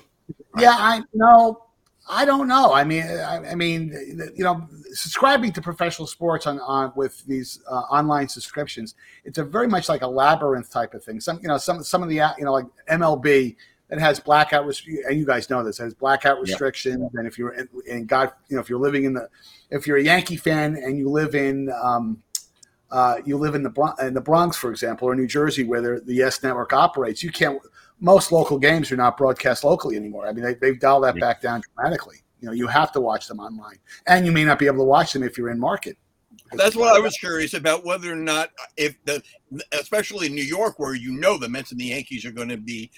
Yeah, 0.58 0.76
I 0.76 1.02
know. 1.14 1.64
I 2.10 2.26
don't 2.26 2.46
know. 2.46 2.74
I 2.74 2.84
mean, 2.84 3.04
I, 3.04 3.52
I 3.52 3.54
mean, 3.54 3.90
you 4.34 4.44
know, 4.44 4.68
subscribing 4.92 5.52
to 5.52 5.62
professional 5.62 6.06
sports 6.06 6.46
on, 6.46 6.58
on 6.60 6.92
with 6.94 7.24
these 7.26 7.60
uh, 7.70 7.82
online 7.90 8.28
subscriptions, 8.28 8.96
it's 9.24 9.38
a 9.38 9.44
very 9.44 9.68
much 9.68 9.88
like 9.88 10.02
a 10.02 10.06
labyrinth 10.06 10.70
type 10.70 10.92
of 10.94 11.02
thing. 11.02 11.20
Some, 11.20 11.38
you 11.40 11.48
know, 11.48 11.56
some 11.58 11.82
some 11.82 12.02
of 12.02 12.10
the 12.10 12.16
you 12.16 12.44
know 12.44 12.52
like 12.52 12.66
MLB 12.90 13.56
that 13.88 13.98
has 13.98 14.20
blackout, 14.20 14.64
and 15.08 15.18
you 15.18 15.24
guys 15.24 15.48
know 15.48 15.62
this 15.64 15.78
has 15.78 15.94
blackout 15.94 16.38
restrictions. 16.40 17.08
And 17.14 17.26
if 17.26 17.38
you're 17.38 17.52
in, 17.52 17.68
in 17.86 18.06
God, 18.06 18.32
you 18.48 18.56
know, 18.56 18.60
if 18.60 18.68
you're 18.68 18.80
living 18.80 19.04
in 19.04 19.14
the, 19.14 19.28
if 19.70 19.86
you're 19.86 19.96
a 19.98 20.02
Yankee 20.02 20.36
fan 20.36 20.76
and 20.76 20.98
you 20.98 21.08
live 21.08 21.34
in. 21.34 21.70
Um, 21.82 22.22
uh, 22.92 23.16
you 23.24 23.36
live 23.38 23.54
in 23.54 23.62
the 23.62 23.70
Bron- 23.70 23.96
in 24.00 24.14
the 24.14 24.20
Bronx, 24.20 24.56
for 24.56 24.70
example, 24.70 25.08
or 25.08 25.14
New 25.16 25.26
Jersey, 25.26 25.64
where 25.64 25.80
the 25.80 26.00
the 26.04 26.14
Yes 26.14 26.42
Network 26.42 26.72
operates. 26.72 27.22
You 27.22 27.32
can't. 27.32 27.60
Most 27.98 28.32
local 28.32 28.58
games 28.58 28.90
are 28.92 28.96
not 28.96 29.16
broadcast 29.16 29.64
locally 29.64 29.96
anymore. 29.96 30.26
I 30.26 30.32
mean, 30.32 30.44
they, 30.44 30.54
they've 30.54 30.78
dialed 30.78 31.04
that 31.04 31.16
Yeah. 31.16 31.20
back 31.20 31.40
down 31.40 31.62
dramatically. 31.74 32.16
You 32.40 32.46
know, 32.48 32.52
you 32.52 32.66
have 32.66 32.90
to 32.92 33.00
watch 33.00 33.28
them 33.28 33.38
online, 33.40 33.78
and 34.06 34.26
you 34.26 34.32
may 34.32 34.44
not 34.44 34.58
be 34.58 34.66
able 34.66 34.78
to 34.78 34.84
watch 34.84 35.12
them 35.12 35.22
if 35.22 35.38
you're 35.38 35.50
in 35.50 35.58
market. 35.58 35.96
That's 36.54 36.76
what 36.76 36.94
I 36.94 36.98
was 36.98 37.16
curious 37.16 37.54
about 37.54 37.84
whether 37.84 38.12
or 38.12 38.16
not 38.16 38.50
if 38.76 38.96
the 39.04 39.22
especially 39.72 40.26
in 40.26 40.34
New 40.34 40.44
York 40.44 40.78
where 40.78 40.94
you 40.94 41.12
know 41.12 41.38
the 41.38 41.48
Mets 41.48 41.70
and 41.70 41.80
the 41.80 41.86
Yankees 41.86 42.24
are 42.24 42.32
going 42.32 42.48
to 42.48 42.56
be 42.56 42.90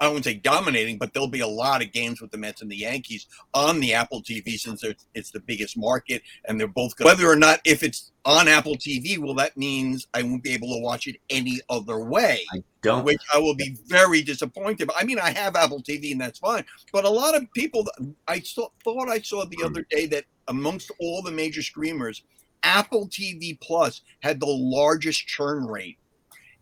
I 0.00 0.08
wouldn't 0.08 0.24
say 0.24 0.34
dominating, 0.34 0.96
but 0.96 1.12
there'll 1.12 1.28
be 1.28 1.40
a 1.40 1.46
lot 1.46 1.82
of 1.82 1.92
games 1.92 2.22
with 2.22 2.30
the 2.30 2.38
Mets 2.38 2.62
and 2.62 2.70
the 2.70 2.76
Yankees 2.76 3.26
on 3.52 3.80
the 3.80 3.92
Apple 3.92 4.22
TV 4.22 4.58
since 4.58 4.82
it's, 4.82 5.06
it's 5.14 5.30
the 5.30 5.40
biggest 5.40 5.76
market 5.76 6.22
and 6.46 6.58
they're 6.58 6.66
both 6.68 6.96
good. 6.96 7.04
Whether 7.04 7.28
or 7.28 7.36
not 7.36 7.60
if 7.66 7.82
it's 7.82 8.12
on 8.24 8.48
Apple 8.48 8.76
TV, 8.76 9.18
well, 9.18 9.34
that 9.34 9.56
means 9.58 10.06
I 10.14 10.22
won't 10.22 10.42
be 10.42 10.54
able 10.54 10.68
to 10.68 10.80
watch 10.80 11.06
it 11.06 11.16
any 11.28 11.60
other 11.68 11.98
way, 11.98 12.40
I 12.52 12.62
don't 12.80 13.04
which 13.04 13.20
I 13.34 13.38
will 13.38 13.54
be 13.54 13.76
very 13.86 14.22
disappointed. 14.22 14.90
I 14.96 15.04
mean, 15.04 15.18
I 15.18 15.32
have 15.32 15.54
Apple 15.54 15.82
TV 15.82 16.12
and 16.12 16.20
that's 16.20 16.38
fine, 16.38 16.64
but 16.92 17.04
a 17.04 17.10
lot 17.10 17.36
of 17.36 17.44
people, 17.52 17.86
I 18.26 18.40
saw, 18.40 18.68
thought 18.82 19.10
I 19.10 19.20
saw 19.20 19.44
the 19.44 19.62
other 19.62 19.86
day 19.90 20.06
that 20.06 20.24
amongst 20.48 20.90
all 20.98 21.20
the 21.20 21.30
major 21.30 21.62
streamers, 21.62 22.22
Apple 22.62 23.06
TV 23.08 23.58
Plus 23.60 24.00
had 24.20 24.40
the 24.40 24.46
largest 24.46 25.26
churn 25.26 25.66
rate. 25.66 25.98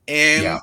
And 0.09 0.43
Yeah. 0.43 0.59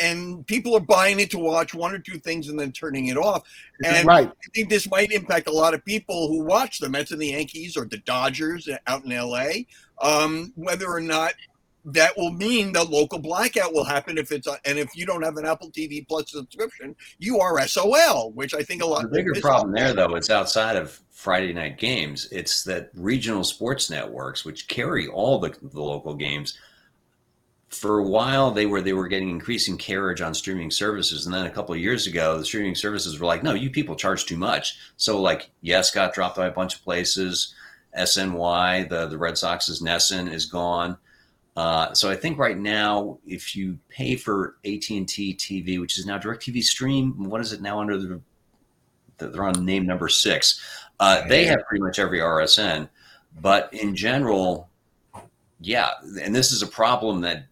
And 0.00 0.46
people 0.46 0.74
are 0.74 0.80
buying 0.80 1.20
it 1.20 1.30
to 1.30 1.38
watch 1.38 1.74
one 1.74 1.94
or 1.94 1.98
two 1.98 2.18
things 2.18 2.48
and 2.48 2.58
then 2.58 2.72
turning 2.72 3.06
it 3.06 3.16
off. 3.16 3.42
And 3.84 4.06
right. 4.06 4.28
I 4.28 4.50
think 4.54 4.68
this 4.68 4.90
might 4.90 5.12
impact 5.12 5.48
a 5.48 5.52
lot 5.52 5.74
of 5.74 5.84
people 5.84 6.28
who 6.28 6.42
watch 6.44 6.78
the 6.78 6.88
Mets 6.88 7.10
and 7.10 7.20
the 7.20 7.28
Yankees 7.28 7.76
or 7.76 7.84
the 7.84 7.98
Dodgers 7.98 8.68
out 8.86 9.04
in 9.04 9.10
LA. 9.10 9.50
Um, 10.00 10.52
whether 10.56 10.88
or 10.88 11.00
not 11.00 11.34
that 11.84 12.16
will 12.16 12.32
mean 12.32 12.72
the 12.72 12.84
local 12.84 13.18
blackout 13.18 13.72
will 13.72 13.84
happen 13.84 14.18
if 14.18 14.30
it's 14.30 14.46
a, 14.46 14.58
and 14.64 14.78
if 14.78 14.94
you 14.94 15.06
don't 15.06 15.22
have 15.22 15.36
an 15.36 15.46
Apple 15.46 15.70
TV 15.70 16.06
Plus 16.06 16.30
subscription, 16.30 16.94
you 17.18 17.40
are 17.40 17.66
SOL, 17.66 18.32
which 18.32 18.54
I 18.54 18.62
think 18.62 18.82
a 18.82 18.86
lot. 18.86 19.02
The 19.02 19.08
bigger 19.08 19.34
problem 19.40 19.72
there, 19.72 19.94
though, 19.94 20.14
it's 20.14 20.30
outside 20.30 20.76
of 20.76 21.00
Friday 21.10 21.52
night 21.52 21.78
games. 21.78 22.28
It's 22.30 22.62
that 22.64 22.90
regional 22.94 23.44
sports 23.44 23.90
networks, 23.90 24.44
which 24.44 24.68
carry 24.68 25.08
all 25.08 25.38
the, 25.38 25.56
the 25.62 25.82
local 25.82 26.14
games, 26.14 26.58
for 27.68 27.98
a 27.98 28.02
while 28.02 28.50
they 28.50 28.66
were 28.66 28.80
they 28.80 28.92
were 28.92 29.08
getting 29.08 29.30
increasing 29.30 29.76
carriage 29.76 30.20
on 30.20 30.34
streaming 30.34 30.70
services, 30.70 31.26
and 31.26 31.34
then 31.34 31.46
a 31.46 31.50
couple 31.50 31.74
of 31.74 31.80
years 31.80 32.06
ago, 32.06 32.38
the 32.38 32.44
streaming 32.44 32.74
services 32.74 33.18
were 33.18 33.26
like, 33.26 33.42
"No, 33.42 33.54
you 33.54 33.70
people 33.70 33.94
charge 33.94 34.24
too 34.24 34.36
much." 34.36 34.78
So, 34.96 35.20
like, 35.20 35.50
yes, 35.60 35.90
got 35.90 36.14
dropped 36.14 36.36
by 36.36 36.46
a 36.46 36.52
bunch 36.52 36.76
of 36.76 36.82
places. 36.82 37.54
SNY, 37.96 38.88
the 38.88 39.06
the 39.06 39.18
Red 39.18 39.36
Sox's 39.36 39.82
NESN 39.82 40.32
is 40.32 40.46
gone. 40.46 40.96
Uh, 41.56 41.92
so 41.92 42.08
I 42.08 42.14
think 42.14 42.38
right 42.38 42.56
now, 42.56 43.18
if 43.26 43.56
you 43.56 43.78
pay 43.88 44.14
for 44.16 44.56
AT 44.64 44.90
and 44.90 45.08
T 45.08 45.34
TV, 45.34 45.80
which 45.80 45.98
is 45.98 46.06
now 46.06 46.18
DirecTV 46.18 46.62
Stream, 46.62 47.28
what 47.28 47.40
is 47.40 47.52
it 47.52 47.60
now 47.60 47.80
under 47.80 47.98
the? 47.98 48.20
They're 49.18 49.44
on 49.44 49.64
name 49.64 49.84
number 49.84 50.08
six. 50.08 50.60
Uh, 51.00 51.26
they 51.26 51.44
have 51.46 51.58
pretty 51.68 51.82
much 51.82 51.98
every 51.98 52.20
RSN, 52.20 52.88
but 53.40 53.72
in 53.74 53.96
general, 53.96 54.68
yeah, 55.60 55.90
and 56.22 56.34
this 56.34 56.52
is 56.52 56.62
a 56.62 56.66
problem 56.66 57.20
that 57.22 57.47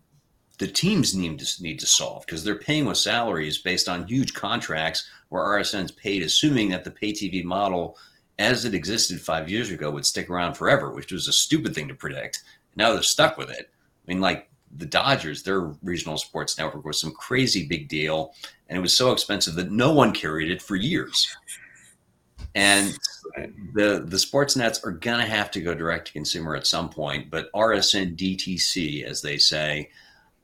the 0.59 0.67
teams 0.67 1.15
need 1.15 1.39
to 1.39 1.63
need 1.63 1.79
to 1.81 1.87
solve 1.87 2.25
because 2.25 2.43
they're 2.43 2.55
paying 2.55 2.87
with 2.87 2.97
salaries 2.97 3.59
based 3.59 3.89
on 3.89 4.07
huge 4.07 4.35
contracts 4.35 5.09
where 5.29 5.45
RSN's 5.45 5.93
paid, 5.93 6.23
assuming 6.23 6.71
that 6.71 6.85
the 6.85 6.91
pay 6.91 7.13
TV 7.13 7.45
model, 7.45 7.99
as 8.39 8.65
it 8.65 8.75
existed 8.75 9.21
five 9.21 9.51
years 9.51 9.71
ago, 9.71 9.91
would 9.91 10.07
stick 10.07 10.31
around 10.31 10.55
forever, 10.55 10.93
which 10.93 11.13
was 11.13 11.29
a 11.29 11.33
stupid 11.33 11.75
thing 11.75 11.89
to 11.89 11.95
predict. 11.95 12.43
Now 12.75 12.93
they're 12.93 13.03
stuck 13.03 13.37
with 13.37 13.51
it. 13.51 13.71
I 13.71 14.13
mean, 14.13 14.21
like 14.21 14.49
the 14.77 14.87
Dodgers, 14.87 15.43
their 15.43 15.61
regional 15.83 16.19
sports 16.19 16.57
network 16.59 16.85
was 16.85 17.01
some 17.01 17.13
crazy 17.13 17.67
big 17.67 17.89
deal, 17.89 18.35
and 18.69 18.79
it 18.79 18.83
was 18.83 18.97
so 18.97 19.13
expensive 19.13 19.55
that 19.55 19.71
no 19.71 19.93
one 19.93 20.13
carried 20.13 20.51
it 20.51 20.63
for 20.63 20.77
years. 20.77 21.35
And 22.55 22.97
the 23.75 24.05
the 24.07 24.19
sports 24.19 24.57
nets 24.57 24.83
are 24.85 24.93
gonna 24.93 25.27
have 25.27 25.51
to 25.51 25.61
go 25.61 25.75
direct 25.75 26.07
to 26.07 26.13
consumer 26.15 26.57
at 26.57 26.67
some 26.67 26.89
point, 26.89 27.31
but 27.31 27.53
RSN 27.53 28.17
DTC, 28.17 29.05
as 29.05 29.21
they 29.21 29.37
say, 29.37 29.91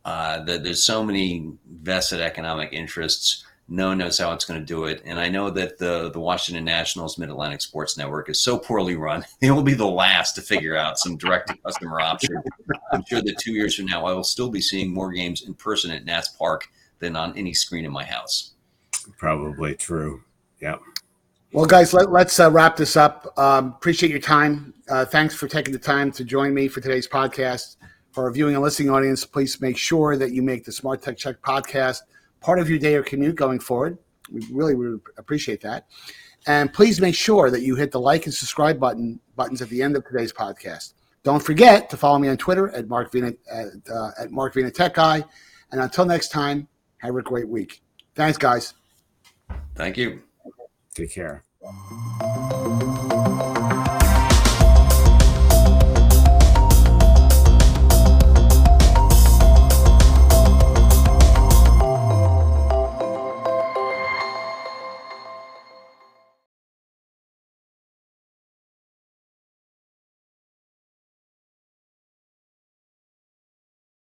uh, 0.05 0.43
that 0.45 0.65
there's 0.65 0.85
so 0.85 1.03
many 1.05 1.53
vested 1.67 2.21
economic 2.21 2.73
interests. 2.73 3.45
No 3.69 3.89
one 3.89 3.99
knows 3.99 4.19
how 4.19 4.33
it's 4.33 4.45
going 4.45 4.61
to 4.61 4.67
do 4.67 4.85
it, 4.85 5.03
and 5.05 5.19
I 5.19 5.29
know 5.29 5.49
that 5.51 5.79
the 5.79 6.11
the 6.11 6.21
Washington 6.21 6.65
Nationals 6.65 7.17
Mid 7.17 7.31
Atlantic 7.31 7.63
Sports 7.63 7.97
Network 7.97 8.29
is 8.29 8.43
so 8.43 8.59
poorly 8.59 8.97
run. 8.97 9.25
They 9.41 9.51
will 9.51 9.63
be 9.63 9.75
the 9.75 9.87
last 9.87 10.35
to 10.35 10.43
figure 10.43 10.77
out 10.77 10.99
some 10.99 11.17
direct 11.17 11.49
to 11.49 11.57
customer 11.57 12.01
option. 12.01 12.43
I'm 12.93 13.05
sure 13.09 13.23
that 13.23 13.39
two 13.39 13.53
years 13.53 13.77
from 13.77 13.87
now, 13.87 14.05
I 14.05 14.13
will 14.13 14.25
still 14.25 14.51
be 14.51 14.61
seeing 14.61 14.93
more 14.93 15.13
games 15.13 15.43
in 15.43 15.55
person 15.55 15.91
at 15.91 16.05
Nats 16.05 16.29
Park 16.29 16.69
than 16.99 17.17
on 17.17 17.37
any 17.37 17.55
screen 17.55 17.85
in 17.85 17.93
my 17.93 18.05
house. 18.05 18.53
Probably 19.17 19.75
true. 19.75 20.23
Yeah. 20.61 20.77
Well, 21.53 21.67
guys, 21.67 21.93
let, 21.93 22.09
us 22.09 22.41
uh, 22.41 22.51
wrap 22.51 22.77
this 22.77 22.97
up. 22.97 23.39
Um, 23.39 23.69
appreciate 23.69 24.11
your 24.11 24.21
time. 24.21 24.73
Uh, 24.89 25.05
thanks 25.05 25.35
for 25.35 25.49
taking 25.49 25.73
the 25.73 25.79
time 25.79 26.11
to 26.13 26.25
join 26.25 26.55
me 26.55 26.67
for 26.67 26.81
today's 26.81 27.07
podcast. 27.07 27.77
For 28.13 28.25
our 28.25 28.31
viewing 28.31 28.55
and 28.55 28.63
listening 28.63 28.91
audience, 28.91 29.25
please 29.25 29.61
make 29.61 29.79
sure 29.79 30.17
that 30.17 30.33
you 30.33 30.43
make 30.43 30.65
the 30.65 30.73
Smart 30.73 31.03
Tech 31.03 31.17
Check 31.17 31.41
podcast 31.41 32.03
part 32.41 32.59
of 32.59 32.69
your 32.69 32.79
day 32.79 32.95
or 32.95 33.03
commute 33.03 33.37
going 33.37 33.59
forward. 33.59 33.97
We 34.31 34.47
really 34.51 34.75
would 34.75 35.01
appreciate 35.17 35.63
that. 35.63 35.87
And 36.47 36.73
please 36.73 37.01
make 37.01 37.15
sure 37.15 37.51
that 37.51 37.63
you 37.63 37.77
hit 37.77 37.93
the 37.93 38.01
like 38.01 38.27
and 38.27 38.35
subscribe 38.35 38.79
button 38.79 39.21
buttons 39.37 39.63
at 39.63 39.69
the 39.69 39.83
end 39.83 39.97
of 39.97 40.05
today's 40.07 40.33
podcast. 40.33 40.95
Don't 41.23 41.43
forget 41.43 41.89
to 41.91 41.97
follow 41.97 42.19
me 42.19 42.29
on 42.29 42.37
Twitter 42.37 42.69
at 42.71 42.89
Mark 42.89 43.13
Vena 43.13 43.33
at, 43.51 43.67
uh, 43.91 44.11
at 44.19 44.31
Mark 44.33 44.55
Vena 44.55 44.71
Tech 44.71 44.95
Guy. 44.95 45.25
And 45.71 45.81
until 45.81 46.05
next 46.05 46.29
time, 46.29 46.69
have 46.99 47.15
a 47.15 47.23
great 47.23 47.49
week. 47.49 47.81
Thanks, 48.15 48.37
guys. 48.39 48.75
Thank 49.75 49.97
you. 49.97 50.23
Take 50.95 51.13
care. 51.13 51.45